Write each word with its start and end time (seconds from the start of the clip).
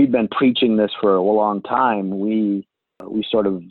we've 0.00 0.10
been 0.10 0.28
preaching 0.28 0.76
this 0.76 0.90
for 1.00 1.14
a 1.14 1.22
long 1.22 1.60
time. 1.62 2.18
We 2.18 2.66
we 3.06 3.24
sort 3.30 3.46
of 3.46 3.62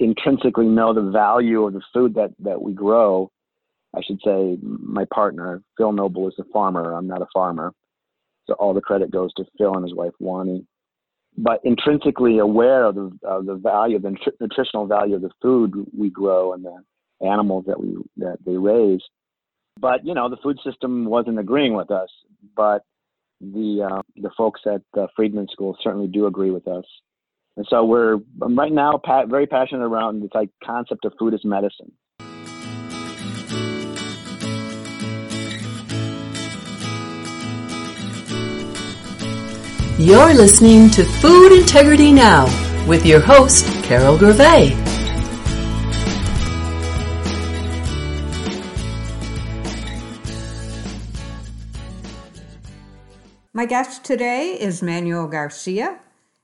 intrinsically 0.00 0.66
know 0.66 0.92
the 0.92 1.10
value 1.10 1.64
of 1.64 1.72
the 1.72 1.82
food 1.94 2.14
that 2.14 2.32
that 2.40 2.60
we 2.60 2.72
grow. 2.72 3.30
I 3.94 4.00
should 4.02 4.20
say 4.24 4.58
my 4.62 5.04
partner 5.12 5.62
Phil 5.76 5.92
Noble 5.92 6.28
is 6.28 6.34
a 6.38 6.44
farmer. 6.52 6.94
I'm 6.94 7.06
not 7.06 7.22
a 7.22 7.28
farmer, 7.32 7.72
so 8.46 8.54
all 8.54 8.74
the 8.74 8.80
credit 8.80 9.10
goes 9.10 9.32
to 9.34 9.44
Phil 9.56 9.74
and 9.74 9.84
his 9.84 9.94
wife 9.94 10.12
Wani. 10.18 10.66
But 11.38 11.60
intrinsically 11.62 12.38
aware 12.38 12.84
of 12.84 12.96
the 12.96 13.16
of 13.22 13.46
the 13.46 13.54
value, 13.54 14.00
the 14.00 14.16
nutritional 14.40 14.86
value 14.86 15.14
of 15.14 15.22
the 15.22 15.30
food 15.40 15.86
we 15.96 16.10
grow 16.10 16.54
and 16.54 16.64
the 16.64 16.76
animals 17.24 17.66
that 17.68 17.80
we 17.80 17.96
that 18.16 18.38
they 18.44 18.56
raise. 18.56 19.02
But 19.78 20.04
you 20.04 20.12
know, 20.14 20.28
the 20.28 20.38
food 20.42 20.58
system 20.64 21.04
wasn't 21.04 21.38
agreeing 21.38 21.74
with 21.74 21.92
us. 21.92 22.10
But 22.56 22.82
the 23.40 23.88
uh, 23.90 24.02
the 24.16 24.30
folks 24.36 24.60
at 24.66 24.82
the 24.94 25.08
Friedman 25.16 25.48
School 25.50 25.76
certainly 25.82 26.08
do 26.08 26.26
agree 26.26 26.50
with 26.50 26.68
us. 26.68 26.84
And 27.56 27.66
so 27.68 27.84
we're 27.84 28.18
I'm 28.42 28.56
right 28.56 28.72
now 28.72 29.00
pa- 29.02 29.26
very 29.26 29.46
passionate 29.46 29.84
around 29.84 30.22
this 30.22 30.30
like 30.34 30.50
concept 30.64 31.04
of 31.04 31.12
food 31.18 31.34
as 31.34 31.44
medicine. 31.44 31.92
You're 39.98 40.32
listening 40.32 40.88
to 40.92 41.04
Food 41.04 41.52
Integrity 41.52 42.10
Now 42.10 42.46
with 42.86 43.04
your 43.04 43.20
host, 43.20 43.66
Carol 43.84 44.16
Gervais. 44.16 44.99
My 53.60 53.66
guest 53.66 54.04
today 54.04 54.58
is 54.58 54.80
Manuel 54.80 55.26
Garcia. 55.26 55.98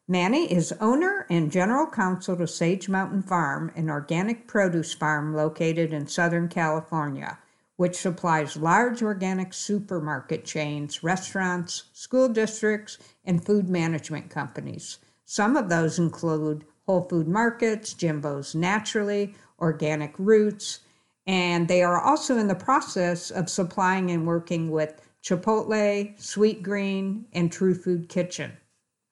Manny 0.06 0.52
is 0.52 0.74
owner 0.82 1.24
and 1.30 1.50
general 1.50 1.86
counsel 1.86 2.36
to 2.36 2.46
Sage 2.46 2.90
Mountain 2.90 3.22
Farm, 3.22 3.72
an 3.74 3.88
organic 3.88 4.46
produce 4.46 4.92
farm 4.92 5.34
located 5.34 5.94
in 5.94 6.08
Southern 6.08 6.46
California, 6.46 7.38
which 7.76 7.96
supplies 7.96 8.58
large 8.58 9.02
organic 9.02 9.54
supermarket 9.54 10.44
chains, 10.44 11.02
restaurants, 11.02 11.84
school 11.94 12.28
districts, 12.28 12.98
and 13.24 13.42
food 13.42 13.70
management 13.70 14.28
companies. 14.28 14.98
Some 15.24 15.56
of 15.56 15.70
those 15.70 15.98
include 15.98 16.66
Whole 16.84 17.08
Food 17.08 17.28
Markets, 17.28 17.94
Jimbo's 17.94 18.54
Naturally, 18.54 19.34
Organic 19.58 20.12
Roots, 20.18 20.80
and 21.26 21.66
they 21.66 21.82
are 21.82 21.98
also 21.98 22.36
in 22.36 22.48
the 22.48 22.54
process 22.54 23.30
of 23.30 23.48
supplying 23.48 24.10
and 24.10 24.26
working 24.26 24.70
with 24.70 25.00
Chipotle, 25.26 26.16
Sweetgreen, 26.20 27.24
and 27.32 27.50
True 27.50 27.74
Food 27.74 28.08
Kitchen, 28.08 28.52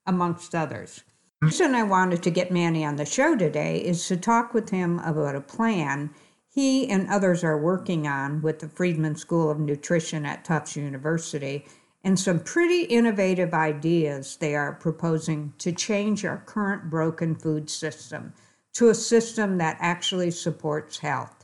amongst 0.07 0.55
others. 0.55 1.03
The 1.41 1.49
reason 1.49 1.75
I 1.75 1.83
wanted 1.83 2.23
to 2.23 2.31
get 2.31 2.53
Manny 2.53 2.85
on 2.85 2.95
the 2.95 3.05
show 3.05 3.35
today 3.35 3.79
is 3.79 4.07
to 4.07 4.17
talk 4.17 4.55
with 4.55 4.71
him 4.71 5.01
about 5.01 5.35
a 5.35 5.41
plan 5.41 6.15
he 6.49 6.89
and 6.89 7.11
others 7.11 7.43
are 7.43 7.61
working 7.61 8.07
on 8.07 8.43
with 8.43 8.61
the 8.61 8.69
Friedman 8.69 9.17
School 9.17 9.51
of 9.51 9.59
Nutrition 9.59 10.25
at 10.25 10.45
Tufts 10.45 10.77
University 10.77 11.67
and 12.05 12.17
some 12.17 12.39
pretty 12.39 12.83
innovative 12.83 13.53
ideas 13.53 14.37
they 14.37 14.55
are 14.55 14.75
proposing 14.75 15.53
to 15.59 15.73
change 15.73 16.25
our 16.25 16.45
current 16.47 16.89
broken 16.91 17.35
food 17.35 17.69
system 17.69 18.33
to 18.75 18.89
a 18.89 18.95
system 18.95 19.59
that 19.59 19.79
actually 19.81 20.31
supports 20.31 20.99
health. 20.99 21.44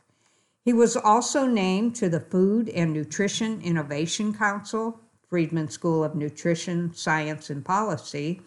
He 0.65 0.73
was 0.73 0.97
also 0.97 1.47
named 1.47 1.95
to 1.97 2.09
the 2.09 2.21
Food 2.21 2.69
and 2.69 2.93
Nutrition 2.93 3.63
Innovation 3.63 4.35
Council, 4.35 5.01
Friedman 5.29 5.71
School 5.71 6.05
of 6.05 6.15
Nutrition, 6.15 6.93
Science, 6.93 7.49
and 7.49 7.65
Policy 7.65 8.43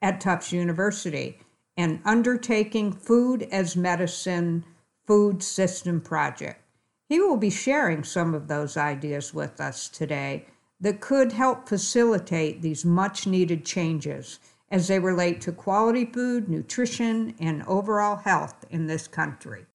at 0.00 0.20
Tufts 0.20 0.52
University, 0.52 1.38
and 1.76 2.00
undertaking 2.04 2.92
Food 2.92 3.42
as 3.52 3.76
Medicine 3.76 4.64
Food 5.06 5.42
System 5.42 6.00
Project. 6.00 6.62
He 7.08 7.20
will 7.20 7.36
be 7.36 7.50
sharing 7.50 8.04
some 8.04 8.34
of 8.34 8.48
those 8.48 8.76
ideas 8.76 9.34
with 9.34 9.60
us 9.60 9.88
today 9.88 10.46
that 10.80 11.00
could 11.00 11.32
help 11.32 11.68
facilitate 11.68 12.62
these 12.62 12.84
much 12.84 13.26
needed 13.26 13.66
changes 13.66 14.38
as 14.70 14.88
they 14.88 14.98
relate 14.98 15.40
to 15.42 15.52
quality 15.52 16.06
food, 16.06 16.48
nutrition, 16.48 17.34
and 17.38 17.62
overall 17.64 18.16
health 18.16 18.64
in 18.70 18.86
this 18.86 19.08
country. 19.08 19.66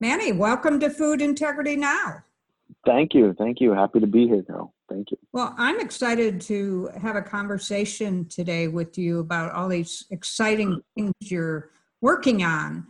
Manny, 0.00 0.32
welcome 0.32 0.80
to 0.80 0.90
Food 0.90 1.22
Integrity 1.22 1.76
Now. 1.76 2.24
Thank 2.84 3.14
you. 3.14 3.34
Thank 3.38 3.60
you. 3.60 3.72
Happy 3.72 4.00
to 4.00 4.06
be 4.06 4.26
here, 4.26 4.42
Carol. 4.42 4.74
Thank 4.88 5.10
you. 5.10 5.18
Well, 5.32 5.54
I'm 5.56 5.80
excited 5.80 6.40
to 6.42 6.90
have 7.00 7.16
a 7.16 7.22
conversation 7.22 8.26
today 8.28 8.68
with 8.68 8.98
you 8.98 9.20
about 9.20 9.52
all 9.52 9.68
these 9.68 10.04
exciting 10.10 10.82
things 10.94 11.12
you're 11.20 11.70
working 12.00 12.42
on. 12.42 12.86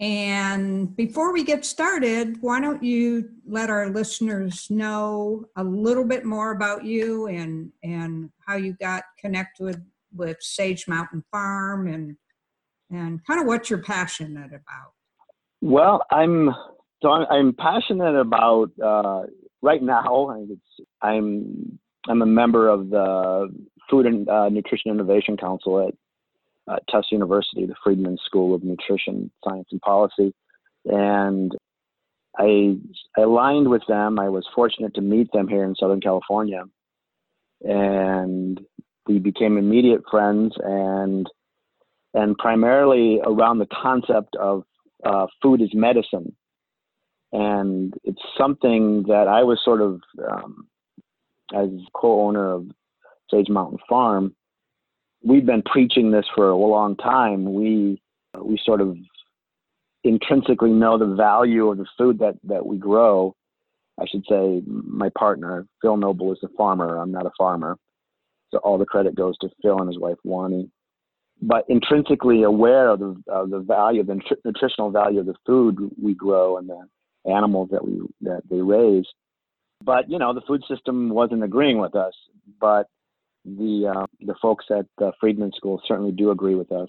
And 0.00 0.96
before 0.96 1.32
we 1.32 1.44
get 1.44 1.64
started, 1.64 2.38
why 2.40 2.60
don't 2.60 2.82
you 2.82 3.30
let 3.46 3.68
our 3.68 3.90
listeners 3.90 4.70
know 4.70 5.44
a 5.56 5.62
little 5.62 6.04
bit 6.04 6.24
more 6.24 6.52
about 6.52 6.84
you 6.84 7.26
and 7.26 7.70
and 7.84 8.30
how 8.46 8.56
you 8.56 8.72
got 8.80 9.04
connected 9.18 9.62
with, 9.62 9.82
with 10.16 10.38
Sage 10.40 10.88
Mountain 10.88 11.22
Farm 11.30 11.86
and 11.86 12.16
and 12.90 13.24
kind 13.26 13.40
of 13.40 13.46
what 13.46 13.68
you're 13.68 13.82
passionate 13.82 14.54
about. 14.54 14.94
Well, 15.60 16.04
I'm 16.10 16.50
so 17.02 17.10
I'm, 17.10 17.54
passionate 17.54 18.18
about 18.18 18.70
uh, 18.82 19.22
right 19.62 19.82
now. 19.82 20.34
I'm 21.02 21.78
I'm 22.08 22.22
a 22.22 22.26
member 22.26 22.68
of 22.68 22.90
the 22.90 23.48
Food 23.90 24.06
and 24.06 24.28
uh, 24.28 24.48
Nutrition 24.48 24.90
Innovation 24.90 25.36
Council 25.36 25.88
at 25.88 25.94
uh, 26.72 26.78
Tufts 26.90 27.08
University, 27.10 27.66
the 27.66 27.74
Friedman 27.82 28.16
School 28.24 28.54
of 28.54 28.62
Nutrition 28.62 29.30
Science 29.44 29.68
and 29.70 29.80
Policy, 29.80 30.32
and 30.86 31.52
I, 32.38 32.76
I 33.18 33.22
aligned 33.22 33.68
with 33.68 33.82
them. 33.88 34.18
I 34.18 34.28
was 34.28 34.46
fortunate 34.54 34.94
to 34.94 35.00
meet 35.00 35.32
them 35.32 35.48
here 35.48 35.64
in 35.64 35.74
Southern 35.74 36.00
California, 36.00 36.62
and 37.62 38.60
we 39.06 39.18
became 39.18 39.58
immediate 39.58 40.02
friends 40.10 40.54
and 40.62 41.26
and 42.14 42.36
primarily 42.38 43.20
around 43.24 43.58
the 43.58 43.68
concept 43.82 44.36
of 44.36 44.64
uh, 45.04 45.26
food 45.42 45.62
is 45.62 45.70
medicine. 45.74 46.34
And 47.32 47.94
it's 48.02 48.22
something 48.36 49.04
that 49.04 49.28
I 49.28 49.42
was 49.42 49.60
sort 49.64 49.80
of, 49.80 50.00
um, 50.30 50.66
as 51.54 51.68
co 51.94 52.26
owner 52.26 52.52
of 52.52 52.66
Sage 53.30 53.48
Mountain 53.48 53.78
Farm, 53.88 54.34
we've 55.22 55.46
been 55.46 55.62
preaching 55.62 56.10
this 56.10 56.26
for 56.34 56.48
a 56.48 56.56
long 56.56 56.96
time. 56.96 57.54
We, 57.54 58.02
we 58.40 58.58
sort 58.64 58.80
of 58.80 58.96
intrinsically 60.02 60.70
know 60.70 60.98
the 60.98 61.14
value 61.14 61.68
of 61.68 61.78
the 61.78 61.86
food 61.96 62.18
that, 62.18 62.34
that 62.44 62.66
we 62.66 62.78
grow. 62.78 63.34
I 64.00 64.06
should 64.06 64.24
say, 64.28 64.62
my 64.66 65.10
partner, 65.16 65.66
Phil 65.82 65.96
Noble, 65.96 66.32
is 66.32 66.38
a 66.42 66.48
farmer. 66.56 66.96
I'm 66.96 67.12
not 67.12 67.26
a 67.26 67.32
farmer. 67.38 67.76
So 68.50 68.58
all 68.58 68.78
the 68.78 68.86
credit 68.86 69.14
goes 69.14 69.36
to 69.38 69.50
Phil 69.62 69.78
and 69.78 69.88
his 69.88 69.98
wife, 69.98 70.16
Wani 70.24 70.70
but 71.42 71.64
intrinsically 71.68 72.42
aware 72.42 72.90
of 72.90 73.00
the, 73.00 73.22
of 73.28 73.50
the 73.50 73.60
value, 73.60 74.02
the 74.04 74.20
nutritional 74.44 74.90
value 74.90 75.20
of 75.20 75.26
the 75.26 75.34
food 75.46 75.78
we 76.00 76.14
grow 76.14 76.58
and 76.58 76.68
the 76.68 76.86
animals 77.30 77.68
that 77.72 77.84
we 77.84 78.00
that 78.22 78.42
they 78.50 78.60
raise. 78.60 79.06
But 79.82 80.10
you 80.10 80.18
know, 80.18 80.34
the 80.34 80.42
food 80.42 80.62
system 80.68 81.10
wasn't 81.10 81.42
agreeing 81.42 81.78
with 81.78 81.94
us. 81.94 82.14
But 82.60 82.86
the 83.44 83.92
uh, 83.94 84.06
the 84.20 84.34
folks 84.40 84.66
at 84.70 84.86
the 84.98 85.12
Friedman 85.18 85.52
School 85.56 85.80
certainly 85.86 86.12
do 86.12 86.30
agree 86.30 86.54
with 86.54 86.70
us. 86.72 86.88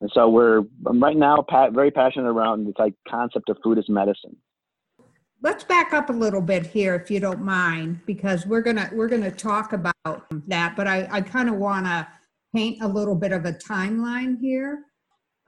And 0.00 0.10
so 0.14 0.28
we're 0.28 0.62
right 0.82 1.16
now 1.16 1.44
pa- 1.46 1.70
very 1.70 1.90
passionate 1.90 2.28
around 2.28 2.66
this 2.66 2.74
like 2.78 2.94
concept 3.08 3.48
of 3.48 3.58
food 3.62 3.78
as 3.78 3.88
medicine. 3.88 4.36
Let's 5.42 5.64
back 5.64 5.94
up 5.94 6.10
a 6.10 6.12
little 6.12 6.42
bit 6.42 6.66
here, 6.66 6.94
if 6.94 7.10
you 7.10 7.18
don't 7.18 7.40
mind, 7.40 8.00
because 8.04 8.44
we're 8.44 8.60
gonna 8.60 8.90
we're 8.92 9.08
gonna 9.08 9.30
talk 9.30 9.72
about 9.72 10.26
that. 10.48 10.76
But 10.76 10.86
I, 10.86 11.08
I 11.10 11.20
kind 11.22 11.48
of 11.48 11.56
want 11.56 11.86
to 11.86 12.06
paint 12.54 12.82
a 12.82 12.88
little 12.88 13.14
bit 13.14 13.32
of 13.32 13.44
a 13.44 13.52
timeline 13.52 14.36
here 14.40 14.84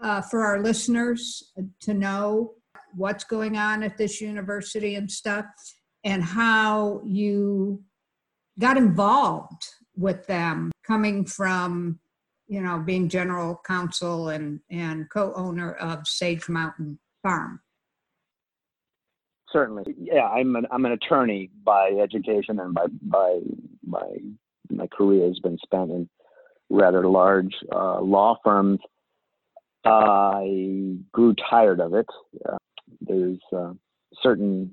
uh, 0.00 0.20
for 0.20 0.42
our 0.42 0.62
listeners 0.62 1.52
to 1.80 1.94
know 1.94 2.54
what's 2.94 3.24
going 3.24 3.56
on 3.56 3.82
at 3.82 3.96
this 3.96 4.20
university 4.20 4.94
and 4.94 5.10
stuff, 5.10 5.46
and 6.04 6.22
how 6.22 7.00
you 7.04 7.82
got 8.58 8.76
involved 8.76 9.62
with 9.96 10.26
them 10.26 10.70
coming 10.86 11.24
from 11.24 11.98
you 12.48 12.60
know 12.60 12.78
being 12.78 13.08
general 13.08 13.60
counsel 13.66 14.28
and 14.28 14.60
and 14.70 15.08
co-owner 15.10 15.72
of 15.72 16.06
sage 16.06 16.48
mountain 16.48 16.98
farm. 17.22 17.60
Certainly. 19.50 19.94
Yeah 19.98 20.26
i'm 20.28 20.56
an 20.56 20.66
i'm 20.70 20.84
an 20.84 20.92
attorney 20.92 21.50
by 21.64 21.90
education 22.02 22.58
and 22.58 22.74
by 22.74 22.86
by 23.02 23.40
by 23.84 24.06
my 24.70 24.86
career 24.86 25.26
has 25.26 25.38
been 25.40 25.58
spent 25.62 25.90
in 25.90 26.08
rather 26.72 27.06
large 27.06 27.54
uh, 27.70 28.00
law 28.00 28.38
firms. 28.42 28.80
I 29.84 30.96
grew 31.12 31.34
tired 31.50 31.80
of 31.80 31.94
it. 31.94 32.06
Uh, 32.48 32.56
there's 33.00 33.38
a 33.52 33.74
certain 34.22 34.72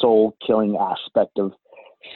soul 0.00 0.36
killing 0.44 0.76
aspect 0.76 1.38
of 1.38 1.52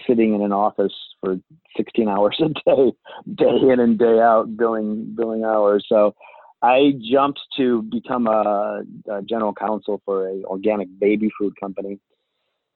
sitting 0.07 0.35
in 0.35 0.43
an 0.43 0.53
office 0.53 0.95
for 1.21 1.37
16 1.77 2.09
hours 2.09 2.41
a 2.41 2.49
day, 2.49 2.93
day 3.35 3.73
in 3.73 3.81
and 3.81 3.99
day 3.99 4.21
out, 4.21 4.57
billing 4.57 5.15
billing 5.17 5.45
hours. 5.45 5.85
So 5.89 6.15
I 6.63 6.93
jumped 7.13 7.41
to 7.59 7.83
become 7.83 8.27
a, 8.27 8.83
a 9.11 9.23
general 9.23 9.53
counsel 9.53 10.01
for 10.05 10.29
a 10.29 10.43
organic 10.45 10.89
baby 10.99 11.31
food 11.39 11.55
company 11.61 11.99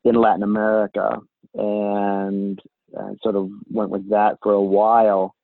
in 0.05 0.14
Latin 0.14 0.43
America, 0.43 1.19
and, 1.55 2.61
and 2.94 3.19
sort 3.23 3.37
of 3.37 3.50
went 3.70 3.90
with 3.90 4.08
that 4.11 4.38
for 4.43 4.52
a 4.52 4.62
while. 4.62 5.34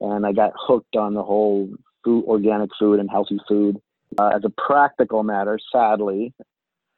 And 0.00 0.24
I 0.24 0.32
got 0.32 0.52
hooked 0.56 0.96
on 0.96 1.14
the 1.14 1.22
whole 1.22 1.68
food, 2.04 2.24
organic 2.26 2.70
food 2.78 3.00
and 3.00 3.10
healthy 3.10 3.38
food. 3.48 3.80
Uh, 4.18 4.30
as 4.34 4.42
a 4.44 4.50
practical 4.50 5.22
matter, 5.22 5.58
sadly, 5.72 6.32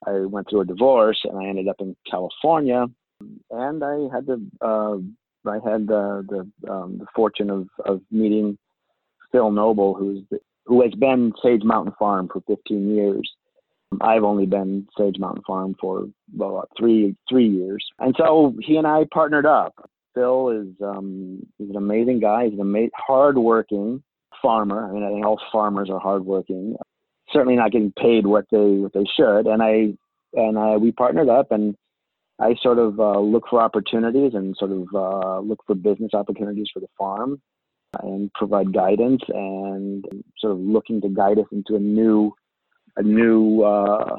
I 0.07 0.21
went 0.21 0.49
through 0.49 0.63
a 0.63 0.67
divorce 0.67 1.21
and 1.25 1.39
I 1.39 1.49
ended 1.49 1.69
up 1.69 1.77
in 1.81 1.97
California, 2.11 2.87
and 3.51 3.85
I 3.85 4.09
had 4.13 4.27
the 4.27 4.47
uh, 4.61 4.97
I 5.49 5.55
had 5.55 5.87
the 5.87 6.25
the, 6.29 6.71
um, 6.71 6.99
the 6.99 7.07
fortune 7.15 7.51
of 7.51 7.69
of 7.85 8.01
meeting 8.11 8.57
Phil 9.33 9.51
Noble, 9.51 9.95
who's 9.95 10.23
the, 10.31 10.39
who 10.67 10.83
has 10.83 10.93
been 10.95 11.33
Sage 11.43 11.65
Mountain 11.65 11.95
Farm 11.99 12.29
for 12.33 12.43
15 12.47 12.95
years. 12.95 13.31
I've 14.01 14.23
only 14.23 14.47
been 14.47 14.87
Sage 14.97 15.19
Mountain 15.19 15.43
Farm 15.47 15.75
for 15.81 16.07
well 16.35 16.65
three 16.79 17.17
three 17.29 17.49
years, 17.49 17.85
and 17.99 18.15
so 18.17 18.55
he 18.61 18.77
and 18.77 18.87
I 18.87 19.05
partnered 19.13 19.47
up. 19.47 19.75
Phil 20.15 20.49
is 20.51 20.69
um, 20.83 21.47
he's 21.59 21.71
an 21.71 21.77
amazing 21.77 22.21
guy. 22.21 22.45
He's 22.45 22.55
an 22.55 22.61
amazing, 22.61 22.91
hardworking 22.95 24.03
farmer. 24.43 24.89
I 24.89 24.93
mean, 24.93 25.05
I 25.05 25.11
think 25.11 25.25
all 25.25 25.41
farmers 25.53 25.91
are 25.91 26.01
hardworking 26.01 26.77
certainly 27.33 27.57
not 27.57 27.73
getting 27.73 27.93
paid 27.93 28.27
what 28.27 28.47
they 28.51 28.59
what 28.59 28.93
they 28.93 29.05
should. 29.17 29.47
And 29.47 29.63
I 29.63 29.95
and 30.33 30.59
I, 30.59 30.77
we 30.77 30.93
partnered 30.93 31.29
up, 31.29 31.51
and 31.51 31.75
I 32.41 32.55
sort 32.63 32.79
of 32.79 32.99
uh, 33.01 33.19
look 33.21 33.45
for 33.49 33.61
opportunities 33.61 34.33
and 34.35 34.57
sort 34.57 34.73
of 34.73 34.87
uh, 34.95 35.41
look 35.41 35.61
for 35.67 35.75
business 35.75 36.13
opportunities 36.15 36.69
for 36.73 36.81
the 36.81 36.89
farm, 36.99 37.41
and 38.03 38.33
provide 38.35 38.73
guidance 38.73 39.23
and 39.29 40.05
sort 40.39 40.53
of 40.53 40.59
looking 40.59 41.01
to 41.03 41.09
guide 41.09 41.39
us 41.39 41.47
into 41.53 41.77
a 41.77 41.81
new 41.81 42.33
a 42.97 43.03
new 43.03 43.63
uh, 43.63 44.17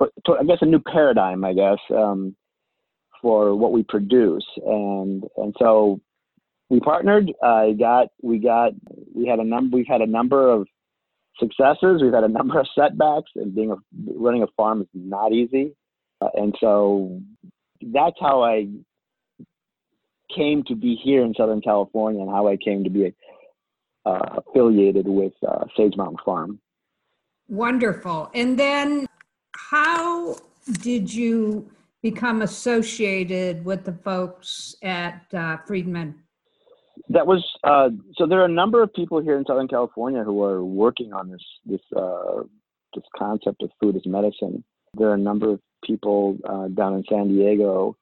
I 0.00 0.44
guess 0.46 0.58
a 0.60 0.66
new 0.66 0.80
paradigm, 0.80 1.44
I 1.44 1.52
guess, 1.52 1.78
um, 1.90 2.34
for 3.20 3.54
what 3.54 3.72
we 3.72 3.82
produce, 3.82 4.46
and 4.64 5.24
and 5.36 5.54
so 5.58 6.00
we 6.68 6.80
partnered. 6.80 7.32
I 7.42 7.72
got 7.78 8.08
we 8.22 8.38
got 8.38 8.72
we 9.14 9.26
had 9.26 9.38
a 9.38 9.44
number 9.44 9.76
we've 9.76 9.86
had 9.86 10.00
a 10.00 10.06
number 10.06 10.50
of 10.50 10.66
successes. 11.38 12.00
We've 12.02 12.12
had 12.12 12.24
a 12.24 12.28
number 12.38 12.58
of 12.58 12.66
setbacks, 12.74 13.30
and 13.36 13.54
being 13.54 13.72
a, 13.72 13.76
running 14.16 14.42
a 14.42 14.48
farm 14.56 14.82
is 14.82 14.88
not 14.94 15.32
easy. 15.32 15.74
Uh, 16.20 16.28
and 16.34 16.54
so 16.60 17.20
that's 17.80 18.16
how 18.20 18.42
I 18.42 18.68
came 20.34 20.62
to 20.64 20.76
be 20.76 20.94
here 21.02 21.24
in 21.24 21.34
Southern 21.34 21.60
California, 21.60 22.20
and 22.20 22.30
how 22.30 22.48
I 22.48 22.56
came 22.56 22.84
to 22.84 22.90
be 22.90 23.12
uh, 24.06 24.40
affiliated 24.46 25.06
with 25.06 25.32
uh, 25.46 25.64
Sage 25.76 25.96
Mountain 25.96 26.18
Farm. 26.24 26.60
Wonderful. 27.48 28.30
And 28.32 28.58
then, 28.58 29.06
how 29.56 30.36
did 30.82 31.12
you 31.12 31.68
become 32.02 32.42
associated 32.42 33.64
with 33.64 33.84
the 33.84 33.92
folks 33.92 34.74
at 34.82 35.22
uh, 35.34 35.58
Friedman 35.66 36.14
that 37.08 37.26
was 37.26 37.44
uh, 37.64 37.88
so. 38.16 38.26
There 38.26 38.40
are 38.40 38.44
a 38.44 38.48
number 38.48 38.82
of 38.82 38.92
people 38.92 39.20
here 39.20 39.36
in 39.36 39.44
Southern 39.44 39.68
California 39.68 40.22
who 40.22 40.42
are 40.42 40.64
working 40.64 41.12
on 41.12 41.30
this 41.30 41.42
this 41.64 41.80
uh, 41.96 42.42
this 42.94 43.04
concept 43.16 43.62
of 43.62 43.70
food 43.80 43.96
as 43.96 44.06
medicine. 44.06 44.62
There 44.94 45.08
are 45.08 45.14
a 45.14 45.18
number 45.18 45.50
of 45.50 45.60
people 45.84 46.38
uh, 46.44 46.68
down 46.68 46.94
in 46.94 47.04
San 47.08 47.28
Diego. 47.28 47.96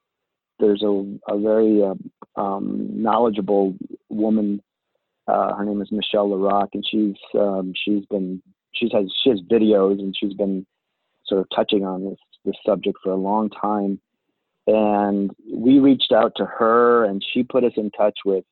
There's 0.59 0.83
a, 0.83 1.17
a 1.27 1.39
very 1.39 1.81
uh, 1.83 1.95
um, 2.39 3.01
knowledgeable 3.01 3.75
woman. 4.09 4.61
Uh, 5.27 5.55
her 5.55 5.63
name 5.63 5.81
is 5.81 5.91
Michelle 5.91 6.29
Larocque, 6.29 6.73
and 6.73 6.85
she's 6.89 7.15
um, 7.39 7.73
she's 7.75 8.05
been 8.05 8.41
she's 8.73 8.91
has 8.91 9.05
she 9.23 9.29
has 9.29 9.39
videos 9.51 9.99
and 9.99 10.15
she's 10.19 10.33
been 10.33 10.65
sort 11.25 11.41
of 11.41 11.47
touching 11.55 11.85
on 11.85 12.05
this 12.05 12.19
this 12.45 12.55
subject 12.65 12.97
for 13.03 13.11
a 13.11 13.15
long 13.15 13.49
time. 13.49 13.99
And 14.67 15.31
we 15.51 15.79
reached 15.79 16.11
out 16.11 16.33
to 16.35 16.45
her, 16.45 17.05
and 17.05 17.23
she 17.33 17.43
put 17.43 17.63
us 17.63 17.73
in 17.75 17.89
touch 17.91 18.19
with 18.23 18.45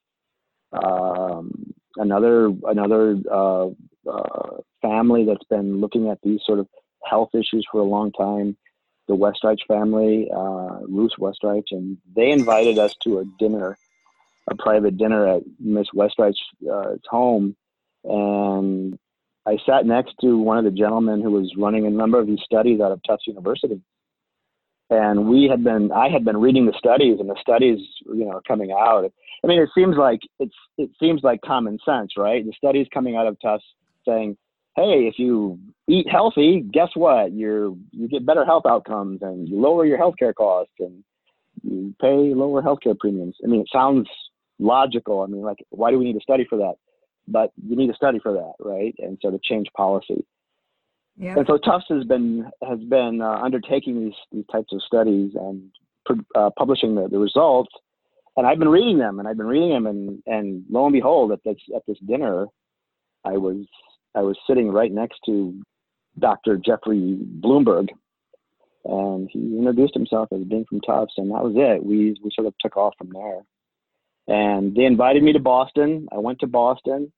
um, 0.72 1.74
another 1.95 2.51
another 2.63 3.18
uh, 3.31 3.68
uh, 4.10 4.57
family 4.81 5.25
that's 5.25 5.44
been 5.50 5.80
looking 5.80 6.10
at 6.10 6.19
these 6.24 6.39
sort 6.45 6.60
of 6.60 6.68
health 7.04 7.30
issues 7.34 7.66
for 7.72 7.81
a 7.81 7.86
long 7.86 8.12
time. 8.12 8.57
The 9.07 9.16
Westreich 9.16 9.60
family, 9.68 10.30
uh, 10.36 10.80
Ruth 10.88 11.13
Westreich, 11.19 11.66
and 11.72 11.98
they 12.13 12.31
invited 12.31 12.78
us 12.78 12.94
to 13.04 13.19
a 13.19 13.25
dinner, 13.40 13.78
a 14.50 14.56
private 14.56 14.98
dinner 14.98 15.28
at 15.28 15.44
Miss 15.60 15.88
Westreich's 15.95 16.42
uh, 16.69 16.95
home, 17.10 17.56
and 18.04 18.98
I 19.48 19.58
sat 19.66 19.86
next 19.86 20.16
to 20.22 20.38
one 20.38 20.58
of 20.58 20.66
the 20.66 20.78
gentlemen 20.78 21.22
who 21.22 21.32
was 21.32 21.54
running 21.58 21.88
a 21.88 21.90
number 21.90 22.20
of 22.20 22.28
these 22.28 22.42
studies 22.44 22.82
out 22.82 22.92
of 22.92 23.00
Tufts 23.08 23.28
University. 23.28 23.82
And 24.90 25.28
we 25.30 25.48
had 25.50 25.64
been 25.64 25.92
i 25.92 26.10
had 26.10 26.24
been 26.24 26.38
reading 26.38 26.66
the 26.66 26.74
studies 26.78 27.20
and 27.20 27.30
the 27.30 27.38
studies 27.40 27.80
you 28.06 28.26
know 28.26 28.42
coming 28.48 28.72
out. 28.72 29.10
I 29.44 29.48
mean 29.48 29.62
it 29.62 29.70
seems 29.74 29.96
like 29.98 30.20
it's 30.40 30.56
it 30.78 30.90
seems 31.00 31.24
like 31.24 31.42
common 31.42 31.78
sense 31.86 32.12
right? 32.18 32.46
The 32.46 32.54
studies 32.58 32.88
coming 32.94 33.16
out 33.16 33.28
of 33.28 33.38
tufts 33.42 33.66
saying 34.06 34.38
hey 34.76 35.10
if 35.12 35.16
you 35.18 35.60
eat 35.88 36.08
healthy 36.10 36.66
guess 36.72 36.90
what? 36.96 37.34
You're 37.34 37.70
you 37.92 38.08
get 38.10 38.26
better 38.26 38.46
health 38.46 38.66
outcomes 38.66 39.20
and 39.22 39.48
you 39.48 39.60
lower 39.60 39.86
your 39.86 39.98
healthcare 39.98 40.36
costs 40.36 40.74
and 40.80 41.04
you 41.64 41.94
pay 42.02 42.34
lower 42.34 42.62
healthcare 42.62 42.98
premiums. 42.98 43.36
I 43.44 43.48
mean 43.48 43.62
it 43.62 43.70
sounds 43.74 44.08
logical. 44.58 45.22
I 45.22 45.28
mean 45.28 45.42
like 45.42 45.60
why 45.70 45.92
do 45.92 46.00
we 46.00 46.06
need 46.06 46.20
to 46.20 46.22
study 46.22 46.46
for 46.50 46.58
that 46.60 46.76
but 47.28 47.52
you 47.68 47.76
need 47.76 47.88
to 47.88 47.96
study 47.96 48.20
for 48.20 48.34
that 48.34 48.54
right 48.60 48.96
and 49.00 49.18
so 49.22 49.30
to 49.32 49.40
change 49.44 49.68
policy 49.76 50.26
and 51.38 51.48
so 51.48 51.58
Tufts 51.58 51.88
has 51.90 52.04
been 52.04 52.50
has 52.68 52.80
been 52.80 53.22
uh, 53.22 53.40
undertaking 53.42 54.06
these 54.06 54.14
these 54.32 54.46
types 54.52 54.72
of 54.72 54.84
studies 54.84 55.32
and 55.36 55.72
uh, 56.36 56.50
publishing 56.58 56.96
the, 56.96 57.08
the 57.08 57.18
results. 57.18 57.72
And 58.36 58.46
I've 58.46 58.60
been 58.60 58.70
reading 58.70 59.00
them, 59.00 59.20
and 59.20 59.28
I've 59.28 59.38
been 59.38 59.48
reading 59.48 59.72
them, 59.72 59.88
and 59.88 60.22
and 60.28 60.64
lo 60.70 60.86
and 60.86 60.94
behold, 60.94 61.32
at 61.32 61.44
this 61.44 61.58
at 61.76 61.82
this 61.88 61.98
dinner, 62.08 62.46
I 63.26 63.32
was 63.32 63.66
I 64.14 64.22
was 64.22 64.38
sitting 64.48 64.70
right 64.70 64.92
next 64.92 65.20
to 65.26 65.60
Dr. 66.20 66.58
Jeffrey 66.58 67.18
Blumberg, 67.20 67.88
and 68.86 69.28
he 69.32 69.40
introduced 69.40 69.96
himself 69.96 70.30
as 70.32 70.44
being 70.44 70.66
from 70.70 70.82
Tufts, 70.82 71.16
and 71.18 71.32
that 71.32 71.44
was 71.44 71.54
it. 71.56 71.84
We 71.84 72.16
we 72.24 72.30
sort 72.32 72.46
of 72.46 72.54
took 72.60 72.78
off 72.78 72.94
from 72.98 73.10
there. 73.12 73.42
And 74.30 74.76
they 74.76 74.84
invited 74.84 75.24
me 75.24 75.34
to 75.34 75.40
Boston. 75.40 76.08
I 76.12 76.18
went 76.18 76.40
to 76.40 76.48
Boston. 76.48 77.12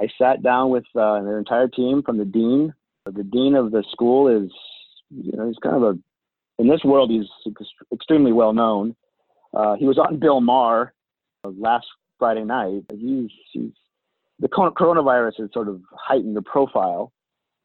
I 0.00 0.08
sat 0.18 0.42
down 0.42 0.70
with 0.70 0.84
uh, 0.94 1.22
their 1.22 1.38
entire 1.38 1.68
team 1.68 2.02
from 2.02 2.18
the 2.18 2.24
dean 2.24 2.74
the 3.14 3.22
dean 3.22 3.54
of 3.54 3.70
the 3.70 3.84
school 3.90 4.28
is, 4.28 4.50
you 5.10 5.32
know, 5.36 5.46
he's 5.46 5.58
kind 5.62 5.76
of 5.76 5.82
a, 5.82 5.98
in 6.60 6.68
this 6.68 6.82
world, 6.84 7.10
he's 7.10 7.54
extremely 7.92 8.32
well 8.32 8.52
known. 8.52 8.96
Uh, 9.54 9.76
he 9.76 9.86
was 9.86 9.98
on 9.98 10.18
Bill 10.20 10.40
Maher 10.40 10.92
uh, 11.44 11.50
last 11.58 11.86
Friday 12.18 12.44
night. 12.44 12.84
He's, 12.90 13.30
he's 13.52 13.70
the 14.40 14.48
coronavirus 14.48 15.40
has 15.40 15.50
sort 15.52 15.68
of 15.68 15.80
heightened 15.92 16.36
the 16.36 16.42
profile. 16.42 17.12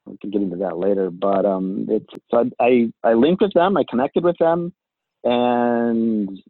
We 0.05 0.17
can 0.17 0.31
get 0.31 0.41
into 0.41 0.57
that 0.57 0.77
later, 0.77 1.11
but 1.11 1.45
um, 1.45 1.85
it's 1.87 2.11
so 2.29 2.49
I 2.59 2.91
I 3.03 3.13
linked 3.13 3.43
with 3.43 3.53
them. 3.53 3.77
I 3.77 3.83
connected 3.87 4.23
with 4.23 4.37
them, 4.39 4.73
and 5.23 6.41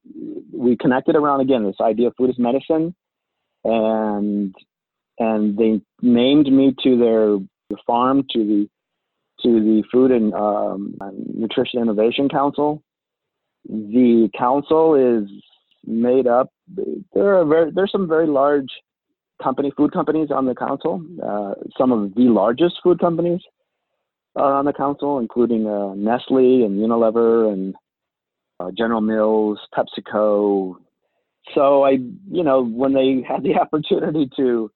we 0.51 0.77
connected 0.77 1.15
around 1.17 1.41
again 1.41 1.65
this 1.65 1.75
idea 1.81 2.07
of 2.07 2.15
food 2.15 2.29
as 2.29 2.39
medicine, 2.39 2.95
and 3.65 4.55
and 5.19 5.57
they 5.57 5.81
named 6.01 6.51
me 6.51 6.75
to 6.83 6.97
their 6.97 7.77
farm 7.85 8.23
to 8.31 8.39
the 8.39 8.69
to 9.43 9.59
the 9.59 9.83
Food 9.91 10.11
and 10.11 10.33
um, 10.33 10.95
Nutrition 11.33 11.81
Innovation 11.81 12.29
Council. 12.29 12.81
The 13.67 14.29
council 14.37 14.95
is 14.95 15.29
made 15.85 16.27
up. 16.27 16.49
There 17.13 17.37
are 17.37 17.45
very, 17.45 17.71
there's 17.71 17.91
some 17.91 18.07
very 18.07 18.27
large 18.27 18.69
company 19.41 19.71
food 19.75 19.91
companies 19.91 20.29
on 20.31 20.45
the 20.45 20.55
council. 20.55 21.03
Uh, 21.21 21.55
some 21.77 21.91
of 21.91 22.15
the 22.15 22.23
largest 22.23 22.75
food 22.83 22.99
companies 22.99 23.41
are 24.35 24.53
on 24.53 24.65
the 24.65 24.73
council, 24.73 25.19
including 25.19 25.67
uh, 25.67 25.93
Nestle 25.95 26.65
and 26.65 26.79
Unilever 26.79 27.51
and 27.51 27.75
uh, 28.59 28.71
General 28.71 29.01
Mills, 29.01 29.59
PepsiCo. 29.75 30.75
So 31.53 31.83
I, 31.83 31.91
you 32.31 32.43
know, 32.43 32.63
when 32.65 32.93
they 32.93 33.25
had 33.27 33.43
the 33.43 33.55
opportunity 33.61 34.29
to 34.37 34.71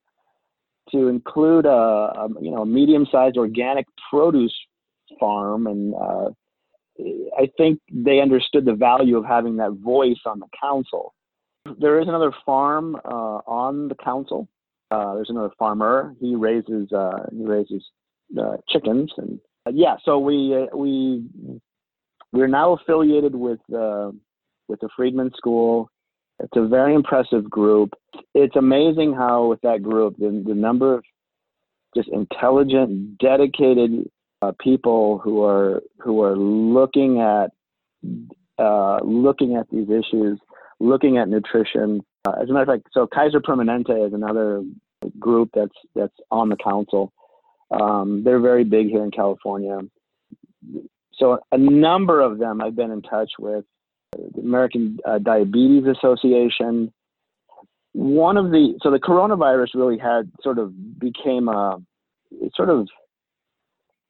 to 0.92 1.08
include 1.08 1.66
a, 1.66 1.70
a 1.70 2.30
you 2.42 2.52
know 2.52 2.66
medium-sized 2.66 3.38
organic 3.38 3.86
produce 4.10 4.54
farm, 5.20 5.68
and 5.68 5.94
uh, 5.96 6.30
I 7.38 7.50
think 7.58 7.80
they 7.92 8.20
understood 8.20 8.66
the 8.66 8.74
value 8.74 9.18
of 9.18 9.26
having 9.26 9.58
that 9.58 9.72
voice 9.72 10.20
on 10.26 10.40
the 10.40 10.48
council. 10.60 11.14
There 11.80 12.00
is 12.00 12.08
another 12.08 12.32
farm 12.46 12.96
uh, 13.04 13.40
on 13.48 13.90
the 13.90 13.96
council. 13.96 14.48
Uh, 14.90 15.16
there's 15.16 15.30
another 15.30 15.52
farmer. 15.60 16.16
He 16.20 16.36
raises 16.36 16.92
uh, 16.92 17.26
he 17.32 17.46
raises 17.46 17.84
uh, 18.40 18.58
chickens, 18.70 19.12
and 19.18 19.40
uh, 19.66 19.72
yeah. 19.74 19.98
So 20.06 20.18
we 20.20 20.68
we 20.74 21.26
we're 22.32 22.48
now 22.48 22.74
affiliated 22.74 23.36
with 23.36 23.60
with 23.70 24.80
the 24.82 24.90
Friedman 24.96 25.32
School 25.36 25.90
It's 26.40 26.56
a 26.56 26.68
very 26.68 26.94
impressive 26.94 27.50
group. 27.50 27.94
It's 28.34 28.56
amazing 28.56 29.14
how 29.14 29.48
with 29.48 29.62
that 29.62 29.82
group, 29.82 30.18
the, 30.18 30.44
the 30.46 30.54
number 30.54 30.96
of 30.96 31.04
just 31.96 32.10
intelligent, 32.10 33.18
dedicated 33.18 34.10
uh, 34.42 34.52
people 34.60 35.18
who 35.18 35.44
are 35.44 35.82
who 36.00 36.22
are 36.22 36.36
looking 36.38 37.20
at 37.22 37.52
uh, 38.60 39.00
looking 39.04 39.56
at 39.56 39.70
these 39.72 39.90
issues, 39.90 40.40
looking 40.80 41.18
at 41.18 41.28
nutrition. 41.28 42.02
Uh, 42.28 42.34
as 42.42 42.50
a 42.50 42.54
matter 42.54 42.72
of 42.72 42.80
fact, 42.80 42.90
so 42.94 43.08
Kaiser 43.08 43.40
Permanente 43.40 44.06
is 44.06 44.14
another 44.14 44.64
group 45.20 45.50
that's 45.54 45.76
that's 45.96 46.14
on 46.30 46.50
the 46.50 46.58
council. 46.58 47.14
Um, 47.72 48.24
they're 48.24 48.40
very 48.40 48.64
big 48.64 48.88
here 48.88 49.04
in 49.04 49.12
California. 49.12 49.80
So 51.16 51.40
a 51.52 51.58
number 51.58 52.22
of 52.22 52.38
them 52.38 52.62
I've 52.62 52.76
been 52.76 52.92
in 52.92 53.02
touch 53.02 53.32
with. 53.40 53.66
The 54.14 54.42
American 54.42 55.00
uh, 55.06 55.20
Diabetes 55.20 55.84
Association. 55.86 56.94
One 57.94 58.38
of 58.38 58.52
the 58.52 58.80
so 58.82 58.92
the 58.92 59.00
coronavirus 59.00 59.76
really 59.76 59.98
had 59.98 60.32
sort 60.42 60.60
of 60.60 61.00
became 61.00 61.50
a 61.50 61.78
sort 62.56 62.70
of 62.70 62.88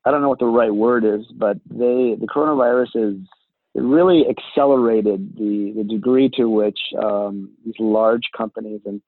I 0.06 0.12
don't 0.12 0.22
know 0.22 0.30
what 0.30 0.40
the 0.40 0.46
right 0.46 0.74
word 0.74 1.04
is, 1.04 1.26
but 1.36 1.58
they 1.70 2.16
the 2.20 2.28
coronavirus 2.34 2.96
is 2.96 3.28
it 3.76 3.82
really 3.82 4.26
accelerated 4.28 5.36
the 5.38 5.74
the 5.76 5.84
degree 5.84 6.30
to 6.36 6.46
which 6.50 6.80
um, 7.02 7.52
these 7.66 7.76
large 7.80 8.30
companies 8.36 8.82
and 8.86 9.02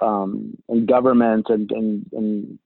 um, 0.00 0.56
and 0.68 0.88
government 0.88 1.46
and, 1.48 1.70
and 1.72 2.06
and 2.12 2.58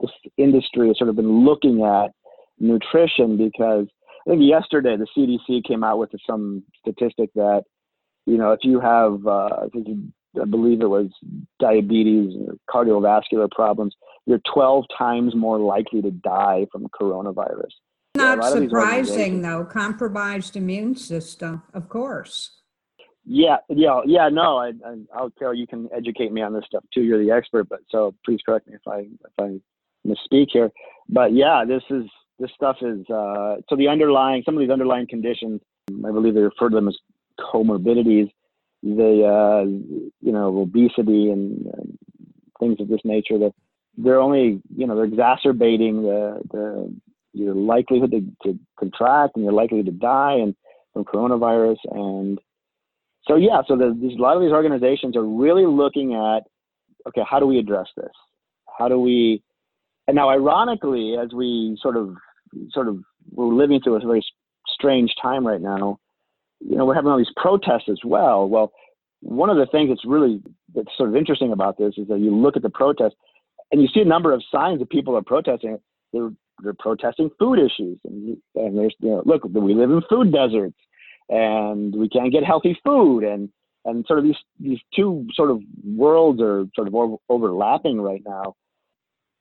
this 0.00 0.10
industry 0.36 0.88
has 0.88 0.98
sort 0.98 1.08
of 1.08 1.16
been 1.16 1.44
looking 1.44 1.82
at 1.82 2.12
nutrition 2.58 3.36
because 3.36 3.86
I 4.26 4.30
think 4.30 4.42
yesterday 4.42 4.96
the 4.96 5.06
CDC 5.16 5.64
came 5.64 5.84
out 5.84 5.98
with 5.98 6.10
some 6.26 6.64
statistic 6.80 7.30
that 7.34 7.64
you 8.26 8.36
know 8.36 8.52
if 8.52 8.60
you 8.62 8.80
have 8.80 9.26
uh, 9.26 9.66
I 10.40 10.44
believe 10.44 10.80
it 10.80 10.88
was 10.88 11.08
diabetes 11.60 12.34
or 12.46 12.54
cardiovascular 12.68 13.50
problems, 13.50 13.94
you're 14.26 14.40
12 14.52 14.84
times 14.96 15.34
more 15.34 15.58
likely 15.58 16.02
to 16.02 16.10
die 16.10 16.66
from 16.70 16.86
coronavirus. 16.88 17.70
Not 18.16 18.38
yeah, 18.42 18.50
surprising 18.50 19.42
though, 19.42 19.64
compromised 19.64 20.56
immune 20.56 20.96
system, 20.96 21.62
of 21.74 21.88
course. 21.88 22.60
Yeah, 23.24 23.56
yeah, 23.68 24.00
yeah. 24.06 24.28
No, 24.28 24.58
I, 24.58 24.72
I, 25.14 25.22
will 25.22 25.32
tell 25.38 25.52
you 25.52 25.66
can 25.66 25.88
educate 25.94 26.32
me 26.32 26.42
on 26.42 26.54
this 26.54 26.64
stuff 26.66 26.84
too. 26.94 27.02
You're 27.02 27.22
the 27.22 27.32
expert, 27.32 27.68
but 27.68 27.80
so 27.90 28.14
please 28.24 28.38
correct 28.46 28.68
me 28.68 28.74
if 28.74 28.86
I 28.86 29.00
if 29.00 29.32
I 29.38 29.58
misspeak 30.06 30.46
here. 30.52 30.70
But 31.08 31.34
yeah, 31.34 31.64
this 31.66 31.82
is 31.90 32.04
this 32.38 32.50
stuff 32.54 32.76
is 32.82 33.08
uh, 33.10 33.56
so 33.68 33.76
the 33.76 33.88
underlying 33.88 34.42
some 34.44 34.54
of 34.54 34.60
these 34.60 34.70
underlying 34.70 35.06
conditions. 35.08 35.60
I 36.04 36.10
believe 36.10 36.34
they 36.34 36.40
refer 36.40 36.68
to 36.68 36.74
them 36.74 36.88
as 36.88 36.96
comorbidities. 37.40 38.30
They 38.82 39.24
uh, 39.24 39.64
you 40.20 40.32
know 40.32 40.60
obesity 40.60 41.30
and, 41.30 41.66
and 41.66 41.98
things 42.60 42.80
of 42.80 42.88
this 42.88 43.00
nature. 43.04 43.38
That 43.38 43.52
they're 43.96 44.20
only 44.20 44.60
you 44.76 44.86
know 44.86 44.94
they're 44.94 45.04
exacerbating 45.04 46.02
the 46.02 46.40
the 46.50 46.94
your 47.32 47.54
likelihood 47.54 48.10
to, 48.12 48.20
to 48.42 48.58
contract 48.78 49.36
and 49.36 49.44
you're 49.44 49.52
likely 49.52 49.82
to 49.82 49.90
die 49.90 50.34
and 50.34 50.54
from 50.92 51.04
coronavirus 51.04 51.76
and 51.90 52.38
so 53.28 53.36
yeah 53.36 53.60
so 53.68 53.76
the, 53.76 53.96
these, 54.00 54.18
a 54.18 54.22
lot 54.22 54.36
of 54.36 54.42
these 54.42 54.52
organizations 54.52 55.16
are 55.16 55.24
really 55.24 55.66
looking 55.66 56.14
at 56.14 56.44
okay 57.06 57.22
how 57.28 57.38
do 57.38 57.46
we 57.46 57.58
address 57.58 57.86
this 57.96 58.12
how 58.78 58.88
do 58.88 58.98
we 58.98 59.42
and 60.08 60.14
now 60.14 60.30
ironically 60.30 61.16
as 61.22 61.32
we 61.34 61.78
sort 61.82 61.96
of 61.96 62.16
sort 62.70 62.88
of 62.88 62.98
we're 63.30 63.52
living 63.52 63.80
through 63.82 63.96
a 63.96 64.00
very 64.00 64.24
strange 64.68 65.12
time 65.20 65.46
right 65.46 65.60
now. 65.60 65.98
You 66.60 66.76
know 66.76 66.84
we're 66.84 66.94
having 66.94 67.10
all 67.10 67.18
these 67.18 67.32
protests 67.36 67.88
as 67.90 68.00
well. 68.04 68.48
Well 68.48 68.72
one 69.20 69.50
of 69.50 69.56
the 69.56 69.66
things 69.66 69.88
that's 69.88 70.04
really 70.04 70.42
that's 70.74 70.88
sort 70.96 71.08
of 71.08 71.16
interesting 71.16 71.52
about 71.52 71.78
this 71.78 71.94
is 71.96 72.08
that 72.08 72.20
you 72.20 72.34
look 72.34 72.56
at 72.56 72.62
the 72.62 72.70
protests 72.70 73.16
and 73.72 73.82
you 73.82 73.88
see 73.88 74.00
a 74.00 74.04
number 74.04 74.32
of 74.32 74.42
signs 74.52 74.78
that 74.78 74.90
people 74.90 75.16
are 75.16 75.22
protesting. 75.22 75.78
They're 76.12 76.30
they're 76.62 76.74
protesting 76.74 77.30
food 77.38 77.58
issues. 77.58 77.98
And, 78.04 78.36
and 78.54 78.78
there's 78.78 78.94
you 79.00 79.10
know 79.10 79.22
look 79.24 79.44
we 79.44 79.74
live 79.74 79.90
in 79.90 80.02
food 80.08 80.32
deserts 80.32 80.76
and 81.28 81.94
we 81.94 82.08
can't 82.08 82.32
get 82.32 82.44
healthy 82.44 82.78
food. 82.84 83.24
And 83.24 83.48
and 83.84 84.04
sort 84.06 84.18
of 84.18 84.24
these 84.24 84.36
these 84.60 84.78
two 84.94 85.26
sort 85.34 85.50
of 85.50 85.60
worlds 85.84 86.40
are 86.40 86.64
sort 86.74 86.88
of 86.88 86.94
over, 86.94 87.16
overlapping 87.28 88.00
right 88.00 88.22
now 88.24 88.54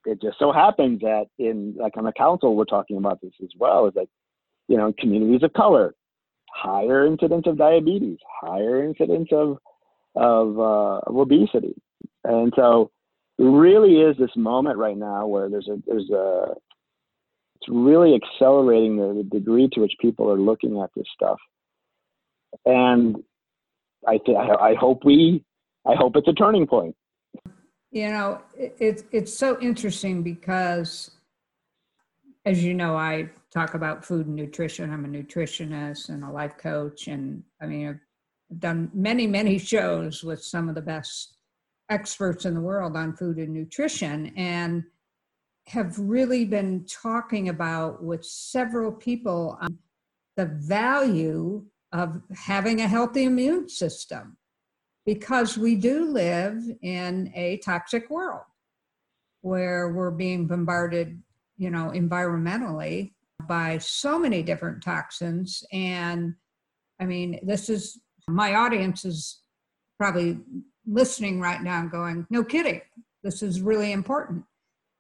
it 0.05 0.21
just 0.21 0.37
so 0.39 0.51
happens 0.51 1.01
that 1.01 1.25
in 1.37 1.75
like 1.77 1.97
on 1.97 2.05
the 2.05 2.11
council 2.11 2.55
we're 2.55 2.65
talking 2.65 2.97
about 2.97 3.21
this 3.21 3.33
as 3.43 3.49
well 3.57 3.87
is 3.87 3.95
like 3.95 4.09
you 4.67 4.77
know 4.77 4.93
communities 4.99 5.43
of 5.43 5.53
color 5.53 5.93
higher 6.49 7.05
incidence 7.05 7.45
of 7.47 7.57
diabetes 7.57 8.17
higher 8.41 8.83
incidence 8.83 9.29
of 9.31 9.57
of, 10.17 10.57
uh, 10.57 10.99
of 11.07 11.17
obesity 11.17 11.75
and 12.23 12.53
so 12.55 12.89
it 13.37 13.43
really 13.43 13.97
is 13.97 14.15
this 14.17 14.35
moment 14.37 14.77
right 14.77 14.97
now 14.97 15.27
where 15.27 15.49
there's 15.49 15.67
a 15.67 15.77
there's 15.85 16.09
a 16.09 16.53
it's 17.65 17.69
really 17.69 18.15
accelerating 18.15 18.97
the, 18.97 19.23
the 19.23 19.39
degree 19.39 19.69
to 19.73 19.81
which 19.81 19.93
people 19.99 20.31
are 20.31 20.39
looking 20.39 20.81
at 20.81 20.89
this 20.95 21.07
stuff. 21.13 21.39
And 22.65 23.17
I, 24.07 24.17
th- 24.17 24.37
I 24.37 24.75
hope 24.79 25.03
we, 25.03 25.43
I 25.85 25.95
hope 25.95 26.15
it's 26.15 26.27
a 26.27 26.33
turning 26.33 26.67
point. 26.67 26.95
You 27.95 28.09
know, 28.09 28.41
it, 28.57 28.75
it's 28.77 29.03
it's 29.13 29.33
so 29.33 29.57
interesting 29.61 30.21
because, 30.21 31.11
as 32.43 32.61
you 32.61 32.73
know, 32.73 32.97
I 32.97 33.29
talk 33.53 33.73
about 33.73 34.03
food 34.03 34.27
and 34.27 34.35
nutrition. 34.35 34.91
I'm 34.91 35.05
a 35.05 35.07
nutritionist 35.07 36.09
and 36.09 36.25
a 36.25 36.29
life 36.29 36.57
coach, 36.57 37.07
and 37.07 37.41
I 37.61 37.67
mean, 37.67 37.87
I've 37.87 38.59
done 38.59 38.91
many 38.93 39.27
many 39.27 39.57
shows 39.71 40.25
with 40.25 40.43
some 40.43 40.67
of 40.67 40.75
the 40.75 40.81
best 40.81 41.37
experts 41.89 42.43
in 42.43 42.53
the 42.53 42.59
world 42.59 42.97
on 42.97 43.15
food 43.15 43.37
and 43.37 43.53
nutrition, 43.53 44.33
and 44.35 44.83
have 45.67 45.97
really 45.97 46.43
been 46.43 46.85
talking 46.89 47.47
about 47.47 48.03
with 48.03 48.25
several 48.25 48.91
people 48.91 49.57
the 50.35 50.47
value 50.47 51.63
of 51.93 52.21
having 52.35 52.81
a 52.81 52.89
healthy 52.89 53.23
immune 53.23 53.69
system 53.69 54.35
because 55.05 55.57
we 55.57 55.75
do 55.75 56.05
live 56.05 56.63
in 56.81 57.31
a 57.35 57.57
toxic 57.57 58.09
world 58.09 58.43
where 59.41 59.89
we're 59.89 60.11
being 60.11 60.47
bombarded 60.47 61.21
you 61.57 61.69
know 61.69 61.91
environmentally 61.93 63.13
by 63.47 63.77
so 63.77 64.17
many 64.17 64.41
different 64.41 64.81
toxins. 64.83 65.63
And 65.71 66.35
i 66.99 67.05
mean 67.05 67.39
this 67.43 67.69
is 67.69 67.99
my 68.27 68.55
audience 68.55 69.05
is 69.05 69.41
probably 69.99 70.39
listening 70.87 71.39
right 71.39 71.61
now 71.61 71.85
going 71.85 72.25
no 72.29 72.43
kidding. 72.43 72.81
This 73.23 73.41
is 73.41 73.61
really 73.61 73.91
important. 73.91 74.43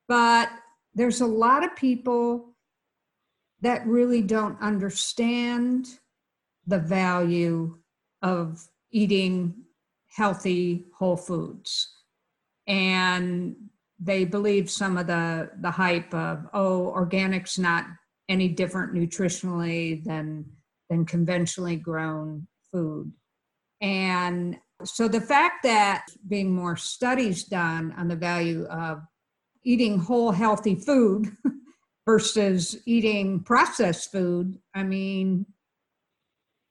But 0.07 0.49
there's 0.93 1.21
a 1.21 1.27
lot 1.27 1.63
of 1.63 1.75
people 1.75 2.55
that 3.61 3.85
really 3.85 4.21
don't 4.21 4.59
understand 4.61 5.87
the 6.67 6.79
value 6.79 7.77
of 8.21 8.67
eating 8.91 9.64
healthy 10.15 10.85
whole 10.97 11.17
foods. 11.17 11.91
And 12.67 13.55
they 13.99 14.25
believe 14.25 14.69
some 14.69 14.97
of 14.97 15.07
the, 15.07 15.51
the 15.61 15.71
hype 15.71 16.13
of, 16.13 16.45
oh, 16.53 16.87
organic's 16.87 17.59
not 17.59 17.85
any 18.27 18.47
different 18.47 18.93
nutritionally 18.93 20.03
than, 20.03 20.45
than 20.89 21.05
conventionally 21.05 21.75
grown 21.75 22.47
food. 22.71 23.11
And 23.81 24.57
so 24.83 25.07
the 25.07 25.21
fact 25.21 25.63
that 25.63 26.05
being 26.27 26.51
more 26.53 26.75
studies 26.75 27.43
done 27.43 27.93
on 27.97 28.07
the 28.07 28.15
value 28.15 28.65
of 28.65 29.01
eating 29.63 29.99
whole 29.99 30.31
healthy 30.31 30.75
food 30.75 31.35
versus 32.05 32.77
eating 32.85 33.41
processed 33.41 34.11
food 34.11 34.57
i 34.75 34.83
mean 34.83 35.45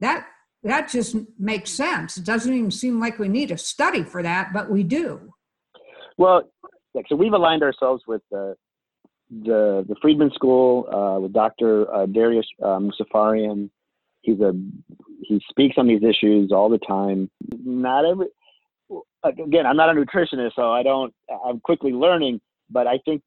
that 0.01 0.27
that 0.65 0.89
just 0.89 1.17
makes 1.39 1.71
sense 1.71 2.17
it 2.17 2.25
doesn't 2.25 2.53
even 2.53 2.71
seem 2.71 3.01
like 3.01 3.19
we 3.19 3.29
need 3.29 3.51
a 3.51 3.59
study 3.59 4.03
for 4.03 4.23
that 4.23 4.53
but 4.53 4.71
we 4.71 4.83
do 4.83 5.33
well 6.17 6.43
so 7.09 7.17
we've 7.17 7.33
aligned 7.33 7.63
ourselves 7.63 8.03
with 8.07 8.23
the 8.31 8.57
the, 9.31 9.85
the 9.89 9.97
Friedman 10.01 10.31
School 10.35 10.87
uh, 10.93 11.19
with 11.19 11.33
Dr. 11.33 11.93
Uh, 11.93 12.07
Dariush 12.07 12.45
uh, 12.63 12.79
Mozaffarian. 12.79 13.71
He's 14.21 14.39
a 14.39 14.53
he 15.23 15.41
speaks 15.49 15.77
on 15.77 15.89
these 15.89 16.03
issues 16.05 16.53
all 16.53 16.69
the 16.69 16.79
time. 16.79 17.31
Not 17.51 18.05
every 18.05 18.27
again, 19.25 19.67
I'm 19.67 19.77
not 19.77 19.89
a 19.89 19.99
nutritionist, 19.99 20.53
so 20.55 20.71
I 20.71 20.85
don't. 20.85 21.13
I'm 21.45 21.59
quickly 21.59 21.91
learning 21.91 22.41
but 22.71 22.87
I 22.87 22.99
think 23.05 23.23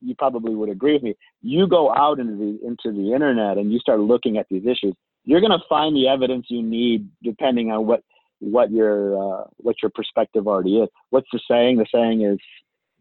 you 0.00 0.14
probably 0.14 0.54
would 0.54 0.68
agree 0.68 0.94
with 0.94 1.02
me. 1.02 1.14
You 1.40 1.66
go 1.66 1.94
out 1.94 2.18
into 2.18 2.36
the 2.36 2.66
into 2.66 2.92
the 2.96 3.12
internet 3.12 3.58
and 3.58 3.72
you 3.72 3.78
start 3.78 4.00
looking 4.00 4.38
at 4.38 4.46
these 4.50 4.64
issues. 4.64 4.94
You're 5.24 5.40
going 5.40 5.52
to 5.52 5.64
find 5.68 5.94
the 5.94 6.08
evidence 6.08 6.46
you 6.48 6.62
need, 6.62 7.08
depending 7.22 7.70
on 7.70 7.86
what 7.86 8.02
what 8.40 8.72
your 8.72 9.16
uh, 9.16 9.44
what 9.58 9.76
your 9.82 9.90
perspective 9.94 10.48
already 10.48 10.78
is. 10.78 10.88
What's 11.10 11.28
the 11.32 11.40
saying? 11.48 11.76
The 11.76 11.86
saying 11.94 12.22
is, 12.22 12.38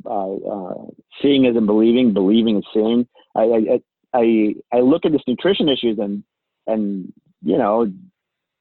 uh, 0.05 0.35
uh, 0.35 0.85
"Seeing 1.21 1.45
isn't 1.45 1.65
believing, 1.65 2.13
believing 2.13 2.57
is 2.57 2.65
seeing." 2.73 3.07
I, 3.35 3.81
I 4.13 4.55
I 4.71 4.79
look 4.79 5.05
at 5.05 5.11
this 5.11 5.21
nutrition 5.27 5.67
issues 5.69 5.97
and 5.99 6.23
and 6.67 7.11
you 7.41 7.57
know 7.57 7.91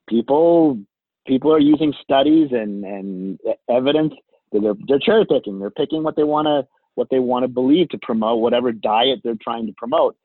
people 0.09 0.79
people 1.27 1.53
are 1.53 1.61
using 1.61 1.93
studies 2.03 2.49
and 2.53 2.85
and 2.85 3.41
evidence. 3.69 4.15
They're 4.53 4.75
they're 4.89 4.99
cherry 4.99 5.27
picking. 5.27 5.59
They're 5.59 5.71
picking 5.71 6.03
what 6.03 6.17
they 6.17 6.25
want 6.25 6.47
to 6.47 6.67
what 6.95 7.09
they 7.11 7.19
want 7.19 7.45
to 7.45 7.49
believe 7.49 7.89
to 7.91 7.99
promote 8.03 8.41
whatever 8.41 8.73
diet 8.73 9.21
they're 9.23 9.35
trying 9.41 9.67
to 9.67 9.73
promote. 9.77 10.17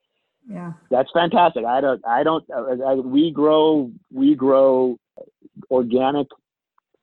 Yeah, 0.47 0.73
that's 0.91 1.09
fantastic. 1.13 1.65
I 1.65 1.81
don't 1.81 2.05
I 2.05 2.23
don't 2.23 2.43
I, 2.51 2.95
we 2.95 3.31
grow 3.31 3.91
we 4.11 4.35
grow 4.35 4.97
organic 5.71 6.27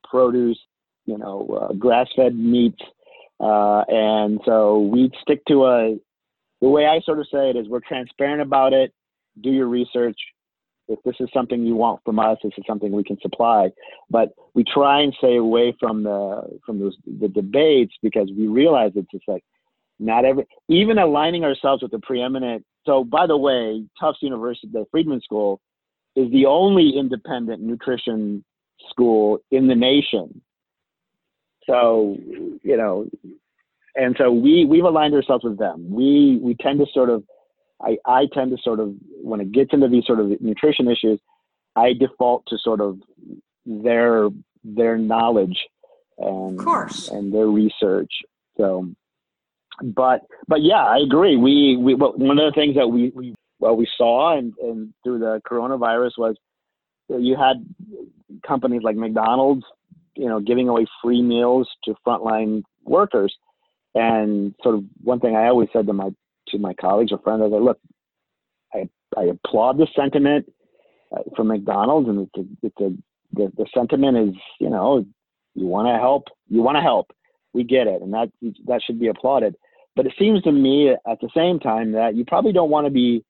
produce, 0.09 0.59
you 1.07 1.19
know, 1.19 1.69
uh, 1.71 1.73
grass 1.73 2.09
fed 2.15 2.37
meat 2.37 2.77
uh, 3.43 3.83
and 3.89 4.41
so 4.47 4.79
we 4.81 5.11
stick 5.21 5.45
to 5.47 5.67
a. 5.67 5.97
The 6.61 6.69
way 6.69 6.87
I 6.87 7.01
sort 7.01 7.19
of 7.19 7.27
say 7.27 7.51
it 7.51 7.57
is, 7.57 7.67
we're 7.69 7.81
transparent 7.81 8.41
about 8.41 8.73
it. 8.73 8.93
Do 9.41 9.51
your 9.51 9.67
research 9.67 10.17
if 10.89 10.99
this 11.05 11.17
is 11.21 11.29
something 11.33 11.65
you 11.65 11.75
want 11.75 12.01
from 12.05 12.19
us, 12.19 12.39
this 12.43 12.53
is 12.57 12.65
something 12.67 12.93
we 12.93 13.05
can 13.05 13.19
supply. 13.21 13.71
But 14.11 14.33
we 14.55 14.63
try 14.63 15.01
and 15.01 15.15
stay 15.19 15.37
away 15.37 15.75
from 15.81 16.05
the 16.05 16.61
from 16.65 16.79
those 16.79 16.97
the 17.21 17.29
debates 17.29 17.95
because 18.03 18.31
we 18.37 18.47
realize 18.47 18.93
it's 18.95 19.11
just 19.11 19.27
like 19.27 19.43
not 20.03 20.25
every 20.25 20.47
even 20.69 20.99
aligning 20.99 21.45
ourselves 21.45 21.83
with 21.83 21.91
the 21.91 22.01
preeminent. 22.01 22.65
So 22.87 23.05
by 23.05 23.27
the 23.27 23.37
way, 23.37 23.85
Tufts 24.01 24.23
University, 24.23 24.69
the 24.73 24.85
Friedman 24.91 25.21
School, 25.21 25.61
is 26.17 26.31
the 26.31 26.47
only 26.47 26.95
independent 26.99 27.63
nutrition 27.63 28.45
school 28.91 29.39
in 29.51 29.69
the 29.69 29.75
nation. 29.75 30.43
So 31.67 32.17
you 32.63 32.77
know, 32.77 33.07
and 33.95 34.17
so 34.19 34.33
we 34.33 34.65
we've 34.65 34.85
aligned 34.85 35.15
ourselves 35.15 35.45
with 35.45 35.59
them. 35.59 35.91
We 35.91 36.39
we 36.43 36.55
tend 36.55 36.81
to 36.81 36.87
sort 36.93 37.11
of 37.11 37.25
I, 37.81 37.99
I 38.07 38.27
tend 38.33 38.51
to 38.57 38.63
sort 38.63 38.81
of 38.81 38.95
when 39.23 39.41
it 39.41 39.53
gets 39.53 39.73
into 39.73 39.89
these 39.89 40.07
sort 40.07 40.21
of 40.21 40.41
nutrition 40.41 40.89
issues, 40.89 41.21
I 41.77 41.93
default 41.93 42.45
to 42.49 42.59
sort 42.59 42.81
of 42.81 42.99
their 43.67 44.29
their 44.65 44.97
knowledge 44.99 45.59
and 46.19 46.59
of 46.59 46.65
course 46.65 47.09
and 47.09 47.33
their 47.33 47.47
research. 47.47 48.13
So, 48.57 48.89
but 49.83 50.23
but 50.49 50.63
yeah, 50.63 50.85
I 50.85 50.99
agree. 50.99 51.37
We 51.37 51.77
we 51.77 51.95
one 51.95 52.39
of 52.39 52.53
the 52.53 52.55
things 52.55 52.77
that 52.77 52.89
we 52.89 53.13
we 53.15 53.35
well 53.59 53.77
we 53.77 53.89
saw 53.97 54.37
and 54.37 54.53
and 54.63 54.93
through 55.03 55.19
the 55.21 55.41
coronavirus 55.49 56.13
was 56.19 56.37
you 57.09 57.37
had 57.37 57.65
companies 58.47 58.83
like 58.83 58.97
McDonald's, 58.97 59.65
you 60.15 60.29
know, 60.29 60.41
giving 60.41 60.69
away 60.69 60.87
free 61.03 61.23
meals 61.23 61.69
to 61.85 61.95
frontline 62.07 62.63
workers. 62.85 63.35
And 63.95 64.55
sort 64.63 64.77
of 64.77 64.85
one 65.03 65.21
thing 65.21 65.37
I 65.37 65.49
always 65.49 65.69
said 65.73 65.87
to 65.87 65.93
my 65.93 66.11
to 66.49 66.59
my 66.59 66.75
colleagues 66.75 67.13
or 67.13 67.19
friends, 67.19 67.43
I 67.45 67.51
said, 67.51 67.63
look, 67.63 67.79
I, 68.75 68.89
I 69.17 69.25
applaud 69.25 69.79
the 69.79 69.87
sentiment 69.95 70.51
uh, 71.15 71.23
from 71.37 71.49
McDonald's, 71.49 72.09
and 72.09 72.29
it's 72.29 72.37
a, 72.37 72.67
it's 72.67 72.81
a 72.81 73.03
the, 73.35 73.53
the 73.57 73.67
sentiment 73.75 74.17
is, 74.17 74.35
you 74.61 74.71
know, 74.71 75.05
you 75.55 75.67
want 75.67 75.89
to 75.89 75.99
help, 75.99 76.25
you 76.49 76.63
want 76.63 76.77
to 76.77 76.83
help. 76.83 77.13
We 77.55 77.65
get 77.65 77.87
it, 77.87 78.01
and 78.01 78.15
that 78.15 78.31
that 78.67 78.81
should 78.83 78.99
be 78.99 79.09
applauded. 79.09 79.55
But 79.95 80.07
it 80.07 80.15
seems 80.19 80.43
to 80.43 80.53
me 80.53 80.91
at 80.91 81.21
the 81.21 81.29
same 81.37 81.59
time 81.59 81.93
that 81.93 82.15
you 82.15 82.25
probably 82.25 82.53
don't 82.53 82.71
want 82.71 82.87
to 82.87 82.91
be 82.91 83.25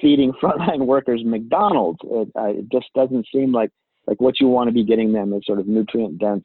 feeding 0.00 0.32
frontline 0.42 0.86
workers 0.86 1.22
McDonald's. 1.24 1.98
It, 2.04 2.28
uh, 2.36 2.44
it 2.46 2.70
just 2.70 2.86
doesn't 2.94 3.26
seem 3.32 3.52
like 3.52 3.70
like 4.06 4.20
what 4.20 4.40
you 4.40 4.48
want 4.48 4.68
to 4.68 4.72
be 4.72 4.84
getting 4.84 5.12
them 5.12 5.32
is 5.32 5.42
sort 5.46 5.60
of 5.60 5.66
nutrient 5.66 6.18
dense 6.18 6.44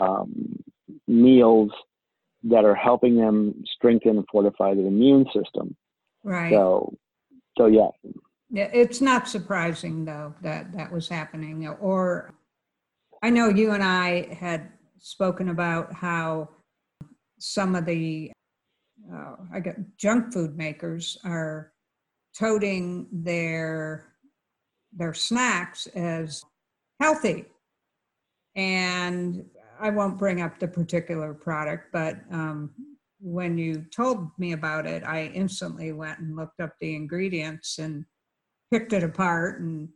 um, 0.00 0.58
meals 1.06 1.70
that 2.44 2.64
are 2.64 2.74
helping 2.74 3.16
them 3.16 3.62
strengthen 3.74 4.16
and 4.16 4.26
fortify 4.30 4.74
their 4.74 4.86
immune 4.86 5.26
system. 5.34 5.76
Right. 6.22 6.52
So, 6.52 6.94
so 7.56 7.66
yeah. 7.66 7.88
Yeah, 8.50 8.70
it's 8.72 9.00
not 9.00 9.28
surprising 9.28 10.04
though 10.04 10.34
that 10.42 10.72
that 10.72 10.90
was 10.90 11.08
happening. 11.08 11.66
Or, 11.80 12.32
I 13.22 13.30
know 13.30 13.48
you 13.48 13.72
and 13.72 13.82
I 13.82 14.34
had 14.34 14.70
spoken 14.98 15.48
about 15.48 15.92
how 15.92 16.48
some 17.38 17.74
of 17.74 17.84
the 17.84 18.32
uh, 19.12 19.36
I 19.52 19.60
get 19.60 19.96
junk 19.96 20.32
food 20.32 20.56
makers 20.56 21.18
are 21.24 21.72
toting 22.38 23.06
their 23.12 24.06
their 24.92 25.14
snacks 25.14 25.86
as 25.88 26.44
healthy 27.00 27.46
and 28.58 29.44
I 29.80 29.90
won't 29.90 30.18
bring 30.18 30.42
up 30.42 30.58
the 30.58 30.68
particular 30.68 31.32
product, 31.32 31.92
but 31.92 32.18
um, 32.32 32.70
when 33.20 33.56
you 33.56 33.84
told 33.94 34.30
me 34.38 34.52
about 34.52 34.86
it, 34.86 35.04
I 35.04 35.26
instantly 35.34 35.92
went 35.92 36.18
and 36.18 36.36
looked 36.36 36.60
up 36.60 36.74
the 36.80 36.94
ingredients 36.94 37.78
and 37.78 38.04
picked 38.72 38.92
it 38.92 39.04
apart. 39.04 39.60
And 39.60 39.88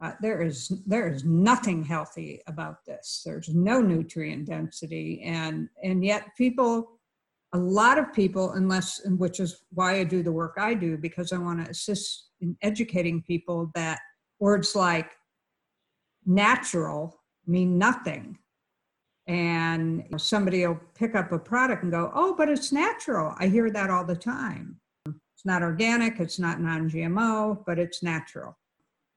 uh, 0.00 0.12
there 0.20 0.42
is 0.42 0.68
there 0.84 1.08
is 1.08 1.24
nothing 1.24 1.84
healthy 1.84 2.40
about 2.48 2.84
this. 2.84 3.22
There's 3.24 3.48
no 3.48 3.80
nutrient 3.80 4.46
density, 4.46 5.22
and 5.24 5.68
and 5.84 6.04
yet 6.04 6.26
people, 6.36 6.98
a 7.54 7.58
lot 7.58 7.98
of 7.98 8.12
people, 8.12 8.52
unless 8.52 9.00
which 9.06 9.38
is 9.40 9.64
why 9.72 9.96
I 9.98 10.04
do 10.04 10.22
the 10.22 10.32
work 10.32 10.54
I 10.58 10.74
do 10.74 10.96
because 10.96 11.32
I 11.32 11.38
want 11.38 11.64
to 11.64 11.70
assist 11.70 12.30
in 12.40 12.56
educating 12.62 13.22
people 13.22 13.70
that 13.74 14.00
words 14.38 14.74
like 14.74 15.12
natural 16.24 17.20
mean 17.46 17.78
nothing 17.78 18.38
and 19.26 20.04
somebody 20.16 20.66
will 20.66 20.80
pick 20.94 21.14
up 21.14 21.30
a 21.32 21.38
product 21.38 21.82
and 21.82 21.92
go, 21.92 22.10
oh, 22.14 22.34
but 22.36 22.48
it's 22.48 22.72
natural. 22.72 23.34
I 23.38 23.46
hear 23.46 23.70
that 23.70 23.90
all 23.90 24.04
the 24.04 24.16
time. 24.16 24.80
It's 25.06 25.44
not 25.44 25.62
organic, 25.62 26.20
it's 26.20 26.38
not 26.38 26.60
non 26.60 26.90
GMO, 26.90 27.64
but 27.66 27.78
it's 27.78 28.02
natural. 28.02 28.58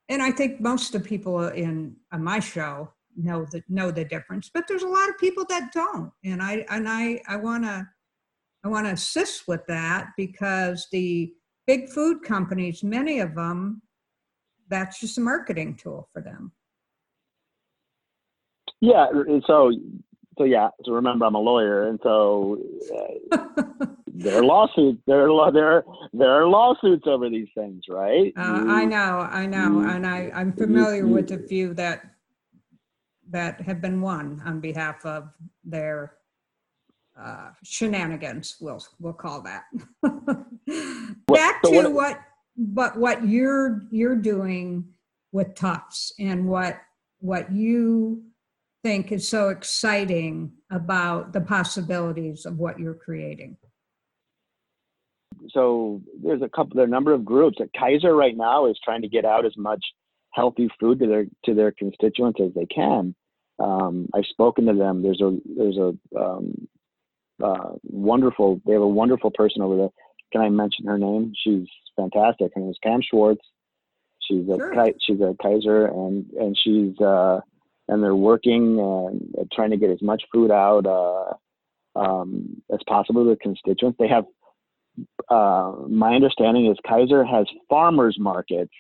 And 0.10 0.22
I 0.22 0.32
think 0.32 0.62
most 0.62 0.94
of 0.94 1.02
the 1.02 1.10
people 1.10 1.48
in 1.48 1.96
on 2.12 2.24
my 2.24 2.40
show 2.40 2.92
know 3.18 3.46
that 3.52 3.68
know 3.70 3.92
the 3.92 4.06
difference, 4.06 4.50
but 4.54 4.68
there's 4.68 4.84
a 4.84 4.88
lot 4.88 5.10
of 5.10 5.18
people 5.18 5.46
that 5.50 5.72
don't. 5.72 6.12
And 6.24 6.42
I 6.42 6.66
and 6.70 6.88
I 6.88 7.22
I 7.28 7.38
wanna 7.38 7.90
I 8.66 8.68
wanna 8.68 8.94
assist 8.94 9.48
with 9.48 9.62
that 9.68 10.08
because 10.18 10.88
the 10.92 11.32
big 11.68 11.88
food 11.90 12.24
companies, 12.24 12.84
many 12.84 13.20
of 13.20 13.36
them, 13.36 13.84
that's 14.70 15.00
just 15.00 15.20
a 15.20 15.22
marketing 15.22 15.76
tool 15.76 16.10
for 16.12 16.22
them. 16.22 16.52
Yeah, 18.82 19.06
so 19.46 19.72
so 20.38 20.44
yeah. 20.44 20.70
So 20.84 20.94
remember, 20.94 21.26
I'm 21.26 21.36
a 21.36 21.40
lawyer, 21.40 21.88
and 21.90 22.00
so 22.02 22.60
uh, 23.32 23.88
there 24.08 24.40
are 24.40 24.44
lawsuits. 24.44 25.02
There 25.06 25.30
are 25.30 25.52
there 25.52 25.84
there 26.14 26.32
are 26.32 26.48
lawsuits 26.48 27.04
over 27.06 27.30
these 27.30 27.48
things, 27.56 27.84
right? 27.88 28.34
Uh, 28.36 28.64
you, 28.66 28.72
I 28.72 28.86
know, 28.86 29.28
I 29.32 29.46
know, 29.46 29.82
you, 29.82 29.90
and 29.90 30.08
I 30.08 30.32
I'm 30.34 30.52
familiar 30.54 31.06
you, 31.06 31.14
with 31.14 31.32
a 31.32 31.38
few 31.38 31.76
that 31.76 32.02
that 33.30 33.62
have 33.62 33.80
been 33.82 34.02
won 34.02 34.42
on 34.46 34.60
behalf 34.60 35.06
of 35.06 35.30
their 35.64 36.14
uh, 37.20 37.50
shenanigans. 37.64 38.58
We'll 38.60 38.84
we'll 39.00 39.14
call 39.14 39.42
that. 39.42 39.64
Back 41.28 41.62
so 41.64 41.72
to 41.72 41.90
what, 41.90 41.92
what 41.92 42.20
but 42.58 42.98
what 42.98 43.28
you're 43.28 43.84
you're 43.92 44.16
doing 44.16 44.86
with 45.32 45.56
Tufts 45.56 46.14
and 46.20 46.48
what 46.48 46.80
what 47.20 47.52
you 47.52 48.24
think 48.84 49.12
is 49.12 49.28
so 49.28 49.50
exciting 49.50 50.52
about 50.72 51.34
the 51.34 51.42
possibilities 51.42 52.46
of 52.46 52.60
what 52.60 52.80
you're 52.80 52.94
creating? 52.94 53.58
So 55.50 56.02
there's 56.24 56.42
a 56.42 56.50
couple, 56.50 56.76
there 56.76 56.84
are 56.84 56.88
a 56.88 56.90
number 56.90 57.14
of 57.14 57.26
groups. 57.26 57.58
Kaiser 57.78 58.16
right 58.16 58.36
now 58.36 58.68
is 58.68 58.80
trying 58.84 59.02
to 59.02 59.08
get 59.08 59.26
out 59.26 59.46
as 59.46 59.58
much 59.58 59.84
healthy 60.32 60.70
food 60.80 61.00
to 61.00 61.08
their 61.08 61.26
to 61.46 61.54
their 61.54 61.72
constituents 61.72 62.40
as 62.42 62.54
they 62.54 62.66
can. 62.66 63.16
Um, 63.60 64.08
I've 64.14 64.26
spoken 64.26 64.66
to 64.66 64.74
them. 64.74 65.02
There's 65.02 65.22
a 65.22 65.38
there's 65.46 65.78
a 65.78 65.94
um, 66.20 66.68
uh, 67.44 67.74
wonderful. 67.84 68.62
They 68.66 68.74
have 68.74 68.82
a 68.82 68.88
wonderful 68.88 69.32
person 69.32 69.62
over 69.62 69.76
there. 69.76 69.90
Can 70.32 70.42
I 70.42 70.50
mention 70.50 70.86
her 70.86 70.98
name? 70.98 71.34
She's 71.36 71.68
fantastic. 71.96 72.52
Her 72.54 72.62
name 72.62 72.72
is 72.72 72.80
Pam 72.84 73.02
Schwartz. 73.02 73.42
She's 74.22 74.48
a 74.50 74.58
sure. 74.58 74.92
she's 75.00 75.22
a 75.22 75.36
Kaiser 75.42 75.86
and 75.86 76.30
and 76.32 76.58
she's 76.58 77.00
uh, 77.00 77.42
and 77.88 78.04
they're 78.04 78.16
working 78.16 78.80
and 78.80 79.52
trying 79.52 79.72
to 79.72 79.78
get 79.78 79.92
as 79.92 80.02
much 80.02 80.24
food 80.34 80.52
out 80.52 80.86
uh, 80.86 81.34
um, 82.00 82.62
as 82.74 82.80
possible 82.88 83.24
to 83.24 83.32
the 83.32 83.36
constituents. 83.38 83.98
They 84.00 84.08
have, 84.08 84.26
uh, 85.30 85.74
my 85.88 86.16
understanding 86.16 86.68
is 86.68 86.78
Kaiser 86.88 87.24
has 87.24 87.46
farmers 87.70 88.18
markets 88.20 88.74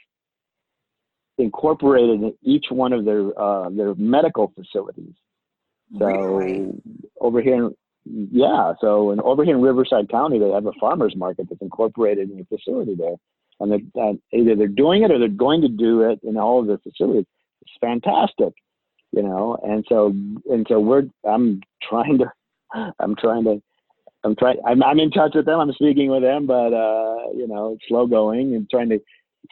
incorporated 1.37 2.21
in 2.21 2.33
each 2.41 2.65
one 2.69 2.93
of 2.93 3.05
their 3.05 3.37
uh, 3.39 3.69
their 3.69 3.93
medical 3.95 4.51
facilities. 4.55 5.13
So 5.99 6.05
really? 6.05 6.71
over 7.19 7.41
here, 7.41 7.69
yeah. 8.05 8.73
So 8.81 9.11
and 9.11 9.21
over 9.21 9.43
here 9.43 9.55
in 9.55 9.61
Riverside 9.61 10.09
County, 10.09 10.39
they 10.39 10.49
have 10.49 10.65
a 10.65 10.73
farmers 10.79 11.15
market 11.15 11.47
that's 11.49 11.61
incorporated 11.61 12.29
in 12.29 12.37
the 12.37 12.57
facility 12.57 12.95
there, 12.95 13.15
and 13.59 13.71
they're, 13.71 14.03
uh, 14.03 14.13
either 14.33 14.55
they're 14.55 14.67
doing 14.67 15.03
it 15.03 15.11
or 15.11 15.19
they're 15.19 15.27
going 15.27 15.61
to 15.61 15.67
do 15.67 16.01
it 16.01 16.19
in 16.23 16.37
all 16.37 16.59
of 16.59 16.67
their 16.67 16.79
facilities. 16.79 17.25
It's 17.61 17.71
fantastic 17.81 18.53
you 19.15 19.23
know 19.23 19.57
and 19.63 19.85
so 19.87 20.07
and 20.51 20.65
so 20.67 20.79
we're 20.79 21.03
i'm 21.27 21.61
trying 21.81 22.17
to 22.17 22.25
i'm 22.99 23.15
trying 23.15 23.43
to 23.43 23.61
i'm 24.23 24.35
trying 24.35 24.57
I'm, 24.65 24.83
I'm 24.83 24.99
in 24.99 25.09
touch 25.09 25.31
with 25.35 25.45
them 25.45 25.59
i'm 25.59 25.71
speaking 25.73 26.09
with 26.09 26.21
them 26.21 26.45
but 26.45 26.73
uh 26.73 27.31
you 27.33 27.47
know 27.47 27.73
it's 27.73 27.87
slow 27.87 28.05
going 28.05 28.55
and 28.55 28.69
trying 28.69 28.89
to 28.89 28.99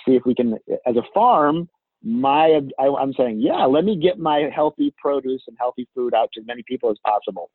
see 0.06 0.16
if 0.16 0.24
we 0.26 0.36
can 0.36 0.58
as 0.86 0.96
a 0.98 1.04
farm 1.14 1.70
my 2.06 2.60
I, 2.78 2.88
I'm 2.88 3.14
saying, 3.14 3.40
yeah, 3.40 3.64
let 3.64 3.86
me 3.86 3.96
get 3.96 4.20
my 4.20 4.50
healthy 4.54 4.94
produce 4.98 5.42
and 5.48 5.56
healthy 5.58 5.88
food 5.96 6.14
out 6.14 6.30
to 6.34 6.42
as 6.42 6.48
many 6.48 6.62
people 6.68 6.92
as 6.92 6.98
possible. 7.06 7.50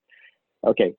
Okay, 0.67 0.95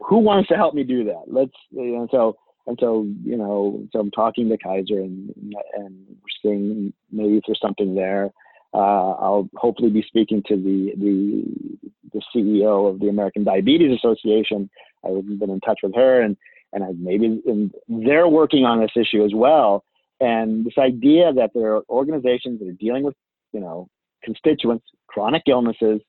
who 0.00 0.18
wants 0.18 0.48
to 0.48 0.54
help 0.54 0.74
me 0.74 0.82
do 0.82 1.04
that? 1.04 1.24
Let's 1.26 1.52
know, 1.70 2.08
so 2.10 2.36
and 2.66 2.76
so 2.80 3.06
you 3.24 3.36
know 3.36 3.86
so 3.92 4.00
I'm 4.00 4.10
talking 4.10 4.48
to 4.48 4.58
Kaiser 4.58 5.00
and 5.00 5.34
and 5.74 6.06
seeing 6.42 6.92
maybe 7.10 7.36
if 7.36 7.44
there's 7.46 7.60
something 7.60 7.94
there. 7.94 8.30
Uh, 8.72 9.12
I'll 9.18 9.48
hopefully 9.56 9.90
be 9.90 10.04
speaking 10.06 10.42
to 10.48 10.56
the 10.56 10.92
the 10.96 11.90
the 12.12 12.22
CEO 12.34 12.90
of 12.90 13.00
the 13.00 13.08
American 13.08 13.44
Diabetes 13.44 13.96
Association. 13.96 14.70
I've 15.04 15.38
been 15.38 15.50
in 15.50 15.60
touch 15.60 15.80
with 15.82 15.94
her 15.94 16.20
and 16.20 16.36
and 16.72 16.84
I 16.84 16.88
maybe 16.96 17.42
and 17.46 17.72
they're 17.88 18.28
working 18.28 18.64
on 18.64 18.80
this 18.80 18.92
issue 18.96 19.24
as 19.24 19.32
well. 19.34 19.84
And 20.20 20.66
this 20.66 20.74
idea 20.78 21.32
that 21.32 21.50
there 21.54 21.76
are 21.76 21.82
organizations 21.88 22.60
that 22.60 22.68
are 22.68 22.72
dealing 22.72 23.04
with 23.04 23.14
you 23.52 23.60
know 23.60 23.88
constituents, 24.22 24.84
chronic 25.08 25.42
illnesses, 25.46 26.00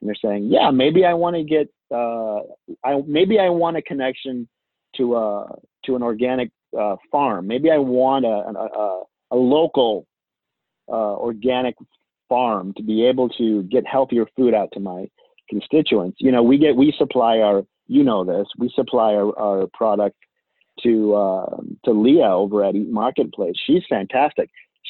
and 0.00 0.08
they're 0.08 0.14
saying, 0.22 0.48
yeah, 0.50 0.70
maybe 0.70 1.04
I 1.04 1.14
want 1.14 1.36
to 1.36 1.44
get, 1.44 1.68
uh, 1.90 2.40
I 2.84 3.02
maybe 3.06 3.38
I 3.38 3.48
want 3.48 3.76
a 3.76 3.82
connection 3.82 4.48
to 4.96 5.16
a 5.16 5.58
to 5.86 5.96
an 5.96 6.02
organic 6.02 6.50
uh, 6.78 6.96
farm. 7.10 7.46
Maybe 7.46 7.70
I 7.70 7.78
want 7.78 8.24
a 8.24 8.28
a, 8.28 9.02
a 9.32 9.36
local 9.36 10.06
uh, 10.88 11.16
organic 11.16 11.76
farm 12.28 12.72
to 12.76 12.82
be 12.82 13.04
able 13.04 13.28
to 13.28 13.62
get 13.64 13.86
healthier 13.86 14.26
food 14.36 14.54
out 14.54 14.70
to 14.72 14.80
my 14.80 15.08
constituents. 15.48 16.18
You 16.20 16.32
know, 16.32 16.42
we 16.42 16.58
get 16.58 16.76
we 16.76 16.94
supply 16.96 17.38
our 17.40 17.64
you 17.86 18.04
know 18.04 18.24
this 18.24 18.46
we 18.58 18.70
supply 18.74 19.14
our, 19.14 19.38
our 19.38 19.66
product 19.74 20.16
to 20.82 21.14
uh, 21.14 21.56
to 21.84 21.90
Leah 21.92 22.30
over 22.30 22.64
at 22.64 22.74
Eat 22.74 22.90
Marketplace. 22.90 23.56
She's 23.66 23.82
fantastic. 23.88 24.48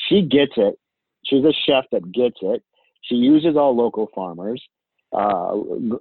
She 0.09 0.23
gets 0.23 0.53
it. 0.57 0.79
She's 1.25 1.45
a 1.45 1.53
chef 1.67 1.85
that 1.93 2.13
gets 2.13 2.37
it. 2.43 2.63
She 3.03 3.17
uses 3.17 3.57
all 3.57 3.75
local 3.75 4.09
farmers 4.15 4.63
uh, 5.13 5.57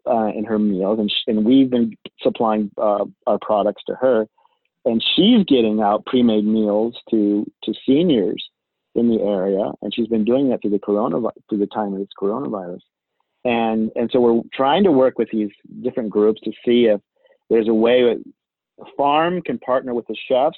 uh, 0.05 0.31
in 0.35 0.45
her 0.45 0.59
meals, 0.59 0.99
and, 0.99 1.11
and 1.27 1.45
we've 1.45 1.69
been 1.69 1.95
supplying 2.21 2.69
uh, 2.77 3.05
our 3.25 3.39
products 3.41 3.81
to 3.87 3.95
her, 3.95 4.27
and 4.85 5.03
she's 5.15 5.43
getting 5.45 5.81
out 5.81 6.05
pre-made 6.05 6.45
meals 6.45 6.95
to 7.09 7.49
to 7.63 7.73
seniors 7.85 8.43
in 8.95 9.09
the 9.09 9.21
area, 9.21 9.71
and 9.81 9.93
she's 9.93 10.07
been 10.07 10.25
doing 10.25 10.49
that 10.49 10.61
through 10.61 10.71
the 10.71 10.79
corona 10.79 11.27
through 11.49 11.57
the 11.57 11.67
time 11.67 11.93
of 11.93 11.99
this 11.99 12.07
coronavirus, 12.21 12.81
and 13.43 13.91
and 13.95 14.09
so 14.11 14.19
we're 14.19 14.41
trying 14.53 14.83
to 14.83 14.91
work 14.91 15.17
with 15.17 15.29
these 15.31 15.49
different 15.81 16.09
groups 16.11 16.39
to 16.41 16.51
see 16.63 16.85
if 16.85 17.01
there's 17.49 17.67
a 17.67 17.73
way 17.73 18.03
that 18.03 18.23
a 18.79 18.85
farm 18.95 19.41
can 19.41 19.57
partner 19.57 19.93
with 19.93 20.05
the 20.07 20.15
chefs, 20.27 20.57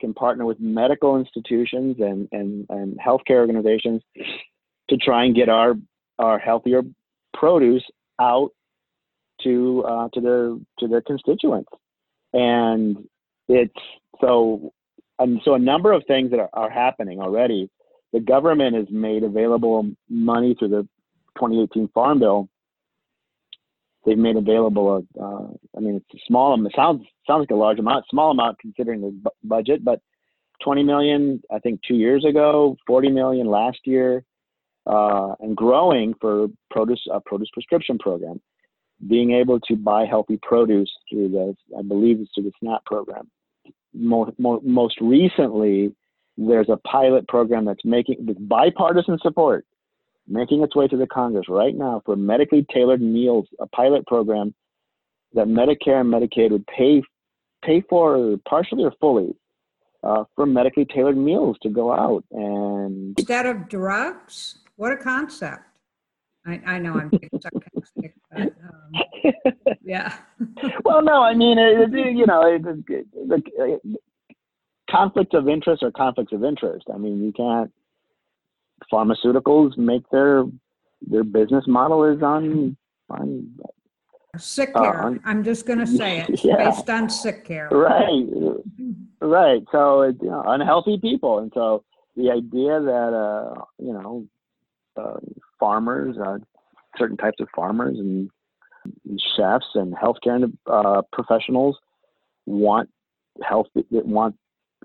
can 0.00 0.12
partner 0.12 0.44
with 0.44 0.58
medical 0.58 1.16
institutions 1.16 1.96
and 2.00 2.28
and 2.32 2.66
and 2.70 2.98
healthcare 2.98 3.38
organizations 3.38 4.02
to 4.88 4.96
try 4.96 5.24
and 5.24 5.36
get 5.36 5.48
our 5.48 5.74
our 6.18 6.38
healthier 6.38 6.82
produce 7.34 7.84
out 8.20 8.50
to 9.42 9.84
uh, 9.86 10.08
to 10.14 10.20
their 10.20 10.56
to 10.78 10.88
their 10.88 11.02
constituents, 11.02 11.70
and 12.32 12.96
it's 13.48 13.74
so 14.20 14.72
and 15.18 15.40
so 15.44 15.54
a 15.54 15.58
number 15.58 15.92
of 15.92 16.02
things 16.06 16.30
that 16.30 16.40
are, 16.40 16.50
are 16.52 16.70
happening 16.70 17.20
already. 17.20 17.70
The 18.12 18.20
government 18.20 18.76
has 18.76 18.86
made 18.90 19.24
available 19.24 19.90
money 20.08 20.54
through 20.58 20.68
the 20.68 20.88
2018 21.36 21.88
Farm 21.88 22.20
Bill. 22.20 22.48
They've 24.06 24.18
made 24.18 24.36
available 24.36 24.96
a, 24.96 25.20
uh, 25.20 25.48
I 25.76 25.80
mean, 25.80 25.96
it's 25.96 26.22
a 26.22 26.24
small. 26.26 26.54
It 26.64 26.72
sounds 26.76 27.04
sounds 27.26 27.40
like 27.40 27.50
a 27.50 27.54
large 27.54 27.78
amount, 27.78 28.04
small 28.10 28.30
amount 28.30 28.58
considering 28.58 29.00
the 29.00 29.10
bu- 29.10 29.30
budget, 29.48 29.84
but 29.84 30.00
20 30.62 30.82
million, 30.84 31.42
I 31.50 31.58
think, 31.58 31.80
two 31.86 31.96
years 31.96 32.24
ago, 32.24 32.76
40 32.86 33.10
million 33.10 33.46
last 33.48 33.80
year 33.84 34.24
uh, 34.86 35.34
and 35.40 35.56
growing 35.56 36.14
for 36.20 36.48
produce 36.70 37.06
produce 37.26 37.48
prescription 37.52 37.98
program, 37.98 38.40
being 39.08 39.32
able 39.32 39.60
to 39.60 39.76
buy 39.76 40.04
healthy 40.04 40.38
produce 40.42 40.90
through 41.10 41.28
the 41.28 41.56
I 41.78 41.82
believe 41.82 42.20
it's 42.20 42.30
through 42.34 42.44
the 42.44 42.52
SNAP 42.60 42.84
program. 42.84 43.30
More, 43.96 44.32
more, 44.38 44.60
most 44.64 45.00
recently, 45.00 45.94
there's 46.36 46.68
a 46.68 46.76
pilot 46.76 47.28
program 47.28 47.64
that's 47.64 47.84
making 47.84 48.26
with 48.26 48.48
bipartisan 48.48 49.18
support, 49.22 49.64
making 50.26 50.62
its 50.62 50.74
way 50.74 50.88
to 50.88 50.96
the 50.96 51.06
Congress 51.06 51.46
right 51.48 51.74
now 51.74 52.02
for 52.04 52.16
medically 52.16 52.66
tailored 52.72 53.00
meals, 53.00 53.46
a 53.60 53.66
pilot 53.68 54.06
program 54.06 54.54
that 55.34 55.46
Medicare 55.46 56.00
and 56.00 56.12
Medicaid 56.12 56.50
would 56.50 56.66
pay 56.66 57.02
pay 57.64 57.82
for 57.88 58.36
partially 58.46 58.84
or 58.84 58.92
fully 59.00 59.34
uh, 60.02 60.24
for 60.36 60.44
medically 60.44 60.84
tailored 60.84 61.16
meals 61.16 61.56
to 61.62 61.70
go 61.70 61.92
out 61.92 62.24
and 62.30 63.18
Instead 63.18 63.46
of 63.46 63.68
drugs? 63.68 64.58
What 64.76 64.92
a 64.92 64.96
concept. 64.96 65.62
I, 66.46 66.60
I 66.66 66.78
know 66.78 66.94
I'm 66.94 67.08
being 67.08 67.30
sarcastic, 67.40 68.14
but 68.30 68.40
um, 69.42 69.72
yeah. 69.82 70.14
well, 70.84 71.02
no, 71.02 71.22
I 71.22 71.34
mean, 71.34 71.58
it, 71.58 71.94
it, 71.94 72.16
you 72.16 72.26
know, 72.26 72.42
the 72.58 73.98
conflicts 74.90 75.34
of 75.34 75.48
interest 75.48 75.82
are 75.82 75.90
conflicts 75.90 76.32
of 76.32 76.44
interest. 76.44 76.86
I 76.92 76.98
mean, 76.98 77.22
you 77.22 77.32
can't. 77.32 77.72
Pharmaceuticals 78.92 79.78
make 79.78 80.02
their 80.10 80.44
their 81.00 81.24
business 81.24 81.64
model 81.66 82.04
is 82.04 82.22
on 82.22 82.76
on 83.08 83.54
Sick 84.36 84.70
Uh, 84.74 84.82
care. 84.82 85.20
I'm 85.24 85.44
just 85.44 85.66
going 85.66 85.78
to 85.78 85.86
say 85.86 86.18
it, 86.20 86.40
Yeah. 86.44 86.56
based 86.56 86.90
on 86.90 87.08
sick 87.08 87.44
care. 87.44 87.68
right, 87.70 88.26
right. 89.20 89.62
So 89.70 90.02
it's 90.02 90.20
you 90.20 90.28
know, 90.30 90.42
unhealthy 90.46 90.98
people, 90.98 91.38
and 91.38 91.52
so 91.54 91.84
the 92.16 92.30
idea 92.30 92.80
that 92.80 93.12
uh, 93.14 93.62
you 93.78 93.92
know 93.92 93.93
uh, 93.93 93.93
farmers, 95.64 96.14
uh, 96.18 96.36
certain 96.98 97.16
types 97.16 97.40
of 97.40 97.48
farmers 97.56 97.96
and, 97.98 98.30
chefs 99.34 99.64
and 99.76 99.94
healthcare 99.94 100.52
uh, 100.70 101.00
professionals 101.10 101.74
want 102.44 102.90
health 103.42 103.66
want 103.90 104.36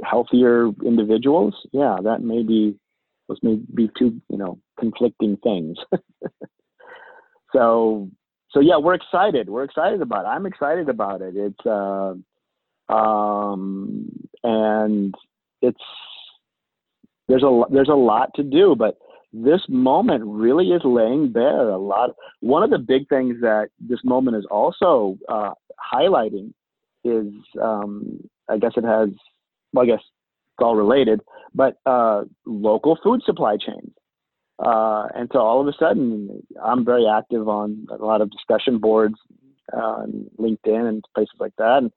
healthier 0.09 0.69
individuals. 0.85 1.53
Yeah, 1.73 1.97
that 2.01 2.21
may 2.21 2.41
be 2.43 2.79
those 3.27 3.39
may 3.43 3.59
be 3.75 3.89
two 3.99 4.21
you 4.29 4.37
know 4.37 4.57
conflicting 4.79 5.35
things. 5.43 5.77
so 7.53 8.09
so 8.51 8.61
yeah, 8.61 8.77
we're 8.77 8.93
excited. 8.93 9.49
We're 9.49 9.65
excited 9.65 10.01
about 10.01 10.23
it. 10.23 10.29
I'm 10.29 10.45
excited 10.45 10.87
about 10.87 11.21
it. 11.21 11.33
It's 11.35 11.65
uh, 11.65 12.13
um, 12.93 14.09
and 14.43 15.13
it's 15.61 15.83
there's 17.27 17.43
a 17.43 17.63
there's 17.69 17.89
a 17.89 17.95
lot 18.11 18.29
to 18.35 18.43
do, 18.43 18.77
but 18.77 18.97
this 19.31 19.61
moment 19.69 20.23
really 20.25 20.69
is 20.69 20.81
laying 20.83 21.31
bare 21.31 21.69
a 21.69 21.77
lot. 21.77 22.11
One 22.39 22.63
of 22.63 22.69
the 22.69 22.79
big 22.79 23.07
things 23.09 23.35
that 23.41 23.69
this 23.79 23.99
moment 24.03 24.37
is 24.37 24.45
also 24.49 25.17
uh, 25.27 25.51
highlighting 25.93 26.53
is, 27.03 27.27
um, 27.61 28.27
I 28.49 28.57
guess 28.57 28.73
it 28.75 28.83
has, 28.83 29.09
well, 29.73 29.83
I 29.83 29.87
guess 29.87 30.01
it's 30.01 30.63
all 30.63 30.75
related, 30.75 31.21
but 31.53 31.77
uh, 31.85 32.23
local 32.45 32.97
food 33.03 33.21
supply 33.25 33.57
chains. 33.57 33.91
Uh, 34.57 35.07
and 35.15 35.29
so 35.31 35.39
all 35.39 35.61
of 35.61 35.67
a 35.67 35.73
sudden, 35.79 36.43
I'm 36.61 36.83
very 36.83 37.05
active 37.07 37.47
on 37.47 37.87
a 37.91 38.03
lot 38.03 38.21
of 38.21 38.31
discussion 38.31 38.79
boards, 38.79 39.15
uh, 39.71 40.05
LinkedIn 40.37 40.89
and 40.89 41.03
places 41.15 41.35
like 41.39 41.53
that. 41.57 41.77
And 41.77 41.91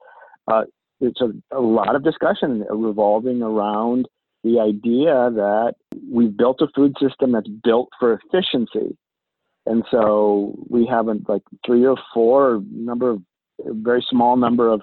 uh, 0.47 0.64
a, 1.03 1.57
a 1.57 1.61
lot 1.61 1.97
of 1.97 2.05
discussion 2.05 2.64
revolving 2.71 3.42
around 3.42 4.07
the 4.45 4.59
idea 4.61 5.31
that 5.35 5.75
we've 6.11 6.37
built 6.37 6.61
a 6.61 6.67
food 6.75 6.97
system 7.01 7.33
that's 7.33 7.49
built 7.49 7.89
for 7.99 8.15
efficiency. 8.25 8.97
And 9.67 9.85
so 9.91 10.57
we 10.69 10.87
have 10.87 11.07
like 11.29 11.43
three 11.65 11.87
or 11.87 11.97
four 12.13 12.61
number 12.71 13.11
of 13.11 13.23
a 13.65 13.73
very 13.73 14.05
small 14.11 14.37
number 14.37 14.69
of 14.69 14.83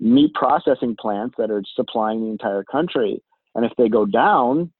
meat 0.00 0.32
processing 0.34 0.96
plants 0.98 1.34
that 1.36 1.50
are 1.50 1.62
supplying 1.76 2.22
the 2.24 2.30
entire 2.30 2.64
country. 2.64 3.22
And 3.54 3.64
if 3.66 3.72
they 3.76 3.88
go 3.90 4.06
down, 4.06 4.72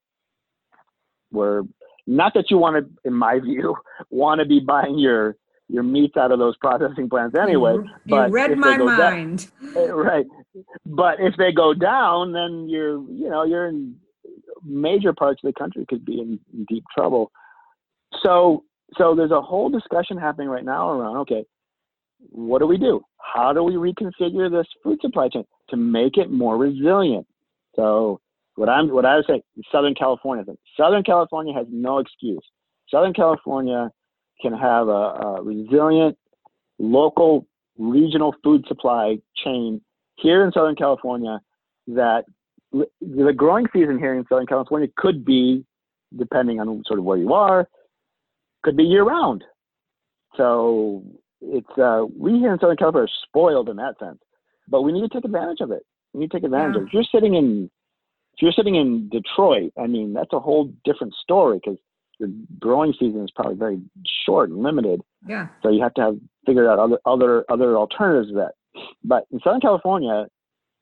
we're 1.31 1.63
not 2.07 2.35
that 2.35 2.51
you 2.51 2.59
want 2.59 2.77
to, 2.77 3.09
in 3.09 3.15
my 3.15 3.39
view, 3.41 3.77
want 4.11 4.41
to 4.41 4.47
be 4.47 4.61
buying 4.61 4.99
your 4.99 5.37
your 5.69 5.83
meats 5.83 6.15
out 6.19 6.31
of 6.31 6.39
those 6.39 6.57
processing 6.59 7.09
plants 7.09 7.35
anyway. 7.39 7.73
You- 7.75 7.89
but 8.07 8.29
You 8.29 8.35
read 8.35 8.59
my 8.59 8.77
down- 8.77 8.87
mind. 8.87 9.51
uh, 9.77 9.95
right 9.95 10.27
but 10.87 11.21
if 11.21 11.35
they 11.37 11.53
go 11.53 11.73
down 11.75 12.33
then 12.33 12.69
you're 12.69 12.99
you 13.11 13.29
know 13.31 13.45
you're 13.45 13.67
in 13.67 13.97
major 14.65 15.13
parts 15.13 15.41
of 15.45 15.53
the 15.53 15.59
country 15.59 15.85
could 15.89 16.05
be 16.05 16.21
in, 16.21 16.39
in 16.53 16.65
deep 16.69 16.85
trouble. 16.95 17.31
So 18.23 18.65
so 18.99 19.15
there's 19.15 19.31
a 19.31 19.41
whole 19.41 19.71
discussion 19.71 20.17
happening 20.17 20.49
right 20.49 20.65
now 20.65 20.91
around 20.91 21.17
okay 21.19 21.45
what 22.31 22.61
do 22.61 22.67
we 22.67 22.79
do? 22.79 23.03
How 23.19 23.53
do 23.53 23.63
we 23.63 23.75
reconfigure 23.75 24.51
this 24.51 24.67
food 24.83 24.99
supply 25.03 25.29
chain 25.29 25.45
to 25.69 25.77
make 25.77 26.17
it 26.17 26.31
more 26.31 26.57
resilient? 26.57 27.27
So 27.75 28.21
what 28.57 28.69
i'm 28.69 28.89
what 28.89 29.05
i 29.05 29.17
would 29.17 29.27
say 29.29 29.43
southern 29.73 29.95
california 29.95 30.45
southern 30.77 31.03
california 31.03 31.53
has 31.55 31.67
no 31.71 31.99
excuse. 31.99 32.45
Southern 32.91 33.13
california 33.13 33.91
can 34.41 34.53
have 34.53 34.89
a, 34.89 34.91
a 34.91 35.43
resilient 35.43 36.17
local 36.79 37.47
regional 37.79 38.35
food 38.43 38.65
supply 38.69 39.19
chain 39.45 39.81
here 40.17 40.45
in 40.45 40.53
Southern 40.53 40.77
California 40.77 41.41
that 41.89 42.25
the 43.01 43.33
growing 43.33 43.67
season 43.73 43.99
here 43.99 44.15
in 44.15 44.25
Southern 44.29 44.47
California 44.47 44.89
could 44.97 45.25
be 45.25 45.65
depending 46.17 46.61
on 46.61 46.83
sort 46.87 46.99
of 46.99 47.05
where 47.05 47.17
you 47.19 47.33
are, 47.33 47.69
could 48.63 48.77
be 48.77 48.85
year 48.85 49.05
round. 49.05 49.45
So 50.37 51.05
it's 51.41 51.79
uh, 51.79 52.05
we 52.17 52.39
here 52.39 52.53
in 52.53 52.59
Southern 52.59 52.77
California 52.77 53.07
are 53.07 53.29
spoiled 53.29 53.69
in 53.69 53.77
that 53.77 53.99
sense, 53.99 54.19
but 54.69 54.83
we 54.83 54.93
need 54.93 55.03
to 55.03 55.09
take 55.09 55.25
advantage 55.25 55.61
of 55.61 55.71
it. 55.71 55.83
We 56.13 56.21
need 56.21 56.31
to 56.31 56.39
take 56.39 56.45
advantage 56.45 56.75
Yeah. 56.75 56.81
of 56.81 56.83
it. 56.85 56.87
If 56.89 56.95
you're 56.95 57.05
sitting 57.13 57.35
in 57.35 57.71
if 58.35 58.43
you're 58.43 58.53
sitting 58.53 58.75
in 58.75 59.09
Detroit, 59.11 59.73
I 59.79 59.87
mean 59.87 60.13
that's 60.13 60.33
a 60.33 60.41
whole 60.41 60.73
different 60.85 61.15
story 61.15 61.61
because 61.63 61.79
your 62.19 62.31
growing 62.61 62.93
season 62.99 63.23
is 63.25 63.31
probably 63.35 63.57
very 63.57 63.81
short 64.25 64.51
and 64.51 64.63
limited. 64.63 65.01
Yeah. 65.27 65.49
So 65.63 65.69
you 65.69 65.83
have 65.83 65.95
to 65.95 66.01
have 66.01 66.17
figure 66.47 66.71
out 66.71 66.79
other 66.79 66.99
other 67.07 67.45
other 67.49 67.77
alternatives 67.77 68.29
to 68.31 68.35
that. 68.37 68.53
But 69.05 69.27
in 69.31 69.41
Southern 69.41 69.61
California, 69.61 70.27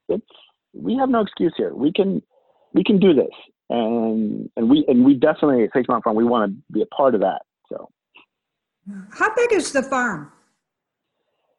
it's 0.09 0.25
we 0.73 0.97
have 0.97 1.09
no 1.11 1.21
excuse 1.21 1.53
here. 1.57 1.75
We 1.75 1.93
can 1.93 2.23
we 2.73 2.85
can 2.85 2.99
do 2.99 3.15
this, 3.15 3.31
and 3.71 4.49
and 4.57 4.71
we 4.71 4.85
and 4.89 5.05
we 5.05 5.15
definitely 5.15 5.65
at 5.65 5.71
Mountain 5.75 6.03
Farm 6.03 6.17
we 6.17 6.25
want 6.25 6.53
to 6.53 6.63
be 6.73 6.83
a 6.83 6.87
part 6.87 7.15
of 7.15 7.21
that. 7.21 7.43
So 7.69 7.91
How 9.11 9.35
big 9.35 9.53
is 9.53 9.73
the 9.73 9.83
farm? 9.83 10.33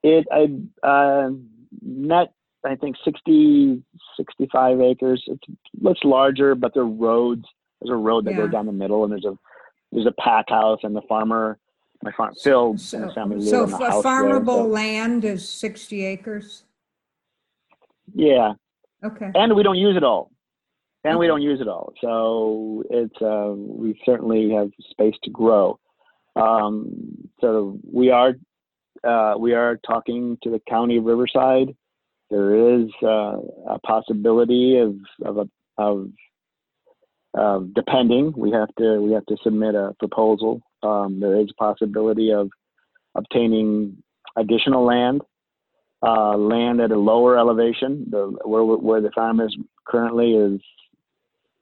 it 0.04 0.26
I 0.32 0.88
uh, 0.88 1.30
net 1.82 2.34
I 2.65 2.76
think 2.76 2.95
60 3.04 3.84
65 4.17 4.82
acres. 4.82 5.23
It's 5.28 5.43
much 5.80 5.99
larger, 6.04 6.56
but 6.56 6.73
there 6.73 6.84
are 6.84 6.88
roads. 6.88 7.45
There's 7.82 7.93
a 7.93 7.97
road 7.97 8.26
that 8.26 8.32
Yeah. 8.32 8.38
goes 8.38 8.52
down 8.52 8.65
the 8.65 8.71
middle, 8.71 9.04
and 9.04 9.12
there's 9.12 9.26
a 9.26 9.38
there's 9.91 10.08
a 10.08 10.13
pack 10.21 10.49
house, 10.49 10.80
and 10.84 10.95
the 10.95 11.02
farmer 11.04 11.60
my 12.02 12.12
farm 12.12 12.34
Phil 12.43 12.71
and 12.71 12.82
So, 12.82 12.99
his 13.06 13.13
family 13.13 13.38
live 13.38 13.47
so 13.47 13.63
in 13.63 13.71
the 13.71 13.78
house 13.78 14.04
there, 14.04 14.12
farmable 14.12 14.45
so- 14.45 14.65
land 14.67 15.23
is 15.23 15.47
60 15.47 16.04
acres? 16.06 16.65
yeah, 18.13 18.54
Okay. 19.03 19.31
and 19.35 19.55
we 19.55 19.63
don't 19.63 19.77
use 19.77 19.97
it 19.97 20.03
all. 20.03 20.31
And 21.05 21.19
we 21.19 21.27
don't 21.27 21.41
use 21.41 21.59
it 21.59 21.67
all. 21.67 21.93
So 21.99 22.83
it's 22.89 23.21
uh, 23.21 23.53
we 23.53 23.99
certainly 24.05 24.51
have 24.51 24.69
space 24.89 25.15
to 25.23 25.29
grow. 25.29 25.77
Um, 26.37 27.29
so 27.41 27.77
we 27.91 28.09
are 28.09 28.35
uh, 29.03 29.35
we 29.37 29.53
are 29.53 29.77
talking 29.85 30.37
to 30.43 30.49
the 30.49 30.61
county 30.69 30.97
of 30.97 31.03
riverside. 31.03 31.75
There 32.29 32.79
is 32.79 32.89
uh, 33.03 33.37
a 33.67 33.79
possibility 33.85 34.77
of 34.77 34.95
of, 35.25 35.37
a, 35.39 35.49
of 35.77 36.09
of 37.33 37.73
depending. 37.73 38.33
We 38.37 38.51
have 38.51 38.73
to 38.77 39.01
we 39.01 39.11
have 39.11 39.25
to 39.25 39.35
submit 39.43 39.75
a 39.75 39.93
proposal. 39.99 40.61
Um, 40.83 41.19
there 41.19 41.37
is 41.37 41.47
a 41.51 41.61
possibility 41.61 42.31
of 42.31 42.49
obtaining 43.15 44.01
additional 44.37 44.85
land 44.85 45.21
uh, 46.03 46.35
land 46.37 46.81
at 46.81 46.91
a 46.91 46.97
lower 46.97 47.37
elevation. 47.37 48.05
The 48.09 48.37
where 48.43 48.63
where 48.63 49.01
the 49.01 49.11
farm 49.11 49.39
is 49.39 49.55
currently 49.85 50.33
is 50.33 50.61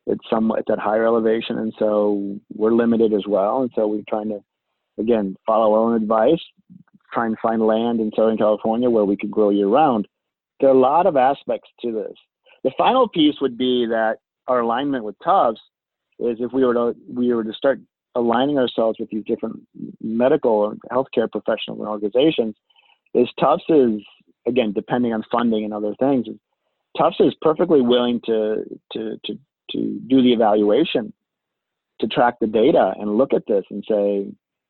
it's 0.08 0.24
somewhat 0.30 0.60
it's 0.60 0.72
at 0.72 0.80
higher 0.80 1.06
elevation, 1.06 1.58
and 1.58 1.74
so 1.78 2.40
we're 2.54 2.74
limited 2.74 3.14
as 3.14 3.26
well. 3.28 3.62
And 3.62 3.72
so 3.76 3.88
we're 3.88 4.04
trying 4.10 4.30
to 4.30 4.44
again 5.00 5.36
follow 5.46 5.74
our 5.74 5.80
own 5.80 6.02
advice, 6.02 6.42
try 7.14 7.28
and 7.28 7.38
find 7.40 7.62
land 7.62 8.00
in 8.00 8.12
Southern 8.16 8.38
California 8.38 8.90
where 8.90 9.06
we 9.06 9.18
could 9.18 9.32
grow 9.32 9.50
year 9.50 9.68
round. 9.68 10.08
There 10.60 10.70
are 10.70 10.76
a 10.76 10.80
lot 10.80 11.06
of 11.06 11.18
aspects 11.18 11.70
to 11.82 11.92
this. 11.92 12.14
The 12.64 12.72
final 12.78 13.08
piece 13.08 13.36
would 13.42 13.58
be 13.58 13.86
that 13.88 14.18
our 14.48 14.60
alignment 14.60 15.04
with 15.04 15.16
Tufts 15.24 15.62
is 16.20 16.38
if 16.40 16.52
we 16.52 16.66
were 16.66 16.74
to 16.74 16.96
we 17.08 17.34
were 17.34 17.44
to 17.44 17.54
start 17.54 17.80
aligning 18.16 18.58
ourselves 18.58 19.00
with 19.00 19.10
these 19.10 19.24
different 19.26 19.60
medical 20.02 20.70
and 20.70 20.82
healthcare 20.92 21.32
professionals 21.32 21.80
and 21.80 21.88
organizations, 21.88 22.56
is 23.14 23.30
Tufts 23.40 23.66
is 23.70 24.02
again 24.48 24.74
depending 24.74 25.14
on 25.14 25.24
funding 25.32 25.64
and 25.64 25.74
other 25.74 25.96
things. 26.00 26.28
Tufts 26.98 27.20
is 27.20 27.34
perfectly 27.42 27.82
willing 27.82 28.22
to 28.26 28.64
to 28.94 29.18
to 29.26 29.40
to 29.72 30.00
do 30.08 30.22
the 30.22 30.34
evaluation, 30.34 31.14
to 32.00 32.08
track 32.08 32.36
the 32.40 32.48
data 32.48 32.94
and 33.00 33.18
look 33.18 33.34
at 33.34 33.46
this 33.48 33.64
and 33.70 33.84
say, 33.88 34.28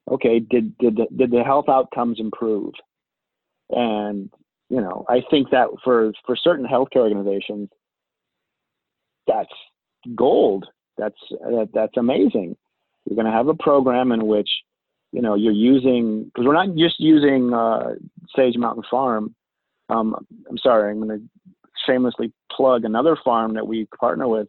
okay, 0.10 0.40
did 0.40 0.78
did 0.78 0.98
the, 0.98 1.08
did 1.16 1.32
the 1.32 1.44
health 1.44 1.70
outcomes 1.70 2.20
improve? 2.20 2.74
And 3.70 4.30
you 4.70 4.82
know, 4.82 5.06
I 5.10 5.22
think 5.30 5.50
that 5.52 5.68
for 5.84 6.12
for 6.26 6.36
certain 6.36 6.66
healthcare 6.66 7.02
organizations, 7.02 7.70
that's 9.28 9.54
gold. 10.16 10.66
That's 10.98 11.20
that, 11.30 11.70
that's 11.74 11.98
amazing. 11.98 12.56
You're 13.06 13.16
going 13.16 13.26
to 13.26 13.32
have 13.32 13.48
a 13.48 13.56
program 13.56 14.12
in 14.12 14.28
which 14.28 14.50
you 15.12 15.22
know 15.22 15.36
you're 15.36 15.52
using 15.52 16.26
because 16.26 16.46
we're 16.46 16.54
not 16.54 16.76
just 16.76 17.00
using 17.00 17.54
uh, 17.54 17.96
Sage 18.36 18.58
Mountain 18.58 18.84
Farm. 18.90 19.36
Um, 19.92 20.16
I'm 20.50 20.58
sorry, 20.58 20.92
I'm 20.92 21.02
going 21.02 21.20
to 21.20 21.26
shamelessly 21.86 22.32
plug 22.52 22.86
another 22.86 23.18
farm 23.24 23.54
that 23.56 23.68
we 23.68 23.88
partner 24.00 24.28
with. 24.28 24.48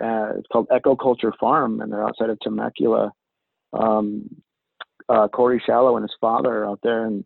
Uh, 0.00 0.36
it's 0.36 0.46
called 0.52 0.68
Eco 0.74 0.94
Culture 0.94 1.32
Farm, 1.40 1.80
and 1.80 1.90
they're 1.92 2.06
outside 2.06 2.30
of 2.30 2.38
Temecula. 2.40 3.10
Um, 3.72 4.28
uh, 5.08 5.28
Corey 5.28 5.62
Shallow 5.64 5.96
and 5.96 6.04
his 6.04 6.14
father 6.20 6.50
are 6.58 6.66
out 6.66 6.80
there, 6.82 7.06
and 7.06 7.24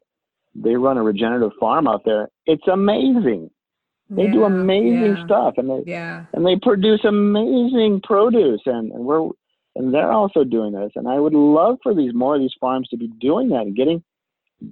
they 0.54 0.74
run 0.74 0.96
a 0.96 1.02
regenerative 1.02 1.52
farm 1.58 1.88
out 1.88 2.02
there. 2.04 2.28
It's 2.46 2.66
amazing. 2.68 3.50
They 4.10 4.26
do 4.26 4.42
amazing 4.44 5.16
yeah, 5.16 5.24
stuff, 5.24 5.54
and 5.56 5.70
they 5.70 5.90
Yeah. 5.90 6.24
and 6.32 6.44
they 6.44 6.56
produce 6.56 7.04
amazing 7.04 8.00
produce 8.02 8.60
and, 8.66 8.90
and 8.90 9.04
we're 9.04 9.30
and 9.76 9.94
they're 9.94 10.10
also 10.10 10.42
doing 10.42 10.72
this 10.72 10.90
and 10.96 11.06
i 11.06 11.16
would 11.18 11.32
love 11.32 11.78
for 11.80 11.94
these 11.94 12.12
more 12.12 12.34
of 12.34 12.40
these 12.40 12.54
farms 12.60 12.88
to 12.88 12.96
be 12.96 13.06
doing 13.20 13.48
that 13.50 13.62
and 13.62 13.76
getting 13.76 14.02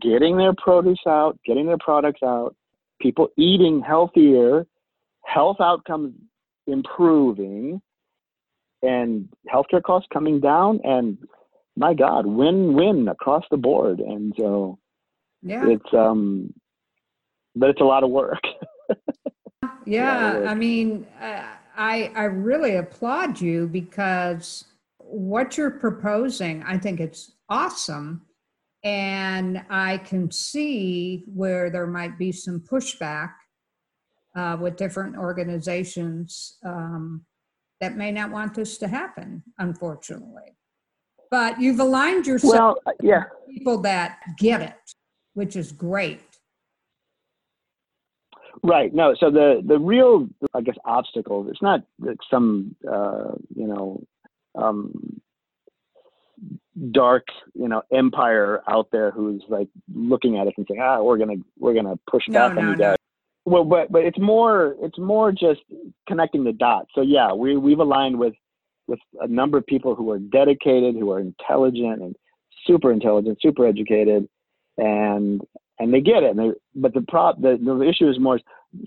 getting 0.00 0.36
their 0.36 0.52
produce 0.54 0.98
out 1.06 1.38
getting 1.46 1.66
their 1.66 1.78
products 1.78 2.20
out 2.24 2.56
people 3.00 3.28
eating 3.36 3.80
healthier 3.80 4.66
health 5.24 5.58
outcomes 5.60 6.14
improving 6.66 7.80
and 8.82 9.28
healthcare 9.52 9.82
costs 9.82 10.08
coming 10.12 10.40
down 10.40 10.80
and 10.84 11.18
my 11.76 11.94
god 11.94 12.26
win 12.26 12.74
win 12.74 13.08
across 13.08 13.44
the 13.50 13.56
board 13.56 14.00
and 14.00 14.34
so 14.38 14.78
Yeah. 15.42 15.66
it's 15.68 15.94
um 15.94 16.52
but 17.56 17.70
it's 17.70 17.80
a 17.80 17.84
lot 17.84 18.04
of 18.04 18.10
work 18.10 18.40
Yeah, 19.86 20.34
work. 20.34 20.48
I 20.48 20.54
mean, 20.54 21.06
uh, 21.20 21.44
I 21.76 22.12
I 22.14 22.24
really 22.24 22.76
applaud 22.76 23.40
you 23.40 23.66
because 23.66 24.64
what 24.98 25.56
you're 25.56 25.70
proposing, 25.70 26.62
I 26.62 26.78
think 26.78 27.00
it's 27.00 27.32
awesome, 27.48 28.22
and 28.84 29.62
I 29.70 29.98
can 29.98 30.30
see 30.30 31.24
where 31.26 31.70
there 31.70 31.86
might 31.86 32.18
be 32.18 32.32
some 32.32 32.60
pushback 32.60 33.32
uh, 34.36 34.56
with 34.60 34.76
different 34.76 35.16
organizations 35.16 36.58
um, 36.64 37.24
that 37.80 37.96
may 37.96 38.12
not 38.12 38.30
want 38.30 38.54
this 38.54 38.78
to 38.78 38.88
happen, 38.88 39.42
unfortunately. 39.58 40.56
But 41.30 41.60
you've 41.60 41.80
aligned 41.80 42.26
yourself 42.26 42.78
well 42.84 42.94
yeah 43.02 43.24
with 43.46 43.56
people 43.56 43.78
that 43.82 44.20
get 44.38 44.62
it, 44.62 44.94
which 45.34 45.56
is 45.56 45.72
great. 45.72 46.20
Right. 48.62 48.92
No. 48.94 49.14
So 49.18 49.30
the 49.30 49.62
the 49.64 49.78
real, 49.78 50.28
I 50.54 50.62
guess, 50.62 50.76
obstacle. 50.84 51.48
It's 51.48 51.62
not 51.62 51.82
like 51.98 52.18
some, 52.30 52.74
uh, 52.90 53.32
you 53.54 53.66
know, 53.66 54.02
um, 54.54 55.20
dark, 56.92 57.26
you 57.54 57.68
know, 57.68 57.82
empire 57.92 58.62
out 58.68 58.88
there 58.92 59.10
who's 59.10 59.42
like 59.48 59.68
looking 59.94 60.38
at 60.38 60.46
us 60.46 60.52
and 60.56 60.66
saying, 60.68 60.80
ah, 60.82 61.02
we're 61.02 61.18
gonna 61.18 61.36
we're 61.58 61.74
gonna 61.74 61.98
push 62.10 62.24
No, 62.28 62.48
back 62.48 62.56
on 62.58 62.64
no, 62.64 62.70
you 62.70 62.76
no. 62.76 62.84
guys. 62.84 62.96
Well, 63.44 63.64
but 63.64 63.90
but 63.90 64.04
it's 64.04 64.18
more 64.18 64.76
it's 64.80 64.98
more 64.98 65.32
just 65.32 65.60
connecting 66.06 66.44
the 66.44 66.52
dots. 66.52 66.88
So 66.94 67.00
yeah, 67.00 67.32
we 67.32 67.56
we've 67.56 67.78
aligned 67.78 68.18
with 68.18 68.34
with 68.86 69.00
a 69.20 69.28
number 69.28 69.58
of 69.58 69.66
people 69.66 69.94
who 69.94 70.10
are 70.10 70.18
dedicated, 70.18 70.94
who 70.96 71.10
are 71.12 71.20
intelligent 71.20 72.02
and 72.02 72.16
super 72.66 72.92
intelligent, 72.92 73.38
super 73.40 73.66
educated, 73.66 74.28
and 74.76 75.40
and 75.78 75.94
they 75.94 76.00
get 76.00 76.22
it. 76.22 76.36
And 76.36 76.38
they, 76.38 76.50
but 76.74 76.94
the 76.94 77.02
prop 77.08 77.40
the, 77.40 77.58
the 77.62 77.88
issue 77.88 78.08
is 78.08 78.18
more 78.18 78.40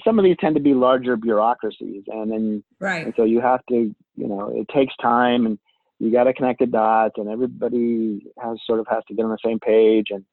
some 0.06 0.20
of 0.20 0.26
these 0.26 0.38
tend 0.40 0.56
to 0.56 0.62
be 0.62 0.74
larger 0.74 1.16
bureaucracies, 1.18 2.04
and 2.08 2.32
then 2.32 2.64
right. 2.80 2.98
and 2.98 3.06
Right. 3.08 3.14
so 3.18 3.24
you 3.24 3.42
have 3.42 3.66
to 3.70 3.94
you 4.16 4.28
know 4.28 4.52
it 4.56 4.68
takes 4.74 4.94
time 5.02 5.46
and 5.46 5.58
you 6.02 6.12
got 6.12 6.24
to 6.24 6.34
connect 6.34 6.60
the 6.60 6.66
dots, 6.66 7.16
and 7.18 7.30
everybody 7.30 8.26
has 8.42 8.58
sort 8.66 8.80
of 8.80 8.88
has 8.90 9.04
to 9.08 9.14
get 9.14 9.24
on 9.24 9.32
the 9.32 9.38
same 9.46 9.60
page 9.60 10.08
and. 10.10 10.26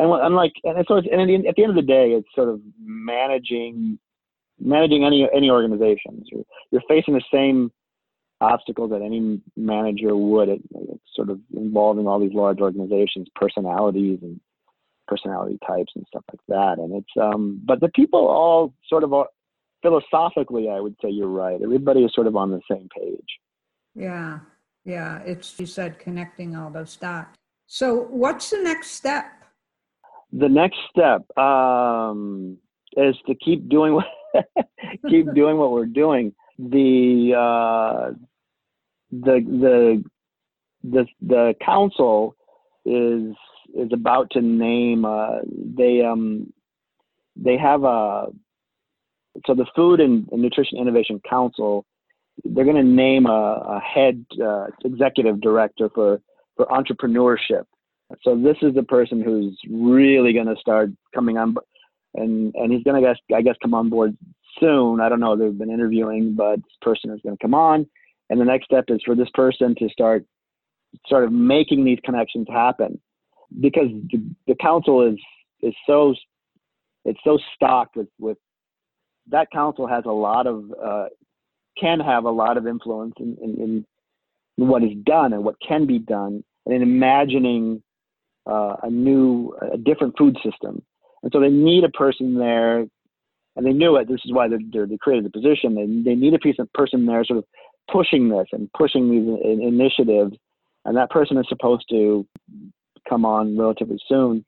And 0.00 0.10
what- 0.10 0.24
unlike, 0.24 0.52
and 0.62 0.76
so 0.86 0.94
it's, 0.94 1.08
and 1.10 1.20
at 1.20 1.56
the, 1.56 1.62
end 1.64 1.70
of 1.70 1.74
the 1.74 1.82
day, 1.82 2.12
it's 2.12 2.28
sort 2.32 2.48
of 2.48 2.60
managing, 2.80 3.98
managing 4.60 5.02
any 5.02 5.28
any 5.34 5.50
organizations. 5.50 6.28
You're, 6.30 6.44
you're 6.70 6.82
facing 6.88 7.14
the 7.14 7.24
same 7.34 7.72
obstacles 8.40 8.90
that 8.90 9.02
any 9.02 9.40
manager 9.56 10.14
would. 10.14 10.50
It, 10.50 10.60
it's 10.72 11.02
sort 11.16 11.30
of 11.30 11.40
involving 11.52 12.06
all 12.06 12.20
these 12.20 12.32
large 12.32 12.60
organizations, 12.60 13.26
personalities 13.34 14.20
and 14.22 14.40
personality 15.08 15.58
types 15.66 15.92
and 15.96 16.04
stuff 16.06 16.22
like 16.30 16.40
that. 16.48 16.78
And 16.78 16.94
it's 16.94 17.20
um, 17.20 17.60
but 17.64 17.80
the 17.80 17.88
people 17.88 18.28
all 18.28 18.74
sort 18.88 19.02
of 19.02 19.12
philosophically, 19.82 20.68
I 20.68 20.80
would 20.80 20.94
say 21.02 21.10
you're 21.10 21.26
right. 21.28 21.60
Everybody 21.60 22.04
is 22.04 22.14
sort 22.14 22.26
of 22.26 22.36
on 22.36 22.50
the 22.50 22.60
same 22.70 22.88
page. 22.96 23.40
Yeah, 23.94 24.38
yeah. 24.88 25.20
It's 25.24 25.60
you 25.60 25.66
said 25.66 25.98
connecting 25.98 26.56
all 26.56 26.70
those 26.70 26.96
dots. 26.96 27.36
So, 27.66 28.06
what's 28.08 28.50
the 28.50 28.58
next 28.58 28.92
step? 28.92 29.26
The 30.32 30.48
next 30.48 30.78
step 30.90 31.22
um, 31.38 32.56
is 32.96 33.14
to 33.26 33.34
keep 33.34 33.68
doing 33.68 33.92
what 33.92 34.06
keep 35.08 35.32
doing 35.34 35.58
what 35.58 35.72
we're 35.72 35.84
doing. 35.84 36.34
The 36.58 37.34
uh, 37.36 38.12
the 39.12 39.40
the 39.44 40.04
the 40.82 41.06
the 41.20 41.54
council 41.64 42.34
is 42.86 43.34
is 43.74 43.90
about 43.92 44.30
to 44.30 44.40
name. 44.40 45.04
Uh, 45.04 45.40
they 45.44 46.00
um 46.00 46.50
they 47.36 47.58
have 47.58 47.84
a 47.84 48.28
so 49.46 49.54
the 49.54 49.66
Food 49.76 50.00
and, 50.00 50.26
and 50.32 50.40
Nutrition 50.40 50.78
Innovation 50.78 51.20
Council. 51.28 51.84
They're 52.44 52.64
going 52.64 52.76
to 52.76 52.82
name 52.82 53.26
a, 53.26 53.30
a 53.30 53.80
head 53.80 54.24
uh, 54.42 54.66
executive 54.84 55.40
director 55.40 55.88
for 55.94 56.20
for 56.56 56.66
entrepreneurship. 56.66 57.64
So 58.22 58.36
this 58.36 58.56
is 58.62 58.74
the 58.74 58.82
person 58.82 59.20
who's 59.20 59.58
really 59.70 60.32
going 60.32 60.46
to 60.46 60.56
start 60.60 60.90
coming 61.14 61.36
on, 61.36 61.56
and 62.14 62.54
and 62.54 62.72
he's 62.72 62.82
going 62.82 63.00
to 63.00 63.06
guess 63.06 63.18
I 63.34 63.42
guess 63.42 63.56
come 63.62 63.74
on 63.74 63.90
board 63.90 64.16
soon. 64.58 65.00
I 65.00 65.08
don't 65.08 65.20
know. 65.20 65.36
They've 65.36 65.56
been 65.56 65.70
interviewing, 65.70 66.34
but 66.34 66.56
this 66.56 66.78
person 66.80 67.10
is 67.10 67.20
going 67.22 67.36
to 67.36 67.42
come 67.42 67.54
on, 67.54 67.86
and 68.30 68.40
the 68.40 68.44
next 68.44 68.64
step 68.64 68.84
is 68.88 69.00
for 69.04 69.14
this 69.14 69.28
person 69.34 69.74
to 69.78 69.88
start 69.90 70.24
sort 71.06 71.24
of 71.24 71.32
making 71.32 71.84
these 71.84 71.98
connections 72.02 72.46
happen, 72.50 72.98
because 73.60 73.88
the, 74.10 74.22
the 74.46 74.54
council 74.54 75.06
is 75.06 75.18
is 75.60 75.74
so 75.86 76.14
it's 77.04 77.20
so 77.24 77.38
stocked 77.54 77.96
with 77.96 78.08
with 78.18 78.38
that 79.30 79.50
council 79.50 79.86
has 79.86 80.04
a 80.06 80.10
lot 80.10 80.46
of 80.46 80.64
uh, 80.82 81.06
can 81.80 82.00
have 82.00 82.24
a 82.24 82.30
lot 82.30 82.56
of 82.56 82.66
influence 82.66 83.14
in, 83.18 83.36
in, 83.42 83.84
in 84.56 84.66
what 84.66 84.82
is 84.82 84.92
done 85.04 85.32
and 85.32 85.44
what 85.44 85.56
can 85.66 85.86
be 85.86 85.98
done, 85.98 86.42
and 86.66 86.74
in 86.74 86.82
imagining 86.82 87.82
uh, 88.46 88.76
a 88.82 88.90
new, 88.90 89.54
a 89.72 89.78
different 89.78 90.16
food 90.18 90.36
system. 90.44 90.82
And 91.22 91.32
so 91.32 91.40
they 91.40 91.48
need 91.48 91.84
a 91.84 91.88
person 91.90 92.38
there, 92.38 92.78
and 93.56 93.66
they 93.66 93.72
knew 93.72 93.96
it. 93.96 94.08
This 94.08 94.20
is 94.24 94.32
why 94.32 94.48
they, 94.48 94.56
they 94.56 94.96
created 94.98 95.24
the 95.24 95.30
position. 95.30 95.74
They, 95.74 96.10
they 96.10 96.16
need 96.16 96.34
a 96.34 96.38
piece 96.38 96.58
of 96.58 96.72
person 96.72 97.06
there, 97.06 97.24
sort 97.24 97.38
of 97.38 97.44
pushing 97.90 98.28
this 98.28 98.46
and 98.52 98.70
pushing 98.72 99.10
these 99.10 99.26
initiatives. 99.60 100.36
And 100.84 100.96
that 100.96 101.10
person 101.10 101.36
is 101.38 101.46
supposed 101.48 101.84
to 101.90 102.26
come 103.08 103.24
on 103.24 103.58
relatively 103.58 103.98
soon. 104.08 104.44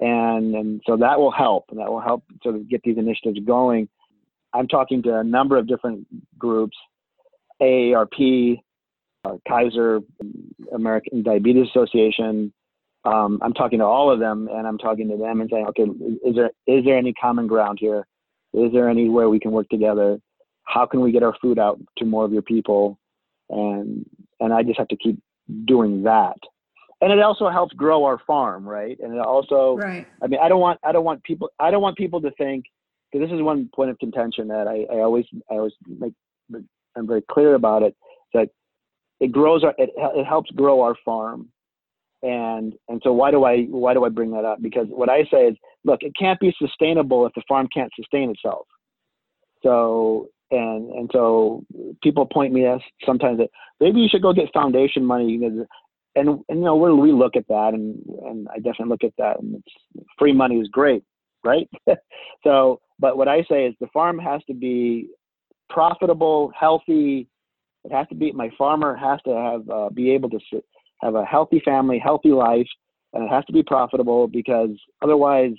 And, 0.00 0.54
and 0.54 0.80
so 0.86 0.96
that 0.96 1.18
will 1.18 1.30
help, 1.30 1.64
and 1.70 1.78
that 1.80 1.90
will 1.90 2.00
help 2.00 2.24
sort 2.42 2.54
of 2.56 2.68
get 2.68 2.82
these 2.82 2.98
initiatives 2.98 3.38
going. 3.44 3.88
I'm 4.56 4.68
talking 4.68 5.02
to 5.04 5.18
a 5.18 5.24
number 5.24 5.56
of 5.56 5.66
different 5.66 6.06
groups, 6.38 6.76
AARP, 7.60 8.60
uh, 9.24 9.36
Kaiser, 9.48 10.00
American 10.72 11.22
Diabetes 11.22 11.68
Association, 11.68 12.52
um, 13.06 13.38
I'm 13.40 13.52
talking 13.52 13.78
to 13.78 13.84
all 13.84 14.10
of 14.10 14.18
them 14.18 14.48
and 14.52 14.66
I'm 14.66 14.78
talking 14.78 15.08
to 15.10 15.16
them 15.16 15.40
and 15.40 15.48
saying, 15.50 15.66
okay, 15.68 15.84
is 16.24 16.34
there 16.34 16.50
is 16.66 16.84
there 16.84 16.98
any 16.98 17.12
common 17.12 17.46
ground 17.46 17.78
here? 17.80 18.06
Is 18.52 18.72
there 18.72 18.88
anywhere 18.88 19.28
we 19.28 19.38
can 19.38 19.52
work 19.52 19.68
together? 19.68 20.18
How 20.64 20.86
can 20.86 21.00
we 21.00 21.12
get 21.12 21.22
our 21.22 21.34
food 21.40 21.58
out 21.58 21.78
to 21.98 22.04
more 22.04 22.24
of 22.24 22.32
your 22.32 22.42
people? 22.42 22.98
And 23.48 24.04
and 24.40 24.52
I 24.52 24.64
just 24.64 24.78
have 24.78 24.88
to 24.88 24.96
keep 24.96 25.20
doing 25.66 26.02
that. 26.02 26.36
And 27.00 27.12
it 27.12 27.20
also 27.20 27.48
helps 27.48 27.74
grow 27.74 28.04
our 28.04 28.18
farm, 28.26 28.66
right? 28.66 28.98
And 28.98 29.14
it 29.14 29.20
also, 29.20 29.76
right. 29.76 30.06
I 30.22 30.26
mean, 30.26 30.40
I 30.42 30.48
don't 30.48 30.60
want 30.60 30.80
I 30.82 30.90
don't 30.90 31.04
want 31.04 31.22
people 31.22 31.50
I 31.60 31.70
don't 31.70 31.82
want 31.82 31.96
people 31.96 32.20
to 32.22 32.32
think 32.32 32.64
because 33.16 33.30
this 33.30 33.36
is 33.36 33.42
one 33.42 33.70
point 33.74 33.90
of 33.90 33.98
contention 33.98 34.48
that 34.48 34.68
I, 34.68 34.86
I 34.94 35.00
always 35.00 35.24
I 35.50 35.54
always 35.54 35.72
make 35.86 36.12
I'm 36.96 37.06
very 37.06 37.22
clear 37.30 37.54
about 37.54 37.82
it 37.82 37.94
that 38.34 38.48
it 39.20 39.32
grows 39.32 39.64
our 39.64 39.74
it, 39.78 39.90
it 39.96 40.26
helps 40.26 40.50
grow 40.50 40.82
our 40.82 40.94
farm 41.04 41.48
and 42.22 42.74
and 42.88 43.00
so 43.04 43.12
why 43.12 43.30
do 43.30 43.44
I 43.44 43.64
why 43.64 43.94
do 43.94 44.04
I 44.04 44.08
bring 44.08 44.32
that 44.32 44.44
up? 44.44 44.60
Because 44.60 44.86
what 44.88 45.08
I 45.08 45.24
say 45.30 45.46
is, 45.46 45.56
look, 45.84 46.02
it 46.02 46.12
can't 46.18 46.40
be 46.40 46.54
sustainable 46.58 47.26
if 47.26 47.32
the 47.34 47.42
farm 47.48 47.68
can't 47.72 47.92
sustain 47.94 48.30
itself. 48.30 48.66
So 49.62 50.28
and 50.50 50.90
and 50.90 51.10
so 51.12 51.64
people 52.02 52.26
point 52.26 52.52
me 52.52 52.66
as 52.66 52.80
sometimes 53.04 53.38
that 53.38 53.50
maybe 53.80 54.00
you 54.00 54.08
should 54.10 54.22
go 54.22 54.32
get 54.32 54.52
foundation 54.52 55.04
money. 55.04 55.34
And 55.44 55.66
and 56.16 56.40
you 56.48 56.64
know 56.64 56.76
we 56.76 56.92
we 56.94 57.12
look 57.12 57.36
at 57.36 57.48
that 57.48 57.74
and 57.74 57.96
and 58.24 58.48
I 58.48 58.56
definitely 58.56 58.88
look 58.88 59.04
at 59.04 59.14
that 59.18 59.38
and 59.38 59.56
it's, 59.56 60.06
free 60.18 60.32
money 60.32 60.56
is 60.56 60.68
great, 60.68 61.04
right? 61.46 61.68
so 62.44 62.80
but 62.98 63.16
what 63.16 63.28
I 63.28 63.44
say 63.48 63.66
is 63.66 63.74
the 63.80 63.88
farm 63.92 64.18
has 64.18 64.42
to 64.46 64.54
be 64.54 65.08
profitable, 65.68 66.52
healthy. 66.58 67.28
It 67.84 67.92
has 67.92 68.08
to 68.08 68.14
be 68.14 68.32
my 68.32 68.50
farmer 68.58 68.96
has 68.96 69.20
to 69.26 69.34
have 69.34 69.70
uh, 69.70 69.88
be 69.90 70.10
able 70.10 70.30
to 70.30 70.38
have 71.02 71.14
a 71.14 71.24
healthy 71.24 71.60
family, 71.64 71.98
healthy 71.98 72.30
life, 72.30 72.68
and 73.12 73.24
it 73.24 73.30
has 73.30 73.44
to 73.46 73.52
be 73.52 73.62
profitable 73.62 74.26
because 74.28 74.70
otherwise 75.02 75.52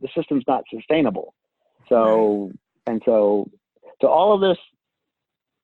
the 0.00 0.08
system's 0.16 0.44
not 0.46 0.64
sustainable. 0.72 1.34
So 1.88 2.46
right. 2.46 2.58
and 2.86 3.02
so 3.04 3.50
so 4.00 4.08
all 4.08 4.34
of 4.34 4.40
this 4.40 4.58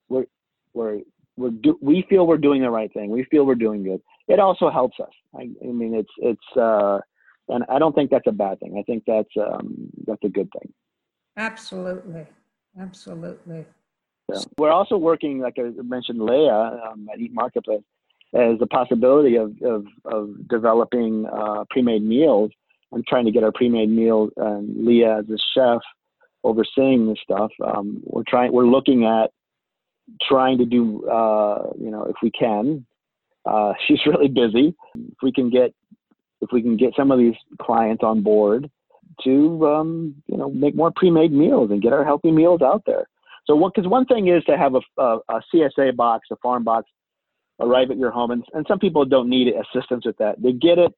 we're 0.09 0.27
we're 0.75 1.01
we're 1.37 1.51
do, 1.51 1.79
we 1.81 2.05
feel 2.09 2.27
we're 2.27 2.37
doing 2.37 2.62
the 2.62 2.71
right 2.71 2.92
thing. 2.92 3.11
We 3.11 3.25
feel 3.25 3.47
we're 3.47 3.55
doing 3.55 3.85
good. 3.85 4.01
It 4.27 4.40
also 4.40 4.71
helps 4.71 4.99
us. 5.01 5.12
I, 5.35 5.49
I 5.62 5.73
mean 5.73 5.94
it's 5.94 6.11
it's 6.18 6.57
uh 6.57 6.99
and 7.49 7.65
I 7.69 7.79
don't 7.79 7.95
think 7.95 8.11
that's 8.11 8.27
a 8.27 8.33
bad 8.33 8.61
thing. 8.61 8.77
I 8.79 8.83
think 8.83 9.05
that's 9.07 9.31
um 9.37 9.91
that's 10.07 10.25
a 10.25 10.29
good 10.29 10.49
thing. 10.59 10.73
Absolutely. 11.37 12.27
Absolutely. 12.79 13.65
Yeah. 14.29 14.41
We're 14.59 14.71
also 14.71 14.97
working, 14.97 15.41
like 15.41 15.55
I 15.59 15.71
mentioned, 15.83 16.21
Leah 16.21 16.81
um, 16.91 17.09
at 17.13 17.21
Eat 17.21 17.33
Marketplace 17.33 17.83
as 18.35 18.59
the 18.59 18.67
possibility 18.67 19.37
of, 19.37 19.55
of, 19.63 19.87
of 20.05 20.49
developing 20.49 21.27
uh, 21.27 21.65
pre-made 21.71 22.03
meals. 22.03 22.51
I'm 22.93 23.03
trying 23.09 23.25
to 23.25 23.31
get 23.31 23.43
our 23.43 23.53
pre-made 23.53 23.89
meals, 23.89 24.31
and 24.37 24.85
Leah 24.87 25.19
as 25.19 25.25
a 25.31 25.39
chef 25.55 25.81
overseeing 26.45 27.09
this 27.09 27.19
stuff. 27.23 27.51
Um, 27.65 28.03
we're 28.05 28.25
trying, 28.27 28.53
we're 28.53 28.67
looking 28.67 29.05
at 29.05 29.31
trying 30.29 30.59
to 30.59 30.67
do, 30.67 31.07
uh, 31.09 31.71
you 31.79 31.91
know, 31.91 32.05
if 32.05 32.17
we 32.23 32.31
can. 32.31 32.87
Uh, 33.47 33.73
she's 33.87 34.01
really 34.07 34.29
busy. 34.29 34.75
If 34.95 35.19
we 35.23 35.33
can 35.33 35.51
get, 35.51 35.75
if 36.40 36.51
we 36.53 36.62
can 36.62 36.77
get 36.77 36.94
some 36.96 37.11
of 37.11 37.18
these 37.18 37.35
clients 37.61 38.03
on 38.03 38.22
board 38.22 38.70
to, 39.24 39.66
um, 39.66 40.14
you 40.27 40.37
know, 40.37 40.51
make 40.51 40.77
more 40.77 40.92
pre-made 40.94 41.33
meals 41.33 41.70
and 41.70 41.83
get 41.83 41.92
our 41.92 42.05
healthy 42.05 42.31
meals 42.31 42.62
out 42.62 42.83
there. 42.87 43.07
So? 43.46 43.70
Because 43.74 43.88
one 43.88 44.05
thing 44.05 44.29
is 44.29 44.44
to 44.44 44.57
have 44.57 44.74
a, 44.74 45.03
a, 45.03 45.18
a 45.29 45.42
CSA 45.53 45.96
box, 45.96 46.29
a 46.31 46.37
farm 46.37 46.64
box 46.64 46.88
arrive 47.61 47.90
at 47.90 47.98
your 47.98 48.11
home. 48.11 48.31
And, 48.31 48.44
and 48.55 48.64
some 48.68 48.79
people 48.79 49.05
don't 49.05 49.29
need 49.29 49.48
assistance 49.48 50.07
with 50.07 50.16
that. 50.18 50.40
They 50.40 50.53
get 50.53 50.79
it. 50.79 50.92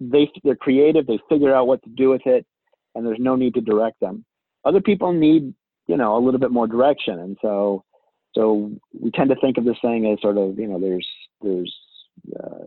They, 0.00 0.30
they're 0.44 0.56
creative. 0.56 1.06
They 1.06 1.18
figure 1.28 1.54
out 1.54 1.66
what 1.66 1.82
to 1.84 1.90
do 1.90 2.10
with 2.10 2.26
it 2.26 2.46
and 2.94 3.06
there's 3.06 3.18
no 3.20 3.36
need 3.36 3.54
to 3.54 3.60
direct 3.60 4.00
them. 4.00 4.24
Other 4.64 4.80
people 4.80 5.12
need, 5.12 5.54
you 5.86 5.96
know, 5.96 6.16
a 6.16 6.20
little 6.22 6.40
bit 6.40 6.50
more 6.50 6.66
direction. 6.66 7.18
And 7.18 7.36
so, 7.42 7.84
so 8.34 8.70
we 8.98 9.10
tend 9.10 9.30
to 9.30 9.36
think 9.40 9.58
of 9.58 9.64
this 9.64 9.76
thing 9.82 10.10
as 10.12 10.20
sort 10.20 10.38
of, 10.38 10.58
you 10.58 10.68
know, 10.68 10.78
there's, 10.78 11.08
there's 11.40 11.74
uh, 12.38 12.64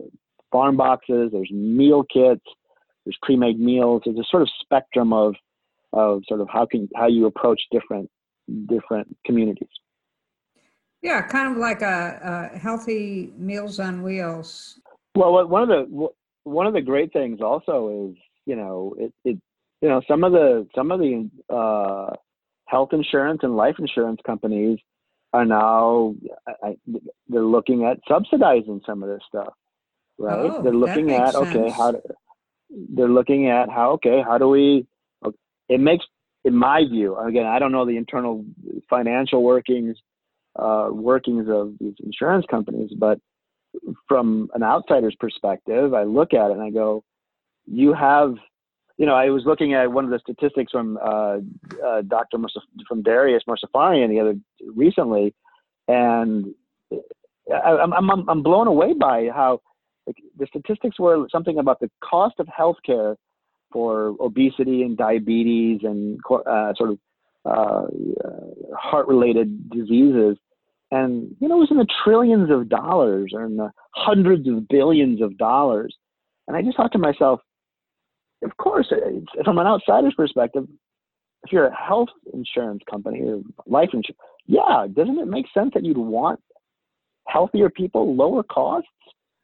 farm 0.56 0.78
boxes, 0.78 1.32
there's 1.34 1.52
meal 1.52 2.04
kits, 2.04 2.46
there's 3.04 3.18
pre-made 3.22 3.60
meals. 3.60 4.04
There's 4.06 4.18
a 4.18 4.24
sort 4.32 4.42
of 4.42 4.48
spectrum 4.62 5.12
of, 5.12 5.36
of 5.92 6.24
sort 6.30 6.40
of 6.40 6.48
how 6.50 6.66
can, 6.66 6.88
how 6.96 7.08
you 7.08 7.26
approach 7.26 7.62
different, 7.74 8.10
different 8.68 9.14
communities. 9.26 9.68
Yeah, 11.02 11.22
kind 11.24 11.52
of 11.52 11.58
like 11.58 11.82
a, 11.82 12.52
a 12.54 12.58
healthy 12.58 13.34
Meals 13.38 13.82
on 13.82 14.02
Wheels. 14.02 14.80
Well, 15.14 15.46
one 15.46 15.62
of 15.64 15.68
the 15.70 16.08
one 16.46 16.68
of 16.68 16.74
the 16.74 16.82
great 16.82 17.12
things 17.12 17.42
also 17.42 18.10
is 18.10 18.18
you 18.46 18.56
know 18.56 18.96
it, 18.98 19.14
it 19.24 19.38
you 19.82 19.90
know 19.90 20.02
some 20.08 20.24
of 20.24 20.32
the 20.32 20.68
some 20.74 20.92
of 20.92 21.00
the 21.00 21.30
uh, 21.54 22.16
health 22.66 22.90
insurance 22.92 23.42
and 23.44 23.56
life 23.56 23.76
insurance 23.78 24.20
companies 24.26 24.80
are 25.32 25.46
now 25.46 26.16
I, 26.64 26.76
they're 27.28 27.44
looking 27.44 27.86
at 27.86 28.00
subsidizing 28.08 28.82
some 28.86 29.04
of 29.04 29.10
this 29.10 29.22
stuff 29.28 29.54
right 30.18 30.40
oh, 30.40 30.62
they're 30.62 30.74
looking 30.74 31.12
at 31.12 31.34
sense. 31.34 31.48
okay 31.48 31.70
how 31.70 31.92
do, 31.92 32.02
they're 32.70 33.10
looking 33.10 33.50
at 33.50 33.70
how 33.70 33.92
okay 33.92 34.22
how 34.22 34.38
do 34.38 34.48
we 34.48 34.86
it 35.70 35.80
makes 35.80 36.06
in 36.44 36.56
my 36.56 36.84
view 36.84 37.18
again 37.18 37.46
i 37.46 37.60
don't 37.60 37.72
know 37.72 37.86
the 37.86 37.98
internal 37.98 38.46
financial 38.90 39.44
workings 39.44 39.98
uh, 40.58 40.88
workings 40.92 41.48
of 41.50 41.74
these 41.80 41.96
insurance 42.04 42.46
companies, 42.50 42.92
but 42.98 43.20
from 44.08 44.50
an 44.54 44.64
outsider's 44.64 45.16
perspective, 45.20 45.94
I 45.94 46.04
look 46.04 46.34
at 46.34 46.50
it 46.50 46.54
and 46.54 46.62
I 46.62 46.70
go, 46.70 47.04
you 47.66 47.94
have, 47.94 48.36
you 48.98 49.06
know, 49.06 49.16
I 49.16 49.30
was 49.30 49.44
looking 49.46 49.74
at 49.74 49.92
one 49.92 50.06
of 50.06 50.12
the 50.12 50.20
statistics 50.20 50.72
from 50.72 50.98
uh, 50.98 51.40
uh, 51.86 52.02
Dr. 52.04 52.38
from 52.88 53.04
Dariush 53.04 53.42
Mozaffarian 53.48 54.10
the 54.10 54.20
other 54.22 54.36
recently, 54.74 55.34
and 55.88 56.54
I, 57.54 57.72
am 57.84 57.94
I'm, 57.94 58.30
I'm 58.30 58.44
blown 58.44 58.68
away 58.68 58.94
by 58.94 59.30
how 59.34 59.62
like, 60.08 60.18
the 60.38 60.48
statistics 60.48 61.00
were 61.00 61.28
something 61.32 61.58
about 61.58 61.80
the 61.80 61.90
cost 62.04 62.36
of 62.40 62.48
healthcare 62.48 63.16
for 63.72 64.16
obesity 64.20 64.84
and 64.84 64.98
diabetes 64.98 65.82
and 65.84 66.20
uh, 66.30 66.74
sort 66.76 66.92
of 66.92 67.00
uh, 67.46 67.88
heart 68.78 69.08
related 69.08 69.70
diseases. 69.70 70.38
And 70.92 71.36
you 71.40 71.48
know 71.48 71.58
it 71.58 71.60
was 71.60 71.72
in 71.72 71.78
the 71.78 71.88
trillions 72.04 72.52
of 72.52 72.70
dollars 72.70 73.32
or 73.34 73.44
in 73.44 73.58
the 73.58 73.72
hundreds 73.96 74.48
of 74.48 74.68
billions 74.68 75.22
of 75.22 75.38
dollars. 75.38 75.96
And 76.48 76.56
i 76.56 76.62
just 76.62 76.78
thought 76.78 76.92
to 76.92 77.00
myself 77.00 77.42
of 78.44 78.56
course 78.58 78.92
from 79.44 79.58
an 79.58 79.68
outsider's 79.68 80.14
perspective 80.14 80.68
if 81.44 81.52
you're 81.52 81.68
a 81.68 81.76
health 81.76 82.10
insurance 82.34 82.82
company 82.90 83.22
or 83.22 83.42
life 83.66 83.90
insurance 83.94 84.18
yeah 84.46 84.86
doesn't 84.94 85.18
it 85.18 85.28
make 85.28 85.46
sense 85.54 85.72
that 85.74 85.84
you'd 85.84 85.98
want 85.98 86.40
healthier 87.28 87.70
people 87.70 88.16
lower 88.16 88.44
costs 88.44 88.90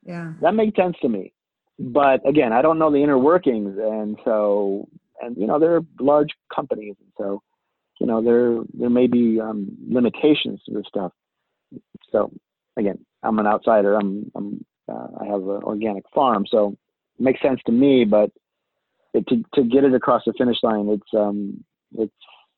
Yeah. 0.04 0.34
That 0.42 0.56
makes 0.56 0.76
sense 0.76 0.96
to 1.02 1.10
me. 1.10 1.34
But 1.80 2.28
again, 2.28 2.54
I 2.54 2.62
don't 2.62 2.80
know 2.80 2.92
the 2.92 3.02
inner 3.02 3.18
workings, 3.18 3.78
and 3.78 4.18
so 4.24 4.88
and 5.22 5.36
you 5.38 5.48
know 5.48 5.60
they're 5.60 5.82
large 6.00 6.30
companies, 6.54 6.96
and 7.00 7.12
so 7.18 7.42
you 8.00 8.06
know 8.06 8.22
there 8.22 8.62
there 8.74 8.90
may 8.90 9.08
be 9.08 9.40
um, 9.40 9.76
limitations 9.88 10.62
to 10.66 10.74
this 10.74 10.86
stuff. 10.88 11.12
So 12.12 12.32
again, 12.78 13.04
I'm 13.24 13.40
an 13.40 13.48
outsider. 13.48 13.96
I'm, 13.96 14.32
I'm 14.36 14.66
uh, 14.88 15.08
I 15.22 15.26
have 15.26 15.42
an 15.42 15.64
organic 15.64 16.04
farm, 16.14 16.46
so 16.50 16.78
it 17.20 17.24
makes 17.24 17.42
sense 17.42 17.60
to 17.66 17.72
me. 17.72 18.06
But 18.06 18.32
it, 19.14 19.26
to 19.28 19.44
to 19.56 19.64
get 19.64 19.84
it 19.84 19.94
across 19.94 20.24
the 20.26 20.34
finish 20.38 20.58
line, 20.62 20.88
it's 20.90 21.14
um 21.18 21.64
it's 21.98 22.14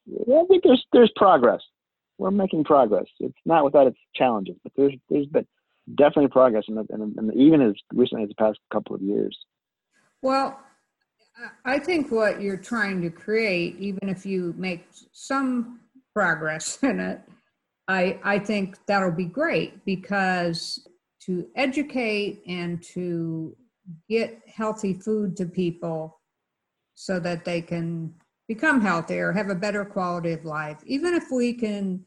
I 0.09 0.43
think 0.47 0.63
there's 0.63 0.85
there's 0.91 1.11
progress. 1.15 1.61
We're 2.17 2.31
making 2.31 2.63
progress. 2.63 3.05
It's 3.19 3.37
not 3.45 3.63
without 3.63 3.87
its 3.87 3.97
challenges, 4.15 4.55
but 4.63 4.73
there's 4.75 4.93
there's 5.09 5.27
been 5.27 5.47
definitely 5.95 6.29
progress, 6.29 6.65
and 6.67 7.33
even 7.35 7.61
as 7.61 7.73
recently 7.93 8.23
as 8.23 8.29
the 8.29 8.35
past 8.35 8.59
couple 8.71 8.95
of 8.95 9.01
years. 9.01 9.37
Well, 10.21 10.59
I 11.65 11.79
think 11.79 12.11
what 12.11 12.41
you're 12.41 12.57
trying 12.57 13.01
to 13.01 13.09
create, 13.09 13.77
even 13.79 14.09
if 14.09 14.25
you 14.25 14.53
make 14.57 14.87
some 15.11 15.79
progress 16.13 16.79
in 16.83 16.99
it, 16.99 17.21
I, 17.87 18.19
I 18.23 18.39
think 18.39 18.77
that'll 18.85 19.11
be 19.11 19.25
great 19.25 19.83
because 19.85 20.87
to 21.21 21.47
educate 21.55 22.43
and 22.47 22.81
to 22.81 23.55
get 24.09 24.41
healthy 24.47 24.93
food 24.93 25.35
to 25.37 25.45
people 25.45 26.19
so 26.95 27.19
that 27.19 27.43
they 27.43 27.61
can 27.61 28.13
become 28.47 28.79
healthier, 28.79 29.31
have 29.31 29.49
a 29.49 29.55
better 29.55 29.83
quality 29.83 30.31
of 30.31 30.45
life, 30.45 30.77
even 30.85 31.13
if 31.13 31.25
we 31.31 31.53
can 31.53 32.05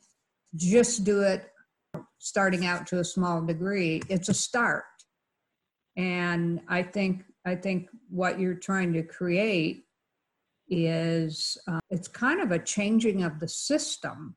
just 0.55 1.05
do 1.05 1.21
it 1.23 1.51
starting 2.19 2.67
out 2.67 2.87
to 2.89 3.01
a 3.01 3.05
small 3.05 3.43
degree, 3.43 4.03
it's 4.09 4.29
a 4.29 4.35
start. 4.35 4.85
And 5.97 6.61
I 6.69 6.83
think 6.83 7.25
I 7.47 7.55
think 7.55 7.89
what 8.11 8.41
you're 8.41 8.55
trying 8.55 8.93
to 8.95 9.03
create 9.03 9.85
is 10.69 11.57
uh, 11.69 11.79
it's 11.91 12.09
kind 12.09 12.41
of 12.41 12.51
a 12.51 12.59
changing 12.59 13.23
of 13.23 13.39
the 13.41 13.49
system. 13.49 14.37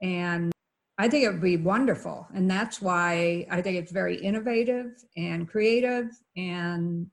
And 0.00 0.52
i 0.98 1.08
think 1.08 1.24
it 1.24 1.30
would 1.30 1.40
be 1.40 1.56
wonderful. 1.56 2.26
And 2.34 2.50
that's 2.50 2.80
why 2.80 3.46
i 3.50 3.60
think 3.60 3.76
it's 3.76 3.92
very 3.92 4.16
innovative 4.16 4.92
and 5.16 5.48
creative 5.48 6.06
and 6.36 7.06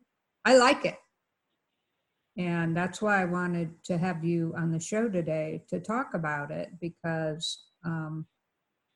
i 0.46 0.58
like 0.58 0.86
it. 0.86 0.98
And 2.38 2.76
that's 2.76 3.02
why 3.02 3.22
i 3.22 3.26
wanted 3.26 3.84
to 3.86 3.98
have 3.98 4.24
you 4.24 4.54
on 4.58 4.72
the 4.72 4.80
show 4.80 5.10
today 5.10 5.64
to 5.70 5.80
talk 5.80 6.14
about 6.14 6.52
it 6.52 6.70
because 6.80 7.66
um, 7.86 8.26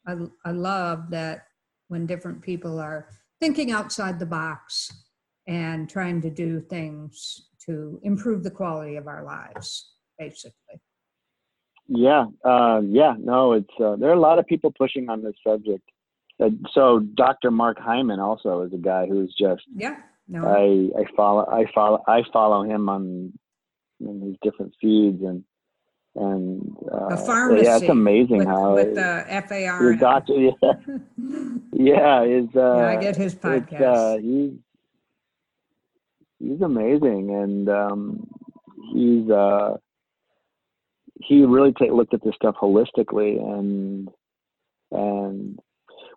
I, 0.07 0.15
I 0.45 0.51
love 0.51 1.09
that 1.11 1.47
when 1.87 2.05
different 2.05 2.41
people 2.41 2.79
are 2.79 3.07
thinking 3.39 3.71
outside 3.71 4.19
the 4.19 4.25
box 4.25 4.91
and 5.47 5.89
trying 5.89 6.21
to 6.21 6.29
do 6.29 6.61
things 6.61 7.49
to 7.65 7.99
improve 8.03 8.43
the 8.43 8.51
quality 8.51 8.95
of 8.95 9.07
our 9.07 9.23
lives, 9.23 9.93
basically. 10.17 10.81
Yeah, 11.87 12.25
uh, 12.45 12.81
yeah, 12.85 13.13
no, 13.19 13.53
it's 13.53 13.73
uh, 13.79 13.97
there 13.97 14.09
are 14.09 14.13
a 14.13 14.19
lot 14.19 14.39
of 14.39 14.45
people 14.45 14.71
pushing 14.77 15.09
on 15.09 15.21
this 15.21 15.35
subject. 15.45 15.83
Uh, 16.41 16.49
so 16.73 16.99
Dr. 16.99 17.51
Mark 17.51 17.77
Hyman 17.77 18.19
also 18.19 18.61
is 18.61 18.73
a 18.73 18.77
guy 18.77 19.05
who's 19.05 19.33
just 19.37 19.63
yeah. 19.75 19.97
No. 20.27 20.47
I 20.47 21.01
I 21.01 21.03
follow 21.17 21.45
I 21.45 21.65
follow 21.75 22.01
I 22.07 22.23
follow 22.31 22.63
him 22.63 22.87
on 22.87 23.33
in 23.99 24.21
his 24.21 24.35
different 24.41 24.73
feeds 24.79 25.21
and 25.21 25.43
and 26.15 26.77
uh, 26.91 27.15
Farmacy. 27.17 27.63
Yeah, 27.63 27.77
it's 27.77 27.89
amazing 27.89 28.39
with, 28.39 28.47
how 28.47 28.75
with 28.75 28.95
the 28.95 29.25
FAR. 29.47 29.83
Your 29.83 29.95
doctor, 29.95 30.33
yeah, 30.33 30.51
yeah, 31.73 32.23
is 32.23 32.49
uh, 32.55 32.77
yeah, 32.77 32.87
I 32.87 32.95
get 32.97 33.15
his 33.15 33.33
uh, 33.35 33.37
podcast. 33.37 34.21
he's 34.21 34.53
he's 36.39 36.61
amazing, 36.61 37.31
and 37.31 37.69
um, 37.69 38.27
he's 38.93 39.29
uh, 39.29 39.77
he 41.15 41.43
really 41.45 41.73
take, 41.73 41.91
looked 41.91 42.13
at 42.13 42.23
this 42.23 42.35
stuff 42.35 42.55
holistically, 42.61 43.39
and 43.41 44.09
and 44.91 45.59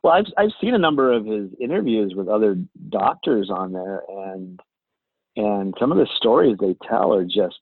well, 0.02 0.12
I've 0.12 0.26
I've 0.36 0.52
seen 0.60 0.74
a 0.74 0.78
number 0.78 1.12
of 1.12 1.24
his 1.24 1.50
interviews 1.58 2.12
with 2.14 2.28
other 2.28 2.56
doctors 2.90 3.50
on 3.50 3.72
there, 3.72 4.02
and 4.08 4.60
and 5.36 5.74
some 5.80 5.90
of 5.90 5.98
the 5.98 6.08
stories 6.16 6.56
they 6.60 6.76
tell 6.86 7.14
are 7.14 7.24
just 7.24 7.60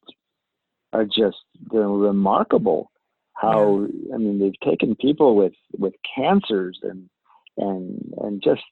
are 0.94 1.04
just 1.04 1.38
they're 1.70 1.88
remarkable. 1.88 2.90
How 3.34 3.86
I 4.14 4.16
mean, 4.16 4.38
they've 4.38 4.60
taken 4.70 4.94
people 4.94 5.36
with 5.36 5.54
with 5.76 5.94
cancers 6.16 6.78
and 6.82 7.10
and 7.58 8.14
and 8.18 8.42
just 8.42 8.62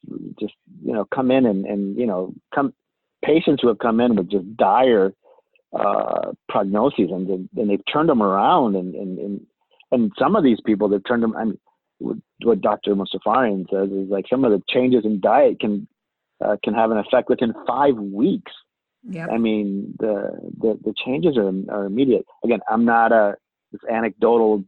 just 0.41 0.55
you 0.83 0.93
know 0.93 1.05
come 1.15 1.31
in 1.31 1.47
and 1.47 1.67
and 1.67 1.99
you 1.99 2.07
know 2.07 2.33
come 2.55 2.73
patients 3.25 3.61
who 3.61 3.69
have 3.69 3.79
come 3.79 4.01
in 4.01 4.17
with 4.17 4.31
just 4.31 4.57
dire 4.57 5.13
uh, 5.79 6.33
prognoses 6.51 7.13
and 7.13 7.29
and 7.57 7.71
they've 7.71 7.93
turned 7.93 8.09
them 8.09 8.23
around 8.23 8.77
and 8.77 8.95
and 8.95 9.19
and, 9.19 9.47
and 9.91 10.13
some 10.19 10.37
of 10.37 10.45
these 10.45 10.61
people 10.65 10.89
they've 10.89 11.07
turned 11.07 11.23
them. 11.23 11.37
I 11.37 11.45
mean, 11.45 11.59
what 12.43 12.61
Dr. 12.61 12.95
Mozaffarian 12.95 13.69
says 13.71 13.91
is 13.91 14.09
like 14.11 14.27
some 14.29 14.45
of 14.45 14.53
the 14.53 14.63
changes 14.69 15.05
in 15.05 15.21
diet 15.21 15.61
can 15.61 15.89
uh, 16.45 16.57
can 16.63 16.75
have 16.75 16.91
an 16.91 16.99
effect 16.99 17.29
within 17.29 17.53
five 17.67 17.97
weeks. 17.97 18.53
Yep. 19.09 19.29
I 19.33 19.39
mean, 19.39 19.95
the, 19.99 20.31
the, 20.59 20.79
the 20.85 20.95
changes 21.05 21.37
are, 21.37 21.53
are 21.75 21.87
immediate. 21.87 22.25
Again, 22.45 22.61
I'm 22.71 22.85
not 22.85 23.11
a, 23.13 23.37
this 23.73 23.81
anecdotal, 23.91 24.65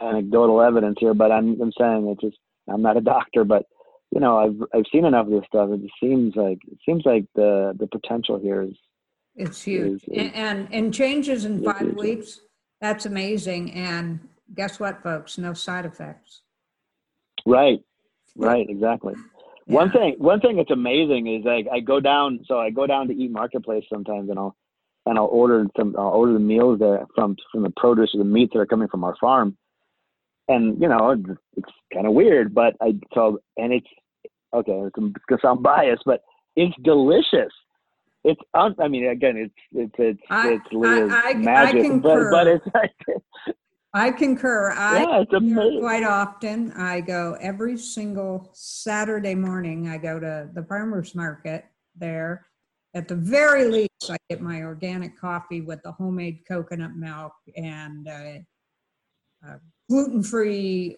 anecdotal 0.00 0.60
evidence 0.60 0.96
here, 0.98 1.14
but 1.14 1.30
I'm, 1.30 1.60
I'm 1.60 1.72
saying 1.78 2.08
it's 2.08 2.20
just, 2.20 2.38
I'm 2.68 2.82
not 2.82 2.96
a 2.96 3.00
doctor, 3.00 3.44
but 3.44 3.66
you 4.10 4.20
know, 4.20 4.38
I've, 4.38 4.56
I've 4.74 4.84
seen 4.92 5.04
enough 5.04 5.26
of 5.26 5.32
this 5.32 5.44
stuff. 5.46 5.70
It 5.72 5.80
seems 6.00 6.34
like, 6.36 6.58
it 6.70 6.78
seems 6.84 7.02
like 7.06 7.24
the, 7.34 7.74
the 7.78 7.86
potential 7.86 8.38
here 8.40 8.62
is, 8.62 8.74
it's 9.36 9.62
huge. 9.62 10.02
is- 10.02 10.08
is- 10.08 10.18
and, 10.18 10.34
and, 10.34 10.68
and 10.72 10.94
changes 10.94 11.44
in 11.44 11.62
five 11.64 11.80
huge. 11.80 11.94
weeks, 11.96 12.40
that's 12.80 13.06
amazing. 13.06 13.72
And 13.72 14.20
guess 14.54 14.78
what, 14.80 15.02
folks? 15.02 15.38
No 15.38 15.52
side 15.54 15.86
effects. 15.86 16.42
right, 17.46 17.78
right, 18.36 18.66
exactly. 18.68 19.14
One 19.66 19.90
thing, 19.90 20.14
one 20.18 20.40
thing 20.40 20.56
that's 20.56 20.70
amazing 20.70 21.26
is 21.28 21.44
like 21.44 21.66
I 21.72 21.80
go 21.80 22.00
down, 22.00 22.40
so 22.46 22.58
I 22.58 22.70
go 22.70 22.86
down 22.86 23.08
to 23.08 23.14
eat 23.14 23.30
marketplace 23.30 23.84
sometimes, 23.92 24.28
and 24.28 24.38
I'll 24.38 24.56
and 25.06 25.18
I'll 25.18 25.26
order 25.26 25.66
some, 25.76 25.94
I'll 25.98 26.08
order 26.08 26.32
the 26.32 26.38
meals 26.38 26.78
there 26.78 27.06
from 27.14 27.36
from 27.52 27.62
the 27.62 27.70
produce 27.76 28.10
or 28.14 28.18
the 28.18 28.24
meats 28.24 28.52
that 28.54 28.60
are 28.60 28.66
coming 28.66 28.88
from 28.88 29.04
our 29.04 29.16
farm, 29.20 29.56
and 30.48 30.80
you 30.80 30.88
know 30.88 31.10
it's, 31.10 31.40
it's 31.56 31.70
kind 31.92 32.06
of 32.06 32.12
weird, 32.12 32.54
but 32.54 32.74
I 32.80 32.94
so 33.14 33.40
and 33.56 33.72
it's 33.72 33.86
okay, 34.52 34.72
it's, 34.86 34.96
gonna 34.96 35.40
sound 35.40 35.62
biased, 35.62 36.02
but 36.04 36.22
it's 36.56 36.74
delicious. 36.82 37.52
It's 38.24 38.40
un, 38.54 38.74
I 38.78 38.88
mean 38.88 39.06
again, 39.08 39.36
it's 39.36 39.54
it's 39.72 39.94
it's 39.98 40.20
I- 40.30 40.52
it's 40.54 40.72
Leah's 40.72 41.10
I- 41.12 41.30
I 41.30 41.34
magic, 41.34 42.02
but 42.02 42.30
but 42.30 42.46
it's 42.46 42.66
like 42.74 42.94
I 43.94 44.10
concur. 44.10 44.70
I 44.70 45.02
yeah, 45.02 45.20
it's 45.20 45.32
amazing. 45.34 45.80
quite 45.80 46.02
often. 46.02 46.72
I 46.72 47.02
go 47.02 47.36
every 47.40 47.76
single 47.76 48.50
Saturday 48.54 49.34
morning. 49.34 49.88
I 49.88 49.98
go 49.98 50.18
to 50.18 50.48
the 50.52 50.64
farmers 50.64 51.14
market 51.14 51.66
there. 51.94 52.46
At 52.94 53.06
the 53.08 53.16
very 53.16 53.66
least, 53.66 54.10
I 54.10 54.16
get 54.30 54.40
my 54.40 54.62
organic 54.62 55.18
coffee 55.18 55.60
with 55.60 55.82
the 55.82 55.92
homemade 55.92 56.40
coconut 56.48 56.96
milk 56.96 57.32
and 57.54 58.08
uh, 58.08 58.38
uh, 59.46 59.56
gluten-free, 59.90 60.96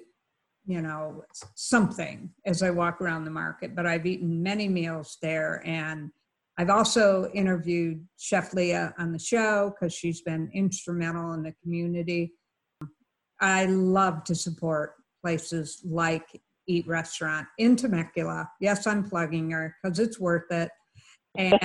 you 0.66 0.82
know, 0.82 1.24
something 1.56 2.30
as 2.46 2.62
I 2.62 2.70
walk 2.70 3.00
around 3.00 3.24
the 3.24 3.30
market. 3.30 3.74
But 3.74 3.86
I've 3.86 4.06
eaten 4.06 4.40
many 4.40 4.68
meals 4.68 5.18
there, 5.20 5.62
and 5.64 6.10
I've 6.58 6.70
also 6.70 7.28
interviewed 7.34 8.06
Chef 8.18 8.54
Leah 8.54 8.94
on 8.98 9.10
the 9.10 9.18
show 9.18 9.74
because 9.74 9.92
she's 9.92 10.22
been 10.22 10.48
instrumental 10.54 11.32
in 11.32 11.42
the 11.42 11.54
community. 11.60 12.32
I 13.40 13.66
love 13.66 14.24
to 14.24 14.34
support 14.34 14.94
places 15.22 15.80
like 15.84 16.40
Eat 16.66 16.86
Restaurant 16.86 17.46
in 17.58 17.76
Temecula. 17.76 18.48
Yes, 18.60 18.86
I'm 18.86 19.04
plugging 19.08 19.50
her 19.50 19.76
because 19.82 19.98
it's 19.98 20.18
worth 20.18 20.50
it. 20.50 20.70
And, 21.36 21.58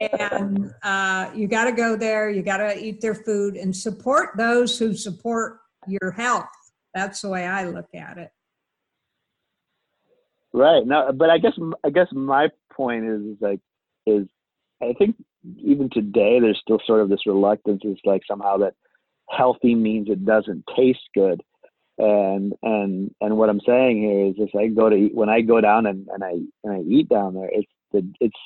and 0.00 0.74
uh, 0.82 1.30
you 1.34 1.48
got 1.48 1.64
to 1.64 1.72
go 1.72 1.96
there. 1.96 2.30
You 2.30 2.42
got 2.42 2.58
to 2.58 2.78
eat 2.78 3.00
their 3.00 3.14
food 3.14 3.56
and 3.56 3.74
support 3.76 4.30
those 4.36 4.78
who 4.78 4.94
support 4.94 5.58
your 5.86 6.12
health. 6.12 6.46
That's 6.94 7.20
the 7.20 7.28
way 7.28 7.46
I 7.46 7.64
look 7.64 7.88
at 7.94 8.18
it. 8.18 8.30
Right. 10.52 10.86
No, 10.86 11.12
but 11.12 11.30
I 11.30 11.38
guess 11.38 11.54
I 11.82 11.90
guess 11.90 12.08
my 12.12 12.48
point 12.72 13.06
is, 13.06 13.22
is 13.22 13.36
like 13.40 13.60
is 14.06 14.26
I 14.82 14.92
think 14.98 15.16
even 15.56 15.88
today 15.90 16.40
there's 16.40 16.60
still 16.60 16.80
sort 16.86 17.00
of 17.00 17.08
this 17.08 17.26
reluctance. 17.26 17.80
It's 17.84 18.00
like 18.04 18.22
somehow 18.28 18.58
that 18.58 18.74
healthy 19.36 19.74
means 19.74 20.08
it 20.08 20.24
doesn't 20.24 20.64
taste 20.76 21.08
good. 21.14 21.42
And 21.98 22.54
and 22.62 23.14
and 23.20 23.36
what 23.36 23.50
I'm 23.50 23.60
saying 23.66 24.00
here 24.00 24.26
is 24.26 24.36
just 24.36 24.54
I 24.54 24.68
go 24.68 24.88
to 24.88 24.96
eat 24.96 25.14
when 25.14 25.28
I 25.28 25.40
go 25.40 25.60
down 25.60 25.86
and, 25.86 26.08
and 26.08 26.24
I 26.24 26.32
and 26.64 26.72
I 26.72 26.80
eat 26.80 27.08
down 27.08 27.34
there, 27.34 27.50
it's 27.52 27.70
the 27.92 28.06
it's 28.20 28.38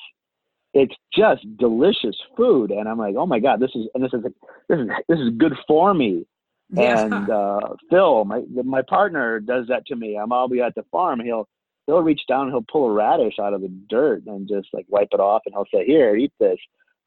it's 0.73 0.95
just 1.15 1.45
delicious 1.57 2.15
food 2.35 2.71
and 2.71 2.87
I'm 2.87 2.97
like, 2.97 3.15
oh 3.17 3.25
my 3.25 3.39
God, 3.39 3.59
this 3.59 3.71
is 3.73 3.87
and 3.95 4.03
this 4.03 4.13
is 4.13 4.23
this 4.69 4.79
is 4.79 4.87
this 5.07 5.19
is 5.19 5.29
good 5.37 5.53
for 5.67 5.93
me. 5.93 6.25
Yeah. 6.69 7.05
And 7.05 7.29
uh, 7.29 7.59
Phil, 7.89 8.25
my 8.25 8.41
my 8.51 8.81
partner, 8.81 9.39
does 9.39 9.67
that 9.69 9.85
to 9.87 9.95
me. 9.95 10.17
I'm 10.17 10.33
I'll 10.33 10.49
be 10.49 10.61
at 10.61 10.75
the 10.75 10.83
farm. 10.91 11.21
He'll 11.21 11.47
he'll 11.87 12.03
reach 12.03 12.21
down, 12.27 12.49
he'll 12.49 12.65
pull 12.69 12.89
a 12.89 12.91
radish 12.91 13.39
out 13.39 13.53
of 13.53 13.61
the 13.61 13.69
dirt 13.89 14.23
and 14.27 14.47
just 14.47 14.67
like 14.73 14.85
wipe 14.89 15.07
it 15.13 15.19
off, 15.19 15.43
and 15.45 15.55
he'll 15.55 15.65
say, 15.73 15.85
"Here, 15.85 16.15
eat 16.15 16.33
this." 16.39 16.59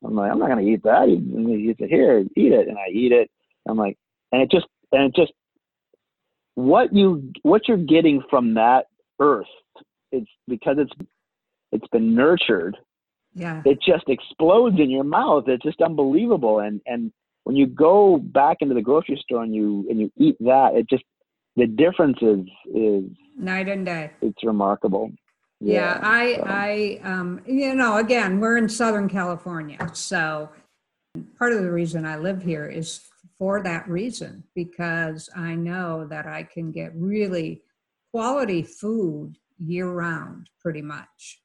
I'm 0.02 0.16
like, 0.16 0.32
I'm 0.32 0.38
not 0.38 0.48
gonna 0.48 0.62
eat 0.62 0.82
that. 0.84 1.08
He 1.08 1.74
said, 1.78 1.90
"Here, 1.90 2.20
eat 2.20 2.52
it," 2.52 2.68
and 2.68 2.78
I 2.78 2.88
eat 2.90 3.12
it. 3.12 3.30
I'm 3.70 3.78
like, 3.78 3.96
and 4.32 4.42
it 4.42 4.50
just 4.50 4.66
and 4.92 5.04
it 5.04 5.14
just 5.14 5.32
what 6.54 6.92
you 6.92 7.32
what 7.42 7.68
you're 7.68 7.76
getting 7.76 8.22
from 8.28 8.54
that 8.54 8.86
earth 9.20 9.46
it's 10.12 10.30
because 10.48 10.76
it's 10.78 10.92
it's 11.72 11.86
been 11.88 12.14
nurtured 12.14 12.76
Yeah. 13.34 13.62
it 13.64 13.78
just 13.80 14.04
explodes 14.08 14.78
in 14.80 14.90
your 14.90 15.04
mouth 15.04 15.44
it's 15.46 15.62
just 15.62 15.80
unbelievable 15.80 16.58
and 16.58 16.80
and 16.86 17.12
when 17.44 17.56
you 17.56 17.66
go 17.66 18.18
back 18.18 18.58
into 18.60 18.74
the 18.74 18.82
grocery 18.82 19.18
store 19.22 19.42
and 19.44 19.54
you 19.54 19.86
and 19.88 20.00
you 20.00 20.12
eat 20.16 20.36
that 20.40 20.74
it 20.74 20.88
just 20.90 21.04
the 21.56 21.66
difference 21.66 22.18
is 22.20 22.40
is 22.74 23.04
Night 23.38 23.68
and 23.68 23.86
day. 23.86 24.10
it's 24.20 24.42
remarkable 24.44 25.12
Yeah, 25.60 25.98
I, 26.02 26.34
so. 26.36 26.42
I, 26.46 27.00
um, 27.04 27.40
you 27.46 27.74
know, 27.74 27.96
again, 27.98 28.40
we're 28.40 28.56
in 28.56 28.68
Southern 28.68 29.08
California, 29.08 29.78
so 29.92 30.48
part 31.38 31.52
of 31.52 31.62
the 31.62 31.70
reason 31.70 32.04
I 32.06 32.16
live 32.16 32.42
here 32.42 32.66
is 32.66 33.00
for 33.40 33.62
that 33.62 33.88
reason 33.88 34.44
because 34.54 35.30
I 35.34 35.54
know 35.54 36.06
that 36.10 36.26
I 36.26 36.42
can 36.42 36.70
get 36.70 36.92
really 36.94 37.62
quality 38.12 38.62
food 38.62 39.38
year 39.58 39.90
round, 39.90 40.50
pretty 40.60 40.82
much, 40.82 41.40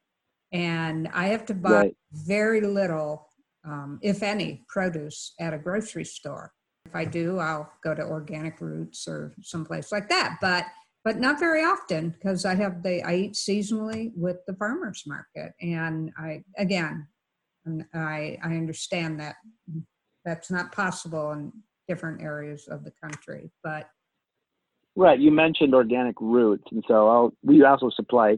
and 0.52 1.08
I 1.14 1.28
have 1.28 1.46
to 1.46 1.54
buy 1.54 1.72
right 1.72 1.96
very 2.12 2.62
little, 2.62 3.30
um, 3.66 4.00
if 4.02 4.24
any, 4.24 4.64
produce 4.68 5.34
at 5.40 5.54
a 5.54 5.58
grocery 5.58 6.04
store. 6.04 6.52
If 6.86 6.96
I 6.96 7.06
do, 7.06 7.40
I'll 7.40 7.72
go 7.84 7.96
to 7.96 8.04
Organic 8.04 8.60
Roots 8.62 9.08
or 9.08 9.34
someplace 9.42 9.92
like 9.92 10.10
that. 10.10 10.38
But 10.42 10.66
but 11.06 11.20
not 11.20 11.40
very 11.40 11.64
often 11.64 12.10
because 12.10 12.46
I 12.46 12.56
have 12.56 12.84
the 12.84 13.04
I 13.04 13.16
eat 13.16 13.34
seasonally 13.34 14.12
with 14.16 14.38
the 14.48 14.56
farmers 14.56 15.04
market, 15.08 15.54
and 15.62 16.12
I 16.18 16.44
again, 16.58 17.08
and 17.66 17.86
I 17.94 18.38
I 18.44 18.50
understand 18.50 19.20
that 19.22 19.36
that's 20.26 20.52
not 20.52 20.74
possible 20.74 21.32
in 21.32 21.54
different 21.88 22.22
areas 22.22 22.68
of 22.68 22.84
the 22.84 22.92
country, 23.02 23.52
but 23.64 23.90
right 24.96 25.20
you 25.20 25.32
mentioned 25.32 25.76
organic 25.76 26.16
roots 26.20 26.64
and 26.72 26.84
so 26.88 27.08
I'll, 27.08 27.34
we 27.44 27.64
also 27.64 27.90
supply 27.90 28.38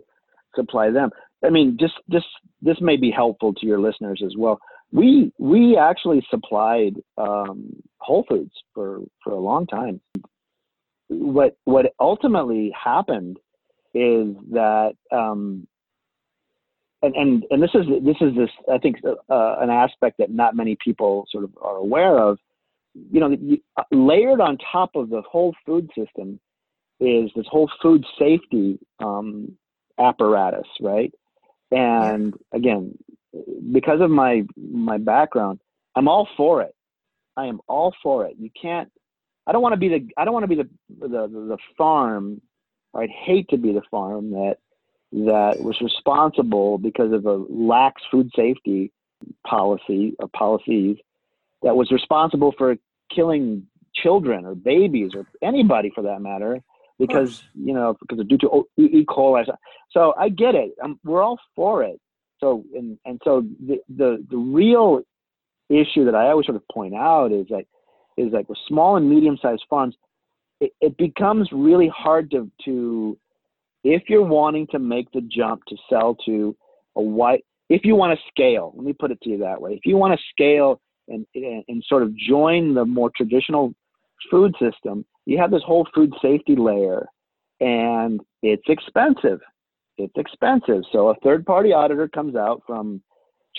supply 0.55 0.89
them 0.89 1.11
i 1.45 1.49
mean 1.49 1.77
just 1.79 1.93
just 2.11 2.25
this 2.61 2.77
may 2.81 2.97
be 2.97 3.11
helpful 3.11 3.53
to 3.53 3.65
your 3.65 3.79
listeners 3.79 4.21
as 4.25 4.33
well 4.35 4.59
we 4.91 5.31
we 5.37 5.77
actually 5.77 6.25
supplied 6.29 6.95
um, 7.17 7.73
whole 7.99 8.25
foods 8.27 8.53
for 8.73 9.01
for 9.23 9.33
a 9.33 9.39
long 9.39 9.67
time 9.67 10.01
what 11.09 11.57
what 11.65 11.93
ultimately 11.99 12.73
happened 12.83 13.37
is 13.93 14.35
that 14.51 14.93
um, 15.11 15.67
and, 17.01 17.15
and 17.15 17.45
and 17.49 17.61
this 17.61 17.69
is 17.73 17.85
this 18.03 18.17
is 18.21 18.35
this 18.35 18.49
I 18.71 18.77
think 18.77 18.97
uh, 19.05 19.55
an 19.59 19.69
aspect 19.69 20.17
that 20.19 20.31
not 20.31 20.55
many 20.55 20.77
people 20.83 21.25
sort 21.31 21.43
of 21.43 21.51
are 21.61 21.75
aware 21.75 22.17
of. 22.17 22.39
You 23.11 23.19
know, 23.19 23.57
uh, 23.77 23.83
layered 23.91 24.41
on 24.41 24.57
top 24.71 24.95
of 24.95 25.09
the 25.09 25.21
whole 25.21 25.55
food 25.65 25.89
system 25.97 26.39
is 26.99 27.29
this 27.35 27.45
whole 27.49 27.69
food 27.81 28.05
safety 28.17 28.79
um, 28.99 29.57
apparatus, 29.99 30.67
right? 30.81 31.13
And 31.71 32.33
again, 32.53 32.97
because 33.71 34.01
of 34.01 34.09
my 34.09 34.43
my 34.57 34.97
background, 34.97 35.59
I'm 35.95 36.07
all 36.07 36.27
for 36.37 36.61
it. 36.61 36.73
I 37.35 37.45
am 37.45 37.59
all 37.67 37.93
for 38.01 38.25
it. 38.25 38.35
You 38.39 38.49
can't. 38.59 38.91
I 39.45 39.51
don't 39.51 39.61
want 39.61 39.73
to 39.73 39.79
be 39.79 39.89
the. 39.89 40.07
I 40.17 40.25
don't 40.25 40.33
want 40.33 40.43
to 40.43 40.47
be 40.47 40.55
the 40.55 40.69
the 40.99 41.27
the 41.27 41.57
farm. 41.77 42.41
I'd 42.95 43.09
hate 43.09 43.49
to 43.49 43.57
be 43.57 43.73
the 43.73 43.83
farm 43.91 44.31
that 44.31 44.57
that 45.11 45.55
was 45.59 45.79
responsible 45.81 46.77
because 46.77 47.13
of 47.13 47.25
a 47.25 47.45
lax 47.49 48.01
food 48.11 48.29
safety 48.35 48.91
policy 49.45 50.15
or 50.19 50.27
policies 50.29 50.97
that 51.63 51.75
was 51.75 51.91
responsible 51.91 52.53
for 52.57 52.75
killing 53.13 53.65
children 53.93 54.45
or 54.45 54.55
babies 54.55 55.11
or 55.15 55.25
anybody 55.41 55.91
for 55.93 56.03
that 56.03 56.21
matter 56.21 56.61
because 56.99 57.43
you 57.53 57.73
know 57.73 57.95
because 58.01 58.19
of 58.19 58.27
due 58.27 58.37
to 58.37 58.67
E. 58.77 59.05
coli. 59.05 59.45
So 59.91 60.13
I 60.17 60.29
get 60.29 60.55
it. 60.55 60.71
Um, 60.83 60.99
we're 61.03 61.21
all 61.21 61.39
for 61.55 61.83
it. 61.83 61.99
So 62.39 62.63
and 62.75 62.97
and 63.05 63.19
so 63.23 63.43
the 63.65 63.79
the 63.89 64.25
the 64.29 64.37
real 64.37 65.01
issue 65.69 66.05
that 66.05 66.15
I 66.15 66.27
always 66.27 66.45
sort 66.45 66.55
of 66.55 66.67
point 66.71 66.95
out 66.95 67.31
is 67.31 67.47
like 67.49 67.67
is 68.17 68.31
like 68.31 68.49
with 68.49 68.57
small 68.67 68.97
and 68.97 69.09
medium 69.09 69.37
sized 69.41 69.65
farms, 69.69 69.95
it, 70.59 70.71
it 70.81 70.97
becomes 70.97 71.49
really 71.51 71.91
hard 71.95 72.31
to 72.31 72.51
to 72.65 73.17
if 73.83 74.03
you're 74.07 74.25
wanting 74.25 74.67
to 74.67 74.79
make 74.79 75.11
the 75.11 75.21
jump 75.21 75.63
to 75.67 75.77
sell 75.89 76.15
to 76.25 76.55
a 76.95 77.01
white 77.01 77.45
if 77.69 77.85
you 77.85 77.95
want 77.95 78.17
to 78.17 78.25
scale 78.27 78.73
let 78.75 78.85
me 78.85 78.93
put 78.93 79.11
it 79.11 79.21
to 79.21 79.29
you 79.29 79.37
that 79.37 79.61
way 79.61 79.73
if 79.73 79.85
you 79.85 79.97
want 79.97 80.17
to 80.17 80.25
scale 80.31 80.81
and, 81.07 81.25
and, 81.33 81.83
sort 81.87 82.03
of 82.03 82.15
join 82.15 82.73
the 82.73 82.85
more 82.85 83.11
traditional 83.15 83.73
food 84.29 84.53
system 84.59 85.05
you 85.25 85.37
have 85.37 85.51
this 85.51 85.63
whole 85.65 85.87
food 85.93 86.11
safety 86.21 86.55
layer 86.55 87.05
and 87.59 88.19
it's 88.41 88.63
expensive 88.67 89.39
it's 89.97 90.13
expensive 90.17 90.81
so 90.91 91.09
a 91.09 91.15
third 91.23 91.45
party 91.45 91.71
auditor 91.71 92.07
comes 92.07 92.35
out 92.35 92.61
from 92.65 93.01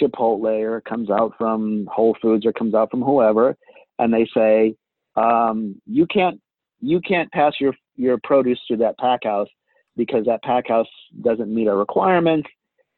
chipotle 0.00 0.60
or 0.60 0.80
comes 0.82 1.10
out 1.10 1.32
from 1.38 1.88
whole 1.92 2.16
foods 2.20 2.44
or 2.44 2.52
comes 2.52 2.74
out 2.74 2.90
from 2.90 3.02
whoever 3.02 3.56
and 3.98 4.12
they 4.12 4.26
say 4.34 4.74
um, 5.16 5.80
you 5.86 6.06
can't 6.06 6.40
you 6.80 7.00
can't 7.00 7.30
pass 7.32 7.54
your 7.60 7.74
your 7.96 8.18
produce 8.22 8.60
through 8.66 8.78
that 8.78 8.98
pack 8.98 9.24
house 9.24 9.48
because 9.96 10.24
that 10.26 10.42
pack 10.42 10.68
house 10.68 10.86
doesn't 11.22 11.52
meet 11.52 11.68
our 11.68 11.76
requirements. 11.76 12.48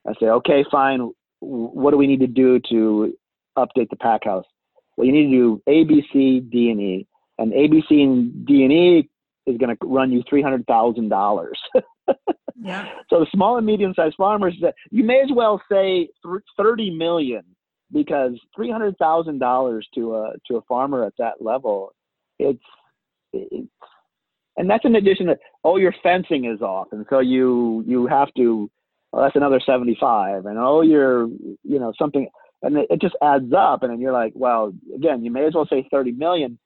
I 0.07 0.13
say, 0.21 0.27
okay, 0.27 0.65
fine. 0.71 1.11
What 1.41 1.91
do 1.91 1.97
we 1.97 2.07
need 2.07 2.21
to 2.21 2.27
do 2.27 2.61
to 2.71 3.15
update 3.57 3.91
the 3.91 3.97
pack 3.97 4.25
house? 4.25 4.45
Well, 4.97 5.07
you 5.07 5.13
need 5.13 5.31
to 5.31 5.31
do 5.31 5.63
A, 5.67 5.85
B, 5.85 6.03
C, 6.13 6.41
D, 6.41 6.71
and 6.71 6.81
E. 6.81 7.07
And 7.39 7.53
A, 7.55 7.69
B, 7.69 7.83
C, 7.89 8.03
and 8.03 8.47
D, 8.47 8.65
and 8.65 8.73
E 8.73 9.09
is 9.47 9.57
going 9.57 9.75
to 9.75 9.87
run 9.87 10.13
you 10.13 10.23
three 10.29 10.43
hundred 10.43 10.67
thousand 10.67 11.09
dollars. 11.09 11.59
yeah, 12.61 12.89
so 13.09 13.21
the 13.21 13.27
small 13.33 13.57
and 13.57 13.67
medium-sized 13.67 14.17
farmers, 14.17 14.55
you 14.91 15.05
may 15.05 15.21
as 15.21 15.31
well 15.35 15.61
say 15.71 16.09
thirty 16.57 16.91
million 16.91 17.43
because 17.93 18.33
three 18.55 18.71
hundred 18.71 18.97
thousand 18.99 19.39
dollars 19.39 19.89
to 19.95 20.17
a 20.17 20.33
to 20.49 20.57
a 20.57 20.63
farmer 20.63 21.05
at 21.05 21.15
that 21.19 21.41
level, 21.41 21.95
it's 22.39 22.63
it's 23.33 23.69
and 24.57 24.69
that's 24.69 24.85
in 24.85 24.97
addition 24.97 25.27
to 25.27 25.39
oh 25.65 25.77
your 25.77 25.95
fencing 26.03 26.45
is 26.45 26.61
off 26.61 26.89
and 26.93 27.07
so 27.09 27.21
you 27.21 27.85
you 27.87 28.07
have 28.07 28.33
to 28.37 28.71
well, 29.13 29.23
that's 29.23 29.37
another 29.37 29.61
75 29.65 30.47
and 30.47 30.59
oh 30.59 30.83
you're 30.83 31.27
you 31.27 31.79
know 31.79 31.93
something 31.99 32.29
and 32.63 32.77
it, 32.77 32.87
it 32.91 33.01
just 33.01 33.17
adds 33.23 33.53
up. 33.57 33.83
And 33.83 33.93
then 33.93 34.01
you're 34.01 34.13
like 34.13 34.33
well 34.35 34.73
again 34.95 35.25
you 35.25 35.31
may 35.31 35.47
as 35.47 35.55
well 35.55 35.67
say 35.69 35.87
30 35.91 36.13
million 36.13 36.59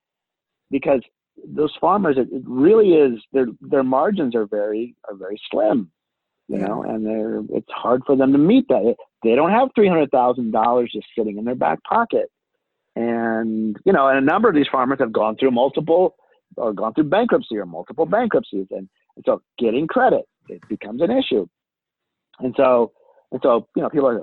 because 0.70 1.02
those 1.46 1.72
farmers 1.80 2.16
it, 2.18 2.28
it 2.32 2.42
really 2.46 2.90
is 2.94 3.20
their 3.32 3.46
their 3.60 3.82
margins 3.82 4.34
are 4.34 4.46
very 4.46 4.94
are 5.08 5.16
very 5.16 5.40
slim 5.50 5.90
you 6.48 6.58
Yeah. 6.58 6.66
know 6.66 6.82
and 6.82 7.04
they're 7.06 7.40
it's 7.50 7.70
hard 7.70 8.02
for 8.06 8.16
them 8.16 8.32
to 8.32 8.38
meet 8.38 8.68
that. 8.68 8.94
They 9.22 9.34
don't 9.34 9.50
have 9.50 9.70
$300000 9.78 10.90
just 10.90 11.06
sitting 11.16 11.38
in 11.38 11.44
their 11.44 11.54
back 11.54 11.82
pocket. 11.84 12.30
And 12.96 13.76
you 13.84 13.92
know 13.92 14.08
and 14.08 14.18
a 14.18 14.20
number 14.20 14.48
of 14.48 14.54
these 14.54 14.68
farmers 14.70 14.98
have 15.00 15.12
gone 15.12 15.36
through 15.36 15.50
multiple 15.50 16.16
or 16.56 16.72
gone 16.72 16.94
through 16.94 17.04
bankruptcy 17.04 17.56
or 17.56 17.66
multiple 17.66 18.06
bankruptcies. 18.06 18.66
And, 18.70 18.88
and 19.16 19.24
so 19.26 19.42
getting 19.58 19.86
credit 19.88 20.24
it 20.48 20.60
becomes 20.68 21.02
an 21.02 21.10
issue. 21.10 21.46
And 22.40 22.54
so 22.56 22.92
and 23.32 23.40
so 23.42 23.66
you 23.74 23.82
know 23.82 23.88
people 23.90 24.08
are 24.08 24.20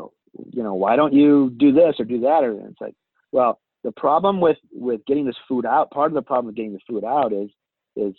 you 0.52 0.64
know 0.64 0.74
why 0.74 0.96
don't 0.96 1.14
you 1.14 1.52
do 1.58 1.72
this 1.72 1.96
or 2.00 2.06
do 2.06 2.22
that 2.22 2.44
or 2.44 2.52
it's 2.68 2.82
like 2.82 2.96
well 3.32 3.60
the 3.84 3.92
problem 3.92 4.40
with 4.40 4.58
with 4.72 5.02
getting 5.06 5.26
this 5.26 5.36
food 5.48 5.66
out 5.66 5.92
part 5.92 6.12
of 6.12 6.16
the 6.16 6.22
problem 6.22 6.48
with 6.48 6.56
getting 6.56 6.74
the 6.74 6.80
food 6.88 7.04
out 7.04 7.34
is 7.34 7.50
is 7.96 8.14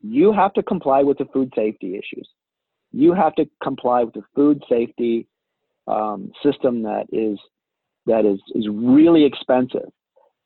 you 0.00 0.32
have 0.32 0.52
to 0.52 0.62
comply 0.62 1.02
with 1.02 1.18
the 1.18 1.26
food 1.32 1.52
safety 1.56 1.94
issues 1.94 2.28
you 2.92 3.12
have 3.12 3.34
to 3.34 3.46
comply 3.62 4.02
with 4.04 4.14
the 4.14 4.22
food 4.34 4.62
safety 4.68 5.26
um, 5.86 6.32
system 6.42 6.82
that 6.82 7.06
is 7.12 7.38
that 8.06 8.24
is 8.24 8.40
is 8.54 8.66
really 8.70 9.24
expensive 9.24 9.90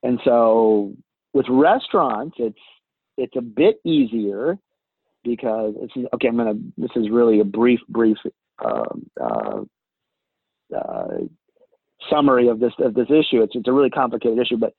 and 0.03 0.19
so 0.25 0.93
with 1.33 1.47
restaurants 1.49 2.37
it's 2.39 2.59
it's 3.17 3.37
a 3.37 3.43
bit 3.43 3.77
easier 3.85 4.59
because 5.25 5.75
it's 5.81 5.93
okay. 6.15 6.29
I'm 6.29 6.37
gonna. 6.37 6.55
This 6.77 6.91
is 6.97 7.11
really 7.11 7.41
a 7.41 7.45
brief, 7.45 7.81
brief 7.89 8.17
um, 8.65 9.11
uh, 9.21 9.61
uh, 10.77 11.25
summary 12.11 12.49
of 12.49 12.61
this 12.61 12.73
of 12.79 12.95
this 12.95 13.09
issue. 13.09 13.43
It's 13.43 13.55
it's 13.55 13.69
a 13.69 13.73
really 13.73 13.91
complicated 13.91 14.39
issue, 14.39 14.57
but 14.57 14.75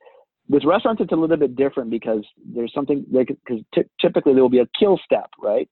with 0.49 0.63
restaurants 0.65 1.01
it's 1.01 1.11
a 1.11 1.15
little 1.15 1.37
bit 1.37 1.55
different 1.55 1.89
because 1.89 2.25
there's 2.53 2.73
something 2.73 3.05
because 3.11 3.61
t- 3.73 3.89
typically 4.01 4.33
there 4.33 4.43
will 4.43 4.49
be 4.49 4.59
a 4.59 4.69
kill 4.77 4.99
step, 5.03 5.29
right? 5.41 5.69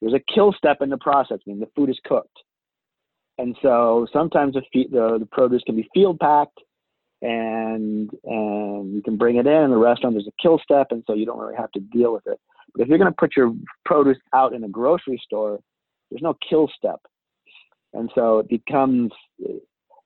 There's 0.00 0.14
a 0.14 0.32
kill 0.34 0.52
step 0.52 0.78
in 0.80 0.90
the 0.90 0.98
process, 0.98 1.38
meaning 1.46 1.60
the 1.60 1.70
food 1.76 1.90
is 1.90 1.98
cooked, 2.04 2.38
and 3.38 3.56
so 3.62 4.06
sometimes 4.12 4.54
the 4.54 4.62
fe- 4.72 4.88
the, 4.90 5.18
the 5.18 5.26
produce 5.26 5.62
can 5.64 5.76
be 5.76 5.88
field 5.94 6.18
packed 6.18 6.58
and 7.24 8.10
and 8.24 8.94
you 8.94 9.02
can 9.02 9.16
bring 9.16 9.36
it 9.36 9.46
in 9.46 9.62
in 9.62 9.70
the 9.70 9.76
restaurant 9.76 10.14
there's 10.14 10.28
a 10.28 10.42
kill 10.42 10.60
step 10.62 10.88
and 10.90 11.02
so 11.06 11.14
you 11.14 11.24
don't 11.24 11.38
really 11.38 11.56
have 11.56 11.70
to 11.72 11.80
deal 11.80 12.12
with 12.12 12.26
it 12.26 12.38
but 12.74 12.82
if 12.82 12.88
you're 12.88 12.98
going 12.98 13.10
to 13.10 13.16
put 13.18 13.36
your 13.36 13.52
produce 13.84 14.18
out 14.34 14.52
in 14.52 14.62
a 14.64 14.68
grocery 14.68 15.20
store 15.24 15.58
there's 16.10 16.22
no 16.22 16.34
kill 16.48 16.70
step 16.76 17.00
and 17.94 18.10
so 18.14 18.38
it 18.38 18.48
becomes 18.48 19.12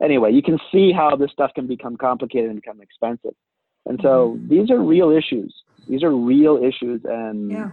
anyway. 0.02 0.32
You 0.32 0.42
can 0.42 0.58
see 0.70 0.92
how 0.92 1.16
this 1.16 1.30
stuff 1.32 1.50
can 1.54 1.66
become 1.66 1.96
complicated 1.96 2.50
and 2.50 2.60
become 2.60 2.80
expensive, 2.80 3.34
and 3.86 3.98
so 4.02 4.36
Mhm. 4.36 4.48
these 4.48 4.70
are 4.70 4.80
real 4.80 5.10
issues. 5.10 5.54
These 5.88 6.02
are 6.02 6.14
real 6.14 6.62
issues, 6.62 7.04
and 7.04 7.50
Yeah. 7.50 7.70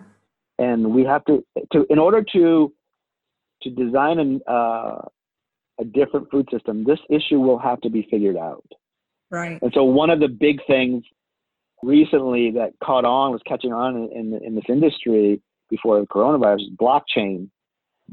and 0.57 0.93
we 0.93 1.03
have 1.03 1.23
to 1.25 1.43
to 1.71 1.85
in 1.89 1.99
order 1.99 2.23
to 2.33 2.73
to 3.61 3.69
design 3.69 4.19
an, 4.19 4.41
uh, 4.47 5.01
a 5.79 5.85
different 5.85 6.29
food 6.29 6.47
system. 6.51 6.83
This 6.83 6.99
issue 7.09 7.39
will 7.39 7.57
have 7.57 7.81
to 7.81 7.89
be 7.89 8.03
figured 8.03 8.37
out. 8.37 8.65
Right. 9.31 9.61
And 9.61 9.73
so 9.73 9.83
one 9.83 10.09
of 10.09 10.19
the 10.19 10.27
big 10.27 10.63
things 10.67 11.03
recently 11.81 12.51
that 12.51 12.73
caught 12.83 13.05
on 13.05 13.31
was 13.31 13.41
catching 13.43 13.73
on 13.73 13.95
in, 13.95 14.11
in, 14.11 14.43
in 14.43 14.55
this 14.55 14.65
industry 14.69 15.41
before 15.69 15.99
the 15.99 16.07
coronavirus 16.07 16.75
blockchain. 16.75 17.49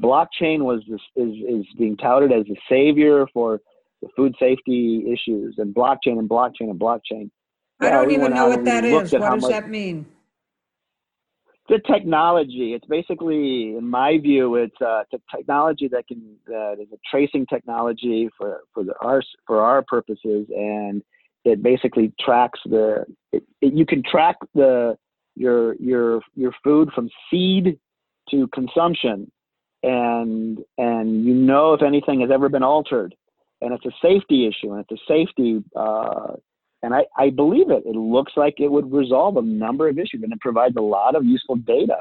Blockchain 0.01 0.61
was 0.61 0.83
this, 0.89 1.01
is 1.17 1.35
is 1.49 1.67
being 1.79 1.97
touted 1.97 2.33
as 2.33 2.45
the 2.47 2.57
savior 2.69 3.27
for 3.33 3.61
the 4.01 4.09
food 4.17 4.35
safety 4.39 5.05
issues 5.13 5.57
and 5.59 5.75
blockchain 5.75 6.19
and 6.19 6.29
blockchain 6.29 6.71
and 6.71 6.81
blockchain. 6.81 7.31
I 7.81 7.91
don't 7.91 8.07
we 8.09 8.15
even 8.15 8.33
know 8.33 8.49
what 8.49 8.65
that 8.65 8.85
is. 8.85 9.13
at 9.13 9.21
What 9.21 9.33
does 9.35 9.43
much- 9.43 9.51
that 9.51 9.69
mean? 9.69 10.07
the 11.69 11.79
technology. 11.87 12.75
It's 12.75 12.87
basically, 12.87 13.77
in 13.77 13.89
my 13.89 14.19
view, 14.19 14.57
it's 14.57 14.81
uh, 14.81 15.05
t- 15.11 15.19
technology 15.35 15.89
that 15.89 16.07
can 16.09 16.37
that 16.47 16.77
is 16.81 16.89
a 16.93 16.99
tracing 17.11 17.47
technology 17.47 18.29
for 18.37 18.61
for 18.75 18.85
the, 18.85 18.95
our 19.01 19.23
for 19.47 19.63
our 19.63 19.83
purposes, 19.83 20.47
and 20.55 21.03
it 21.45 21.63
basically 21.63 22.13
tracks 22.21 22.59
the. 22.67 23.05
It, 23.33 23.45
it, 23.61 23.73
you 23.75 23.87
can 23.87 24.03
track 24.03 24.37
the 24.55 24.97
your 25.37 25.75
your 25.77 26.21
your 26.35 26.53
food 26.65 26.91
from 26.95 27.09
seed 27.31 27.79
to 28.31 28.49
consumption, 28.49 29.31
and 29.83 30.59
and 30.79 31.25
you 31.25 31.35
know 31.35 31.75
if 31.75 31.83
anything 31.83 32.21
has 32.21 32.31
ever 32.31 32.49
been 32.49 32.63
altered, 32.63 33.15
and 33.61 33.73
it's 33.73 33.87
a 33.87 33.93
safety 34.03 34.47
issue, 34.47 34.73
and 34.73 34.85
it's 34.89 35.01
a 35.01 35.05
safety. 35.07 35.63
Uh, 35.75 36.35
and 36.85 36.95
I, 36.95 37.05
I 37.17 37.31
believe 37.31 37.71
it. 37.71 37.85
It 37.87 37.95
looks 37.95 38.33
like 38.37 38.59
it 38.59 38.71
would 38.71 38.93
resolve 38.93 39.37
a 39.37 39.43
number 39.43 39.89
of 39.89 39.99
issues 39.99 40.23
and 40.25 40.33
it 40.33 40.41
provides 40.41 40.75
a 40.77 40.81
lot 40.81 41.15
of 41.15 41.25
useful 41.25 41.55
data, 41.55 41.99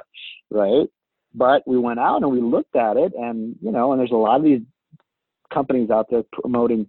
right? 0.49 0.87
But 1.35 1.61
we 1.67 1.77
went 1.77 1.99
out 1.99 2.23
and 2.23 2.31
we 2.31 2.41
looked 2.41 2.75
at 2.75 2.97
it, 2.97 3.13
and 3.15 3.55
you 3.61 3.71
know, 3.71 3.91
and 3.91 3.99
there's 3.99 4.11
a 4.11 4.15
lot 4.15 4.37
of 4.37 4.43
these 4.43 4.61
companies 5.53 5.89
out 5.89 6.07
there 6.09 6.23
promoting 6.33 6.87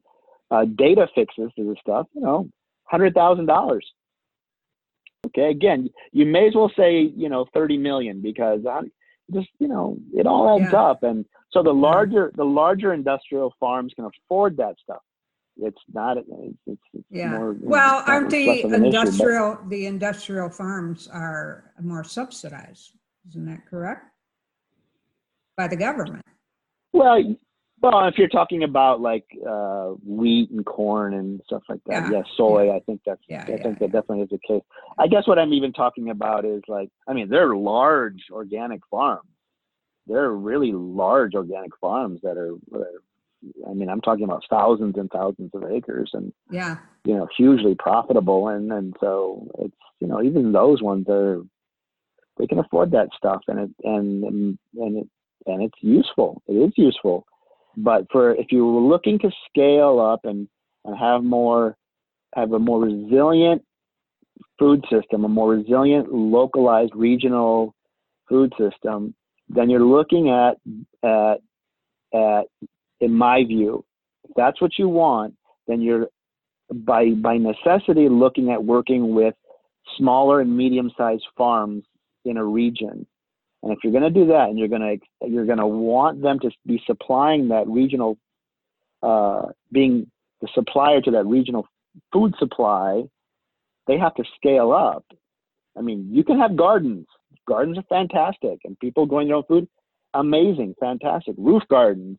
uh, 0.51 0.65
data 0.65 1.07
fixes 1.15 1.51
to 1.57 1.69
this 1.69 1.79
stuff. 1.81 2.07
You 2.15 2.23
know, 2.23 2.49
hundred 2.85 3.15
thousand 3.15 3.47
dollars. 3.47 3.87
Okay, 5.27 5.51
again, 5.51 5.89
you 6.11 6.27
may 6.27 6.49
as 6.49 6.55
well 6.55 6.73
say 6.77 7.13
you 7.15 7.29
know 7.29 7.47
thirty 7.55 7.79
million 7.79 8.21
because 8.21 8.61
I, 8.69 8.81
just 9.33 9.49
you 9.59 9.69
know 9.69 9.97
it 10.15 10.27
all 10.27 10.59
adds 10.61 10.73
Yeah. 10.73 10.83
up, 10.83 11.03
and 11.03 11.25
so 11.51 11.63
the 11.63 11.73
larger 11.73 12.33
the 12.35 12.45
larger 12.45 12.93
industrial 12.93 13.55
farms 13.61 13.93
can 13.95 14.05
afford 14.07 14.57
that 14.57 14.77
stuff. 14.83 15.03
It's 15.59 15.81
not. 15.93 16.17
It's, 16.17 16.27
it's, 16.67 16.81
it's 16.95 17.05
Yeah. 17.11 17.39
more. 17.39 17.53
you 17.53 17.61
know, 17.61 17.69
Well, 17.71 18.03
aren't 18.07 18.31
the 18.31 18.49
an 18.49 18.57
issue, 18.57 18.85
industrial 18.87 19.59
the 19.69 19.87
industrial 19.87 20.49
farms 20.49 21.09
are 21.09 21.73
more 21.81 22.05
subsidized? 22.05 22.93
Isn't 23.29 23.45
that 23.47 23.67
correct? 23.67 24.07
By 25.57 25.69
the 25.69 25.77
government. 25.77 26.25
Well, 26.93 27.37
well, 27.83 28.07
if 28.07 28.17
you're 28.17 28.29
talking 28.29 28.63
about 28.63 29.01
like 29.01 29.25
uh, 29.47 29.89
wheat 30.07 30.51
and 30.51 30.65
corn 30.65 31.15
and 31.15 31.41
stuff 31.47 31.63
like 31.69 31.81
that, 31.87 32.05
Yeah, 32.05 32.19
yeah, 32.19 32.23
soy. 32.37 32.75
I 32.75 32.81
think 32.81 33.01
that's. 33.05 33.21
Yeah, 33.29 33.45
I 33.47 33.53
yeah, 33.53 33.63
think 33.63 33.81
that 33.81 33.91
definitely 33.91 34.23
is 34.23 34.31
the 34.31 34.39
case. 34.47 34.63
I 34.99 35.09
guess 35.09 35.27
what 35.27 35.39
I'm 35.39 35.53
even 35.53 35.73
talking 35.73 36.11
about 36.11 36.45
is 36.45 36.63
like, 36.69 36.91
I 37.09 37.13
mean, 37.13 37.29
they're 37.29 37.57
large 37.57 38.23
organic 38.31 38.81
farms. 38.89 39.29
They're 40.07 40.31
really 40.31 40.73
large 40.73 41.35
organic 41.35 41.77
farms 41.81 42.21
that 42.23 42.37
are. 42.37 42.55
that 42.71 42.81
are- 42.81 43.03
I 43.69 43.75
mean, 43.75 43.89
I'm 43.89 44.01
talking 44.01 44.23
about 44.23 44.45
thousands 44.49 44.97
and 44.97 45.11
thousands 45.11 45.51
of 45.53 45.65
acres, 45.65 46.11
and 46.15 46.33
Yeah. 46.49 46.77
you 47.05 47.15
know, 47.17 47.27
hugely 47.37 47.75
profitable. 47.75 48.47
And 48.47 48.73
and 48.73 48.95
so 49.01 49.49
it's 49.59 49.75
you 49.99 50.07
know, 50.07 50.23
even 50.23 50.53
those 50.53 50.81
ones 50.81 51.07
are. 51.09 51.43
They 52.39 52.47
can 52.47 52.61
afford 52.61 52.93
that 52.93 53.09
stuff, 53.17 53.43
and 53.49 53.59
it 53.59 53.71
and 53.83 54.23
and 54.25 54.59
and 54.77 54.97
it 54.99 55.09
and 55.47 55.63
it's 55.63 55.83
useful. 55.83 56.41
It 56.47 56.55
is 56.55 56.73
useful 56.77 57.27
but 57.77 58.07
for 58.11 58.35
if 58.35 58.47
you 58.51 58.67
were 58.67 58.81
looking 58.81 59.19
to 59.21 59.31
scale 59.49 60.01
up 60.01 60.25
and, 60.25 60.49
and 60.85 60.97
have 60.99 61.23
more 61.23 61.77
have 62.35 62.53
a 62.53 62.59
more 62.59 62.81
resilient 62.81 63.63
food 64.59 64.85
system 64.91 65.25
a 65.25 65.29
more 65.29 65.51
resilient 65.51 66.13
localized 66.13 66.93
regional 66.95 67.75
food 68.29 68.53
system 68.59 69.15
then 69.49 69.69
you're 69.69 69.85
looking 69.85 70.31
at 70.31 70.57
at 71.03 71.39
at 72.15 72.45
in 73.01 73.13
my 73.13 73.45
view 73.45 73.85
if 74.25 74.31
that's 74.37 74.61
what 74.61 74.79
you 74.79 74.89
want 74.89 75.35
then 75.67 75.81
you're 75.81 76.09
by 76.73 77.11
by 77.11 77.37
necessity 77.37 78.09
looking 78.09 78.51
at 78.51 78.63
working 78.63 79.15
with 79.15 79.35
smaller 79.97 80.41
and 80.41 80.57
medium 80.57 80.91
sized 80.97 81.27
farms 81.37 81.85
in 82.25 82.37
a 82.37 82.45
region 82.45 83.07
and 83.63 83.73
if 83.73 83.79
you're 83.83 83.93
going 83.93 84.03
to 84.03 84.11
do 84.11 84.27
that, 84.27 84.49
and 84.49 84.59
you're 84.59 84.69
going 84.69 85.01
to 85.01 85.29
you're 85.29 85.47
going 85.47 85.59
to 85.59 85.67
want 85.67 86.23
them 86.23 86.39
to 86.41 86.51
be 86.67 86.83
supplying 86.87 87.49
that 87.49 87.69
regional, 87.69 88.19
uh, 89.03 89.47
being 89.71 90.11
the 90.41 90.49
supplier 90.53 91.01
to 91.01 91.11
that 91.13 91.27
regional 91.27 91.67
food 92.13 92.35
supply, 92.39 93.05
they 93.87 93.99
have 93.99 94.15
to 94.17 94.25
scale 94.37 94.73
up. 94.73 95.05
I 95.77 95.81
mean, 95.81 96.09
you 96.13 96.25
can 96.25 96.39
have 96.39 96.57
gardens. 96.57 97.07
Gardens 97.47 97.79
are 97.79 97.85
fantastic, 97.89 98.59
and 98.65 98.79
people 98.81 99.07
growing 99.07 99.29
their 99.29 99.37
own 99.37 99.45
food, 99.45 99.69
amazing, 100.15 100.75
fantastic. 100.81 101.35
Roof 101.39 101.63
gardens, 101.69 102.19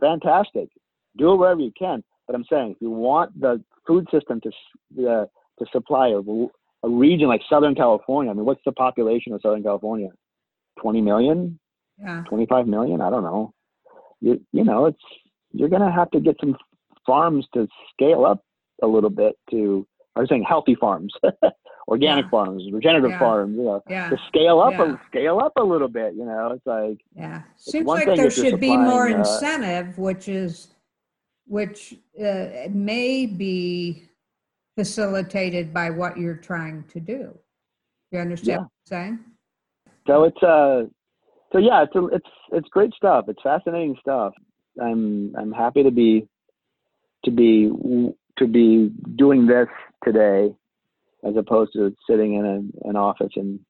fantastic. 0.00 0.68
Do 1.16 1.32
it 1.32 1.36
wherever 1.36 1.60
you 1.60 1.72
can. 1.78 2.02
But 2.26 2.36
I'm 2.36 2.44
saying, 2.50 2.72
if 2.72 2.76
you 2.80 2.90
want 2.90 3.38
the 3.40 3.62
food 3.86 4.06
system 4.10 4.40
to 4.42 5.08
uh, 5.08 5.26
to 5.58 5.66
supply 5.72 6.08
a, 6.08 6.18
a 6.86 6.88
region 6.88 7.28
like 7.28 7.42
Southern 7.48 7.74
California, 7.74 8.30
I 8.30 8.34
mean, 8.34 8.44
what's 8.44 8.62
the 8.66 8.72
population 8.72 9.32
of 9.32 9.40
Southern 9.42 9.62
California? 9.62 10.10
20 10.80 11.00
million, 11.00 11.58
Yeah. 11.98 12.24
25 12.28 12.66
million, 12.66 13.00
I 13.00 13.10
don't 13.10 13.22
know. 13.24 13.52
You, 14.20 14.40
you 14.52 14.64
know, 14.64 14.86
it's 14.86 15.02
you're 15.52 15.68
going 15.68 15.82
to 15.82 15.90
have 15.90 16.10
to 16.12 16.20
get 16.20 16.36
some 16.40 16.56
farms 17.06 17.46
to 17.54 17.68
scale 17.92 18.24
up 18.24 18.42
a 18.82 18.86
little 18.86 19.10
bit 19.10 19.36
to 19.50 19.86
I 20.16 20.20
was 20.20 20.28
saying 20.28 20.44
healthy 20.48 20.76
farms, 20.76 21.12
organic 21.88 22.26
Yeah. 22.26 22.30
farms, 22.30 22.62
regenerative 22.72 23.10
Yeah. 23.10 23.18
farms, 23.18 23.56
you 23.56 23.64
know, 23.64 23.82
Yeah. 23.88 24.10
to 24.10 24.16
scale 24.28 24.60
up 24.60 24.72
Yeah. 24.72 24.94
a 24.94 24.98
scale 25.08 25.40
up 25.40 25.52
a 25.56 25.62
little 25.62 25.88
bit, 25.88 26.14
you 26.14 26.24
know. 26.24 26.52
It's 26.52 26.66
like 26.66 26.98
Yeah. 27.16 27.42
Seems 27.56 27.86
like 27.86 28.06
there 28.06 28.30
should 28.30 28.60
be 28.60 28.76
more 28.76 29.08
uh, 29.08 29.18
incentive, 29.18 29.98
which 29.98 30.28
is, 30.28 30.68
which 31.46 31.98
uh, 32.18 32.68
may 32.70 33.26
be 33.26 34.04
facilitated 34.76 35.72
by 35.74 35.90
what 35.90 36.16
you're 36.16 36.36
trying 36.36 36.84
to 36.84 37.00
do. 37.00 37.36
You 38.12 38.18
understand 38.20 38.48
Yeah. 38.48 38.56
what 38.58 38.64
I'm 38.64 38.86
saying? 38.86 39.24
So 40.06 40.24
it's 40.24 40.42
uh 40.42 40.84
so 41.52 41.58
yeah, 41.58 41.84
it's 41.84 41.94
a, 41.94 42.06
it's 42.06 42.26
it's 42.52 42.68
great 42.68 42.92
stuff. 42.94 43.26
It's 43.28 43.40
fascinating 43.42 43.96
stuff. 44.00 44.32
I'm 44.80 45.34
I'm 45.38 45.52
happy 45.52 45.84
to 45.84 45.90
be 45.90 46.28
to 47.24 47.30
be 47.30 47.70
to 48.38 48.46
be 48.46 48.90
doing 49.16 49.46
this 49.46 49.68
today 50.02 50.54
as 51.22 51.36
opposed 51.36 51.72
to 51.74 51.94
sitting 52.08 52.34
in 52.34 52.44
a, 52.44 52.88
an 52.88 52.96
office 52.96 53.32
in 53.36 53.60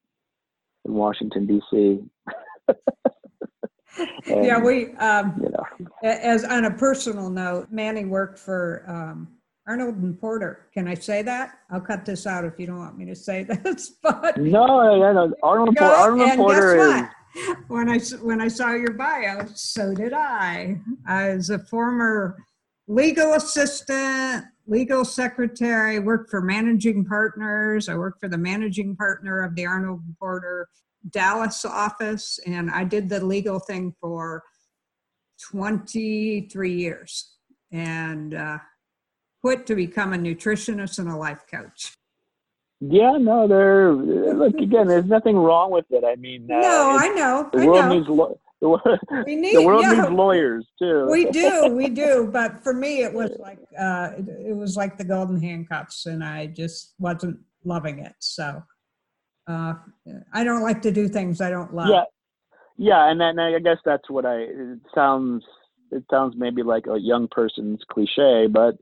in 0.84 0.94
Washington 0.94 1.46
D.C. 1.46 2.00
Yeah, 4.26 4.58
we, 4.58 4.92
um, 4.96 5.40
you 5.40 5.50
know 5.50 5.64
as 6.02 6.44
on 6.44 6.64
a 6.64 6.70
personal 6.70 7.30
note, 7.30 7.68
Manny 7.70 8.04
worked 8.04 8.38
for 8.38 8.84
um, 8.88 9.28
Arnold 9.66 9.96
and 9.96 10.18
Porter. 10.20 10.68
Can 10.74 10.86
I 10.86 10.94
say 10.94 11.22
that? 11.22 11.58
I'll 11.70 11.80
cut 11.80 12.04
this 12.04 12.26
out 12.26 12.44
if 12.44 12.58
you 12.58 12.66
don't 12.66 12.78
want 12.78 12.98
me 12.98 13.06
to 13.06 13.14
say 13.14 13.42
this, 13.64 13.90
but 14.02 14.36
no, 14.36 14.96
yeah, 14.96 15.12
no, 15.12 15.34
Arnold, 15.42 15.76
Por- 15.76 15.86
Arnold 15.86 16.28
and 16.28 16.38
Porter 16.38 16.76
guess 16.76 16.84
is 16.84 17.48
what? 17.48 17.58
When 17.68 17.88
I 17.88 17.98
when 18.22 18.40
I 18.40 18.48
saw 18.48 18.72
your 18.72 18.92
bio, 18.92 19.46
so 19.54 19.92
did 19.94 20.12
I. 20.12 20.78
I 21.06 21.34
was 21.34 21.50
a 21.50 21.58
former 21.58 22.36
legal 22.86 23.32
assistant, 23.32 24.44
legal 24.66 25.04
secretary, 25.04 25.98
worked 25.98 26.30
for 26.30 26.40
managing 26.40 27.04
partners. 27.04 27.88
I 27.88 27.96
worked 27.96 28.20
for 28.20 28.28
the 28.28 28.38
managing 28.38 28.94
partner 28.94 29.42
of 29.42 29.56
the 29.56 29.66
Arnold 29.66 30.02
and 30.06 30.16
Porter 30.18 30.68
Dallas 31.10 31.64
office, 31.64 32.38
and 32.46 32.70
I 32.70 32.84
did 32.84 33.08
the 33.08 33.24
legal 33.24 33.58
thing 33.58 33.94
for 34.00 34.42
23 35.50 36.72
years, 36.72 37.34
and 37.72 38.34
uh, 38.34 38.58
quit 39.44 39.66
to 39.66 39.74
become 39.74 40.14
a 40.14 40.16
nutritionist 40.16 40.98
and 40.98 41.06
a 41.06 41.14
life 41.16 41.44
coach. 41.50 41.92
yeah, 42.80 43.18
no, 43.18 43.46
there. 43.46 43.92
Look 43.92 44.54
again, 44.54 44.86
there's 44.86 45.04
nothing 45.04 45.36
wrong 45.36 45.70
with 45.70 45.84
it. 45.90 46.02
I 46.02 46.16
mean, 46.16 46.48
uh, 46.50 46.60
no, 46.60 46.96
I 46.98 47.08
know. 47.08 47.50
the 47.52 47.60
I 47.60 47.66
world 47.66 47.84
know. 47.84 47.94
needs 47.94 48.08
lo- 48.08 48.40
the, 48.62 49.24
need 49.26 49.54
the 49.54 49.60
world 49.62 49.84
needs 49.86 50.08
lawyers 50.08 50.66
too. 50.78 51.06
we 51.10 51.26
do 51.26 51.66
we 51.76 51.90
do 52.04 52.30
but 52.32 52.64
for 52.64 52.72
me 52.72 53.02
it 53.02 53.12
was 53.12 53.30
like 53.38 53.58
uh 53.78 54.12
it, 54.16 54.26
it 54.48 54.56
was 54.56 54.74
like 54.74 54.96
the 54.96 55.04
golden 55.04 55.38
handcuffs 55.38 56.06
and 56.06 56.24
i 56.24 56.46
just 56.46 56.94
wasn't 56.98 57.36
loving 57.64 57.98
it 57.98 58.14
so 58.20 58.62
uh 59.48 59.74
i 60.32 60.42
don't 60.42 60.62
like 60.62 60.80
to 60.80 60.90
do 60.90 61.08
things 61.08 61.42
i 61.42 61.50
don't 61.50 61.74
love 61.74 61.90
Yeah, 61.90 62.04
yeah, 62.78 63.10
and 63.10 63.20
then 63.20 63.38
I 63.38 63.58
guess 63.58 63.78
that's 63.84 64.08
what 64.08 64.24
I. 64.24 64.36
It 64.38 64.80
sounds 64.94 65.44
it 65.92 66.04
sounds 66.10 66.34
maybe 66.36 66.62
like 66.62 66.86
a 66.86 66.98
young 66.98 67.28
person's 67.28 67.80
cliche, 67.92 68.46
but 68.50 68.76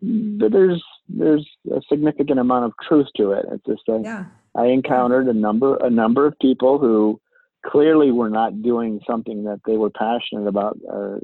there's 0.00 0.82
there's 1.08 1.48
a 1.70 1.80
significant 1.88 2.38
amount 2.38 2.64
of 2.66 2.72
truth 2.86 3.06
to 3.16 3.32
it. 3.32 3.46
It's 3.52 3.64
just 3.66 3.82
that 3.86 4.02
Yeah. 4.04 4.24
I 4.54 4.66
encountered 4.66 5.26
a 5.28 5.32
number 5.32 5.76
a 5.76 5.90
number 5.90 6.26
of 6.26 6.38
people 6.40 6.78
who 6.78 7.20
clearly 7.66 8.12
were 8.12 8.30
not 8.30 8.62
doing 8.62 9.00
something 9.06 9.44
that 9.44 9.60
they 9.66 9.76
were 9.76 9.90
passionate 9.90 10.46
about 10.46 10.78
or 10.84 11.20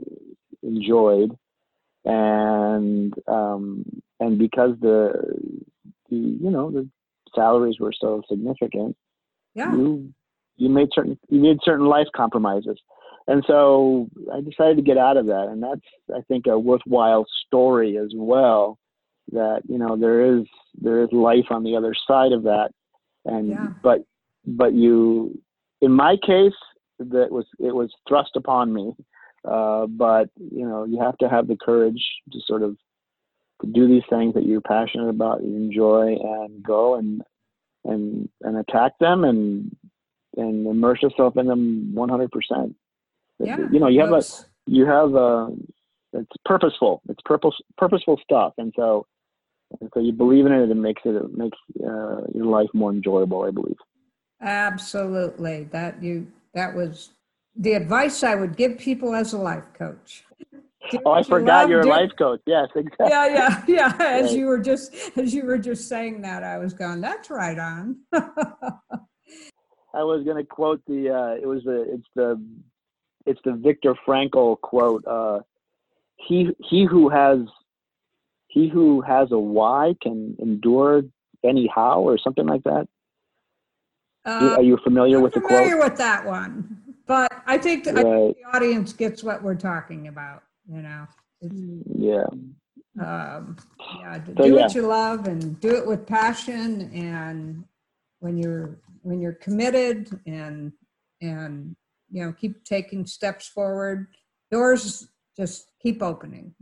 enjoyed, 0.63 1.37
and 2.05 3.15
um, 3.29 3.85
and 4.19 4.39
because 4.39 4.73
the 4.81 5.13
the 6.09 6.17
you 6.17 6.51
know 6.51 6.71
the 6.71 6.89
salaries 7.35 7.79
were 7.79 7.93
so 7.99 8.23
significant, 8.29 8.97
Yeah. 9.55 9.75
you 9.75 10.13
you 10.57 10.69
made 10.69 10.89
certain 10.95 11.19
you 11.29 11.41
made 11.41 11.59
certain 11.63 11.87
life 11.87 12.09
compromises 12.15 12.79
and 13.31 13.45
so 13.47 14.09
i 14.35 14.41
decided 14.41 14.77
to 14.77 14.83
get 14.83 14.99
out 14.99 15.17
of 15.17 15.27
that 15.27 15.47
and 15.51 15.63
that's 15.63 15.81
i 16.15 16.21
think 16.29 16.47
a 16.47 16.59
worthwhile 16.59 17.25
story 17.47 17.97
as 17.97 18.11
well 18.15 18.79
that 19.33 19.63
you 19.69 19.79
know 19.79 19.97
there 19.97 20.37
is 20.37 20.45
there 20.81 21.03
is 21.03 21.09
life 21.13 21.47
on 21.51 21.63
the 21.63 21.77
other 21.77 21.95
side 22.07 22.33
of 22.33 22.43
that 22.43 22.71
and 23.25 23.49
Yeah. 23.49 23.69
but 23.83 24.01
but 24.47 24.73
you 24.75 25.41
in 25.81 25.93
my 25.93 26.17
case 26.17 26.61
that 26.99 27.31
was 27.31 27.47
it 27.59 27.75
was 27.75 27.91
thrust 28.09 28.33
upon 28.37 28.73
me 28.73 28.95
uh, 29.49 29.87
but 29.87 30.29
you 30.37 30.67
know 30.67 30.85
you 30.85 31.01
have 31.01 31.17
to 31.19 31.29
have 31.29 31.47
the 31.49 31.57
courage 31.57 32.05
to 32.33 32.41
sort 32.47 32.63
of 32.63 32.77
to 33.63 33.67
do 33.67 33.87
these 33.87 34.03
things 34.11 34.35
that 34.35 34.45
you're 34.47 34.61
passionate 34.61 35.09
about 35.09 35.43
you 35.43 35.55
enjoy 35.57 36.17
and 36.21 36.63
go 36.63 36.97
and 36.97 37.23
and 37.85 38.29
and 38.43 38.57
attack 38.59 38.93
them 38.99 39.25
and 39.25 39.75
and 40.37 40.67
immerse 40.67 41.03
yourself 41.03 41.37
in 41.37 41.47
them 41.47 41.93
100%. 41.95 42.75
Yeah. 43.41 43.59
You 43.73 43.81
know, 43.81 43.89
you 43.89 44.01
have 44.01 44.13
a 44.13 44.23
you 44.67 44.87
have 44.87 45.15
a 45.15 45.49
it's 46.13 46.31
purposeful. 46.45 47.03
It's 47.09 47.21
purpose 47.25 47.55
purposeful 47.79 48.19
stuff, 48.23 48.55
and 48.59 48.73
so 48.77 49.07
and 49.81 49.91
so 49.95 50.01
you 50.01 50.13
believe 50.13 50.47
in 50.47 50.53
it. 50.53 50.63
and 50.63 50.71
It 50.73 50.75
makes 50.77 51.03
it, 51.05 51.15
it 51.17 51.33
makes 51.37 51.59
uh, 51.83 52.23
your 52.35 52.47
life 52.47 52.69
more 52.75 52.91
enjoyable. 52.91 53.43
I 53.43 53.51
believe. 53.51 53.77
Absolutely. 54.41 55.65
That 55.73 56.03
you 56.03 56.27
that 56.55 56.75
was 56.75 57.11
the 57.57 57.73
advice 57.75 58.23
I 58.23 58.35
would 58.35 58.57
give 58.57 58.79
people 58.79 59.15
as 59.15 59.33
a 59.33 59.39
life 59.39 59.65
coach. 59.77 60.25
Oh, 61.05 61.11
I 61.13 61.19
you 61.19 61.25
forgot 61.25 61.69
you're 61.69 61.81
a 61.83 61.87
life 61.87 62.11
coach. 62.19 62.41
Yes, 62.47 62.69
exactly. 62.75 63.09
Yeah, 63.11 63.27
yeah, 63.27 63.65
yeah. 63.69 63.97
As 64.01 64.31
Right. 64.31 64.39
you 64.39 64.47
were 64.47 64.59
just 64.59 64.95
as 65.17 65.33
you 65.35 65.45
were 65.45 65.59
just 65.59 65.89
saying 65.89 66.23
that, 66.23 66.43
I 66.43 66.59
was 66.59 66.73
going, 66.73 67.01
that's 67.01 67.31
right 67.31 67.59
on. 67.59 67.97
I 69.93 70.05
was 70.05 70.25
going 70.25 70.37
to 70.37 70.45
quote 70.45 70.81
the. 70.87 71.11
Uh, 71.11 71.35
it 71.43 71.47
was 71.47 71.63
the. 71.65 71.83
It's 71.93 72.07
the. 72.15 72.43
It's 73.27 73.41
the 73.45 73.53
Viktor 73.53 73.95
Frankl 74.07 74.61
quote. 74.61 75.05
Uh, 75.07 75.41
he 76.17 76.51
he 76.59 76.85
who 76.85 77.09
has 77.09 77.41
he 78.49 78.69
who 78.69 79.01
has 79.03 79.31
a 79.33 79.39
why 79.39 79.95
can 80.03 80.37
endure 80.41 81.03
anyhow 81.45 82.01
or 82.01 82.19
something 82.19 82.47
like 82.47 82.63
that. 82.65 82.89
Uh, 84.27 84.55
Are 84.57 84.63
you 84.63 84.77
familiar 84.85 85.17
I'm 85.17 85.23
with 85.23 85.33
the 85.35 85.41
familiar 85.41 85.77
quote? 85.77 85.91
with 85.91 85.99
that 85.99 86.27
one, 86.27 86.79
but 87.07 87.33
I 87.47 87.57
think, 87.57 87.87
I 87.89 87.95
think 88.03 88.37
the 88.37 88.57
audience 88.57 88.93
gets 88.93 89.25
what 89.25 89.43
we're 89.43 89.55
talking 89.55 90.09
about. 90.09 90.43
You 90.71 90.83
know, 90.83 91.07
it's, 91.41 91.55
Yeah. 91.99 92.25
um, 93.01 93.57
yeah, 93.99 94.23
So, 94.27 94.33
do 94.35 94.55
yeah. 94.55 94.63
what 94.63 94.75
you 94.75 94.83
love 94.87 95.27
and 95.27 95.59
do 95.61 95.75
it 95.75 95.87
with 95.87 96.07
passion. 96.07 96.91
And 96.93 97.65
when 98.19 98.37
you're 98.37 98.79
when 99.03 99.21
you're 99.23 99.33
committed 99.33 100.21
and 100.27 100.73
and 101.23 101.75
you 102.11 102.25
know 102.25 102.33
keep 102.33 102.65
taking 102.65 103.07
steps 103.07 103.49
forward, 103.49 104.09
doors 104.51 105.09
just 105.37 105.71
keep 105.83 106.03
opening. 106.03 106.55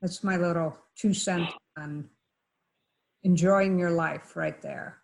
That's 0.00 0.22
my 0.22 0.36
little 0.36 0.76
two 0.96 1.14
cents 1.14 1.52
on 1.78 2.08
enjoying 3.22 3.78
your 3.78 3.90
life 3.90 4.36
right 4.36 4.60
there. 4.62 4.98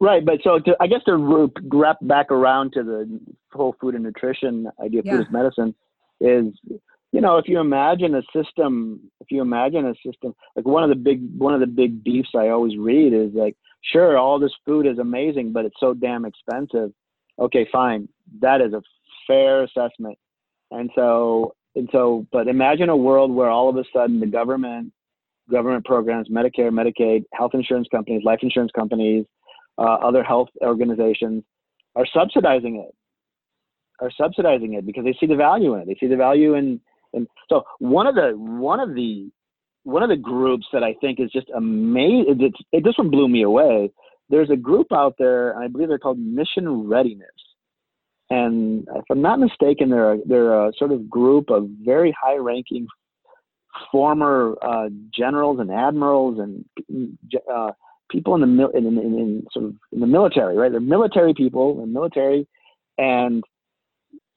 Right, 0.00 0.24
but 0.24 0.38
so 0.44 0.60
to, 0.60 0.76
I 0.80 0.86
guess 0.86 1.00
to 1.06 1.50
wrap 1.72 1.98
back 2.02 2.30
around 2.30 2.72
to 2.74 2.84
the 2.84 3.20
whole 3.52 3.74
food 3.80 3.94
and 3.94 4.04
nutrition 4.04 4.68
idea, 4.80 5.02
Yeah. 5.04 5.16
food 5.16 5.26
as 5.26 5.32
medicine, 5.32 5.74
is 6.20 6.54
you 7.12 7.20
know 7.20 7.38
if 7.38 7.48
you 7.48 7.58
imagine 7.58 8.14
a 8.14 8.22
system, 8.34 9.00
if 9.20 9.30
you 9.30 9.42
imagine 9.42 9.86
a 9.86 9.94
system 10.08 10.34
like 10.54 10.66
one 10.66 10.84
of 10.84 10.88
the 10.88 10.94
big 10.96 11.20
one 11.36 11.54
of 11.54 11.60
the 11.60 11.66
big 11.66 12.04
beefs 12.04 12.30
I 12.36 12.48
always 12.50 12.76
read 12.76 13.12
is 13.12 13.32
like, 13.34 13.56
sure, 13.82 14.16
all 14.16 14.38
this 14.38 14.54
food 14.64 14.86
is 14.86 14.98
amazing, 14.98 15.52
but 15.52 15.64
it's 15.64 15.80
so 15.80 15.94
damn 15.94 16.24
expensive. 16.24 16.92
Okay, 17.38 17.68
fine, 17.70 18.08
that 18.40 18.60
is 18.60 18.72
a 18.72 18.82
fair 19.26 19.64
assessment, 19.64 20.18
and 20.70 20.90
so 20.94 21.54
and 21.74 21.88
so, 21.92 22.26
but 22.32 22.48
imagine 22.48 22.88
a 22.88 22.96
world 22.96 23.30
where 23.30 23.50
all 23.50 23.68
of 23.68 23.76
a 23.76 23.84
sudden 23.92 24.20
the 24.20 24.26
government, 24.26 24.92
government 25.50 25.84
programs, 25.84 26.28
Medicare, 26.28 26.70
Medicaid, 26.70 27.24
health 27.34 27.50
insurance 27.52 27.86
companies, 27.90 28.22
life 28.24 28.38
insurance 28.42 28.72
companies 28.74 29.26
uh, 29.78 29.82
other 29.82 30.22
health 30.22 30.48
organizations 30.62 31.44
are 31.94 32.06
subsidizing 32.14 32.76
it 32.76 32.94
are 34.00 34.10
subsidizing 34.18 34.74
it 34.74 34.84
because 34.84 35.04
they 35.04 35.16
see 35.18 35.26
the 35.26 35.36
value 35.36 35.74
in 35.74 35.80
it. 35.80 35.86
They 35.86 35.96
see 35.98 36.06
the 36.06 36.16
value 36.16 36.54
in 36.54 36.80
and 37.12 37.26
so 37.48 37.62
one 37.78 38.06
of 38.06 38.14
the 38.14 38.32
one 38.36 38.80
of 38.80 38.94
the 38.94 39.30
one 39.84 40.02
of 40.02 40.08
the 40.08 40.16
groups 40.16 40.66
that 40.72 40.82
i 40.82 40.94
think 41.00 41.20
is 41.20 41.30
just 41.30 41.48
amazing 41.56 42.40
it, 42.40 42.54
it, 42.72 42.84
this 42.84 42.98
one 42.98 43.10
blew 43.10 43.28
me 43.28 43.42
away 43.42 43.90
there's 44.28 44.50
a 44.50 44.56
group 44.56 44.88
out 44.92 45.14
there 45.18 45.52
and 45.52 45.64
i 45.64 45.68
believe 45.68 45.88
they're 45.88 45.98
called 45.98 46.18
mission 46.18 46.88
readiness 46.88 47.28
and 48.30 48.86
if 48.94 49.04
i'm 49.10 49.22
not 49.22 49.38
mistaken 49.38 49.90
they're 49.90 50.14
a, 50.14 50.18
they're 50.26 50.66
a 50.68 50.72
sort 50.76 50.92
of 50.92 51.08
group 51.08 51.50
of 51.50 51.68
very 51.84 52.14
high 52.20 52.36
ranking 52.36 52.86
former 53.90 54.56
uh, 54.62 54.88
generals 55.14 55.60
and 55.60 55.70
admirals 55.70 56.38
and 56.38 56.64
uh, 57.52 57.70
people 58.10 58.34
in 58.34 58.40
the 58.40 58.46
mil- 58.46 58.70
in, 58.70 58.86
in, 58.86 58.98
in 58.98 59.46
sort 59.52 59.66
of 59.66 59.74
in 59.92 60.00
the 60.00 60.06
military, 60.06 60.56
right? 60.56 60.70
They're 60.70 60.80
military 60.80 61.34
people 61.34 61.82
in 61.82 61.92
military, 61.92 62.46
and 62.98 63.44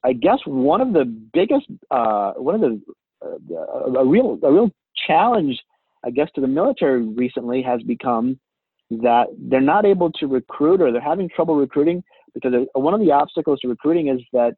I 0.04 0.12
guess 0.12 0.38
one 0.44 0.80
of 0.80 0.92
the 0.92 1.04
biggest, 1.04 1.66
uh, 1.90 2.32
one 2.32 2.54
of 2.56 2.60
the 2.60 2.80
uh, 3.24 4.00
a 4.00 4.04
real 4.04 4.38
a 4.42 4.52
real 4.52 4.70
challenge, 5.06 5.58
I 6.04 6.10
guess, 6.10 6.28
to 6.34 6.40
the 6.40 6.48
military 6.48 7.02
recently 7.02 7.62
has 7.62 7.82
become 7.82 8.38
that 8.90 9.26
they're 9.38 9.60
not 9.60 9.86
able 9.86 10.10
to 10.12 10.26
recruit 10.26 10.80
or 10.80 10.92
they're 10.92 11.00
having 11.00 11.28
trouble 11.28 11.56
recruiting 11.56 12.02
because 12.34 12.52
one 12.74 12.94
of 12.94 13.00
the 13.00 13.12
obstacles 13.12 13.60
to 13.60 13.68
recruiting 13.68 14.08
is 14.08 14.20
that 14.32 14.54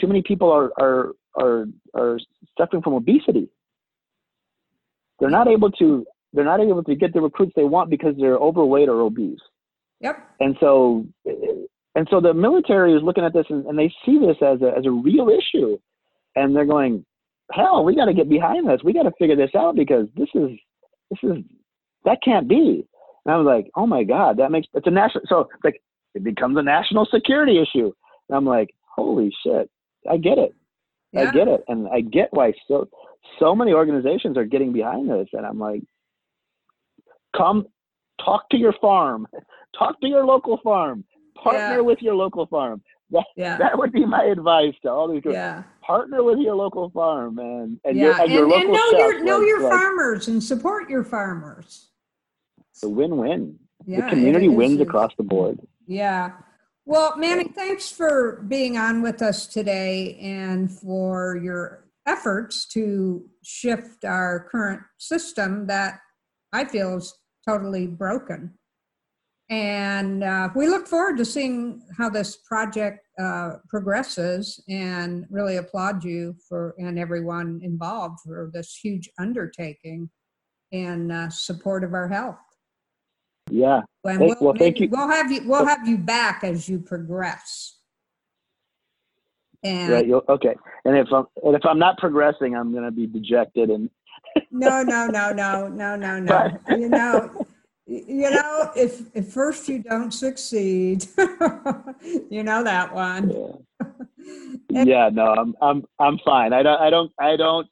too 0.00 0.06
many 0.06 0.22
people 0.22 0.50
are 0.50 0.70
are 0.80 1.12
are 1.40 1.66
are 1.94 2.18
suffering 2.58 2.82
from 2.82 2.94
obesity. 2.94 3.48
They're 5.18 5.30
not 5.30 5.48
able 5.48 5.70
to 5.72 6.06
they're 6.32 6.44
not 6.44 6.60
able 6.60 6.84
to 6.84 6.94
get 6.94 7.12
the 7.12 7.20
recruits 7.20 7.52
they 7.56 7.64
want 7.64 7.90
because 7.90 8.14
they're 8.18 8.36
overweight 8.36 8.88
or 8.88 9.00
obese. 9.00 9.40
Yep. 10.00 10.16
And 10.40 10.56
so 10.60 11.06
and 11.94 12.06
so 12.10 12.20
the 12.20 12.34
military 12.34 12.94
is 12.94 13.02
looking 13.02 13.24
at 13.24 13.32
this 13.32 13.46
and, 13.48 13.66
and 13.66 13.78
they 13.78 13.92
see 14.04 14.18
this 14.18 14.36
as 14.42 14.60
a 14.62 14.76
as 14.76 14.86
a 14.86 14.90
real 14.90 15.28
issue. 15.28 15.78
And 16.36 16.54
they're 16.54 16.66
going, 16.66 17.04
Hell, 17.50 17.84
we 17.84 17.96
gotta 17.96 18.14
get 18.14 18.28
behind 18.28 18.68
this. 18.68 18.80
We 18.84 18.92
gotta 18.92 19.12
figure 19.18 19.36
this 19.36 19.50
out 19.56 19.74
because 19.74 20.06
this 20.16 20.28
is 20.34 20.50
this 21.10 21.18
is 21.22 21.44
that 22.04 22.18
can't 22.22 22.48
be. 22.48 22.86
And 23.28 23.34
I 23.34 23.38
was 23.38 23.44
like, 23.44 23.70
Oh 23.76 23.86
my 23.86 24.04
God, 24.04 24.38
that 24.38 24.50
makes 24.50 24.68
it's 24.72 24.86
a 24.86 24.90
national 24.90 25.22
so 25.28 25.40
it's 25.40 25.62
like 25.62 25.82
it 26.14 26.24
becomes 26.24 26.56
a 26.56 26.62
national 26.62 27.06
security 27.12 27.60
issue. 27.60 27.92
And 28.28 28.36
I'm 28.36 28.46
like, 28.46 28.70
Holy 28.96 29.30
shit, 29.44 29.70
I 30.10 30.16
get 30.16 30.38
it. 30.38 30.54
I 31.14 31.30
get 31.30 31.46
it. 31.46 31.62
And 31.68 31.88
I 31.88 32.00
get 32.00 32.28
why 32.32 32.54
so 32.66 32.88
so 33.38 33.54
many 33.54 33.72
organizations 33.74 34.38
are 34.38 34.44
getting 34.46 34.72
behind 34.72 35.10
this. 35.10 35.28
And 35.34 35.44
I'm 35.44 35.58
like, 35.58 35.82
come 37.36 37.66
talk 38.24 38.48
to 38.50 38.56
your 38.56 38.72
farm, 38.80 39.26
talk 39.78 40.00
to 40.00 40.06
your 40.08 40.24
local 40.24 40.58
farm, 40.64 41.04
partner 41.42 41.76
Yeah. 41.76 41.80
with 41.80 41.98
your 42.00 42.14
local 42.14 42.46
farm. 42.46 42.82
That, 43.10 43.24
Yeah. 43.36 43.56
that 43.58 43.76
would 43.78 43.92
be 43.92 44.04
my 44.06 44.24
advice 44.24 44.74
to 44.82 44.90
all 44.90 45.08
these 45.08 45.22
groups. 45.22 45.34
Yeah. 45.36 45.62
Partner 45.82 46.22
with 46.22 46.38
your 46.38 46.54
local 46.54 46.90
farm 46.90 47.38
and, 47.38 47.78
and 47.84 47.96
yeah. 47.96 48.04
your, 48.04 48.20
and 48.22 48.32
your 48.32 48.48
local 48.48 48.60
and 48.60 48.72
know 48.72 48.90
your 48.98 49.24
know 49.24 49.38
like- 49.38 49.46
your 49.48 49.60
farmers 49.60 50.28
and 50.28 50.42
support 50.42 50.88
your 50.90 51.04
farmers. 51.04 51.87
It's 52.78 52.84
a 52.84 52.88
win-win. 52.88 53.58
Yeah, 53.86 54.02
the 54.02 54.10
community 54.10 54.46
wins 54.46 54.80
across 54.80 55.10
the 55.16 55.24
board. 55.24 55.58
Yeah. 55.88 56.30
Well, 56.86 57.16
Manny, 57.16 57.48
thanks 57.48 57.90
for 57.90 58.44
being 58.46 58.78
on 58.78 59.02
with 59.02 59.20
us 59.20 59.48
today 59.48 60.16
and 60.22 60.70
for 60.70 61.40
your 61.42 61.88
efforts 62.06 62.66
to 62.68 63.24
shift 63.42 64.04
our 64.04 64.46
current 64.48 64.82
system 64.98 65.66
that 65.66 65.98
I 66.52 66.66
feel 66.66 66.98
is 66.98 67.12
totally 67.48 67.88
broken. 67.88 68.54
And 69.50 70.22
uh, 70.22 70.50
we 70.54 70.68
look 70.68 70.86
forward 70.86 71.16
to 71.16 71.24
seeing 71.24 71.82
how 71.96 72.08
this 72.08 72.36
project 72.48 73.00
uh, 73.20 73.54
progresses 73.68 74.62
and 74.68 75.26
really 75.30 75.56
applaud 75.56 76.04
you 76.04 76.36
for 76.48 76.76
and 76.78 76.96
everyone 76.96 77.58
involved 77.60 78.20
for 78.24 78.52
this 78.54 78.78
huge 78.80 79.10
undertaking 79.18 80.10
in 80.70 81.10
uh, 81.10 81.28
support 81.28 81.82
of 81.82 81.92
our 81.92 82.06
health. 82.06 82.38
Yeah. 83.50 83.80
And 84.04 84.20
we'll, 84.20 84.36
well, 84.40 84.54
thank 84.58 84.80
you. 84.80 84.88
We'll 84.88 85.08
have 85.08 85.30
you. 85.30 85.42
We'll 85.46 85.66
have 85.66 85.86
you 85.86 85.98
back 85.98 86.44
as 86.44 86.68
you 86.68 86.78
progress. 86.78 87.76
And 89.62 89.92
Right. 89.92 90.06
You'll, 90.06 90.24
okay. 90.28 90.54
And 90.84 90.96
if 90.96 91.12
I'm 91.12 91.26
and 91.42 91.56
if 91.56 91.64
I'm 91.64 91.78
not 91.78 91.98
progressing, 91.98 92.54
I'm 92.54 92.72
going 92.72 92.84
to 92.84 92.90
be 92.90 93.06
dejected 93.06 93.70
and 93.70 93.90
no, 94.50 94.82
no, 94.82 95.06
no, 95.06 95.32
no, 95.32 95.68
no, 95.68 95.96
no, 95.96 96.18
no. 96.18 96.58
You 96.70 96.88
know, 96.88 97.46
you 97.86 98.30
know, 98.30 98.70
if 98.76 99.02
if 99.14 99.32
first 99.32 99.68
you 99.68 99.82
don't 99.82 100.12
succeed, 100.12 101.06
you 102.30 102.42
know 102.42 102.62
that 102.62 102.94
one. 102.94 103.32
yeah. 104.68 104.84
yeah. 104.84 105.10
No, 105.12 105.26
I'm 105.26 105.54
I'm 105.60 105.84
I'm 105.98 106.18
fine. 106.24 106.52
I 106.52 106.62
don't 106.62 106.80
I 106.80 106.90
don't 106.90 107.12
I 107.18 107.36
don't 107.36 107.66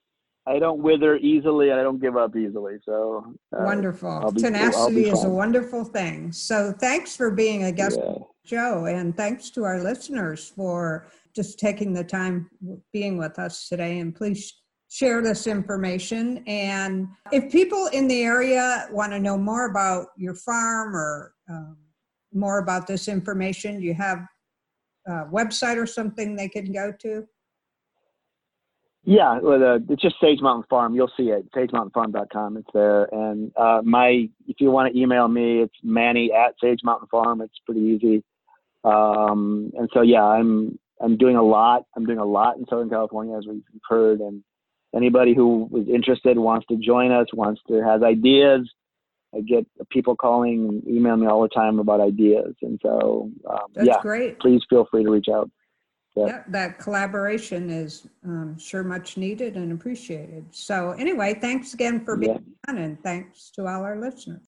I 0.47 0.59
don't 0.59 0.81
wither 0.81 1.17
easily. 1.17 1.71
and 1.71 1.81
I 1.81 1.83
don't 1.83 2.01
give 2.01 2.17
up 2.17 2.37
easily. 2.37 2.77
So 2.85 3.35
uh, 3.57 3.65
Wonderful. 3.65 4.09
I'll 4.09 4.31
be- 4.31 4.45
I'll 4.45 4.51
Tenacity 4.51 5.09
is 5.09 5.25
a 5.25 5.29
wonderful 5.29 5.85
thing. 5.85 6.33
So 6.33 6.73
thanks 6.79 7.17
for 7.17 7.31
being 7.31 7.65
a 7.65 7.73
guest 7.73 7.99
yeah. 8.03 8.15
show 8.45 8.85
and 8.87 9.17
thanks 9.17 9.51
to 9.51 9.65
our 9.65 9.83
listeners 9.83 10.53
for 10.55 11.09
just 11.35 11.59
taking 11.59 11.93
the 11.93 12.05
time 12.05 12.49
being 12.93 13.19
with 13.19 13.39
us 13.39 13.69
today 13.69 13.99
and 13.99 14.15
please 14.15 14.63
share 14.89 15.21
this 15.21 15.47
information 15.49 16.43
and 16.47 17.09
if 17.33 17.51
people 17.51 17.89
in 17.93 18.07
the 18.07 18.23
area 18.23 18.87
want 18.93 19.11
to 19.13 19.19
know 19.19 19.37
more 19.37 19.69
about 19.69 20.07
your 20.17 20.35
farm 20.35 20.95
or 20.95 21.35
um, 21.51 21.77
more 22.33 22.59
about 22.59 22.87
this 22.87 23.09
information 23.09 23.81
do 23.81 23.85
you 23.85 23.93
have 23.93 24.21
a 25.09 25.25
website 25.27 25.77
or 25.77 25.87
something 25.87 26.37
they 26.37 26.49
can 26.49 26.73
go 26.73 26.93
to 26.93 27.27
Yeah, 29.09 29.39
well, 29.41 29.63
uh, 29.63 29.79
it's 29.89 30.03
just 30.03 30.17
Sage 30.21 30.41
Mountain 30.41 30.67
Farm. 30.69 30.93
You'll 30.95 31.13
see 31.17 31.31
it. 31.31 31.49
SageMountainFarm.com. 31.53 32.57
It's 32.57 32.69
there. 32.75 33.05
And 33.05 33.53
uh, 33.57 33.81
my, 33.85 34.29
if 34.49 34.57
you 34.59 34.73
want 34.73 34.93
to 34.93 35.01
email 35.01 35.29
me, 35.29 35.61
it's 35.63 35.75
Manny 35.85 36.33
at 36.33 36.55
Sage 36.61 36.81
Mountain 36.83 37.07
Farm. 37.09 37.41
It's 37.41 37.55
pretty 37.65 37.83
easy. 37.83 38.25
Um, 38.83 39.71
and 39.79 39.89
so 39.95 40.03
yeah, 40.03 40.25
I'm 40.25 40.77
I'm 41.01 41.17
doing 41.17 41.37
a 41.37 41.43
lot. 41.43 41.85
I'm 41.95 42.05
doing 42.05 42.19
a 42.19 42.25
lot 42.25 42.57
in 42.57 42.67
Southern 42.69 42.91
California, 42.91 43.37
as 43.37 43.47
we've 43.47 43.63
heard. 43.89 44.21
And 44.21 44.43
anybody 44.95 45.35
who 45.35 45.71
is 45.77 45.89
interested, 45.89 46.37
wants 46.37 46.67
to 46.69 46.77
join 46.77 47.13
us, 47.13 47.27
wants 47.33 47.61
to 47.69 47.85
has 47.85 48.03
ideas. 48.03 48.69
I 49.37 49.41
get 49.41 49.67
people 49.91 50.17
calling 50.17 50.69
and 50.69 50.89
email 50.89 51.17
me 51.17 51.29
all 51.29 51.43
the 51.43 51.49
time 51.49 51.79
about 51.79 52.01
ideas. 52.01 52.55
And 52.63 52.81
so 52.83 53.31
um, 53.49 53.67
that's 53.73 53.87
yeah, 53.87 54.01
great 54.03 54.41
please 54.41 54.63
feel 54.69 54.89
free 54.91 55.05
to 55.05 55.11
reach 55.11 55.29
out. 55.33 55.49
That 56.49 56.79
collaboration 56.79 57.71
is 57.71 58.07
um, 58.25 58.59
sure 58.59 58.83
much 58.83 59.17
needed 59.17 59.57
and 59.57 59.73
appreciated. 59.73 60.47
So 60.51 60.93
anyway 60.93 61.35
thanks 61.35 61.75
again 61.75 62.05
for 62.05 62.17
being 62.17 62.43
on 62.69 62.79
and 62.79 63.03
thanks 63.03 63.51
to 63.51 63.67
all 63.67 63.83
our 63.83 63.99
listeners 63.99 64.41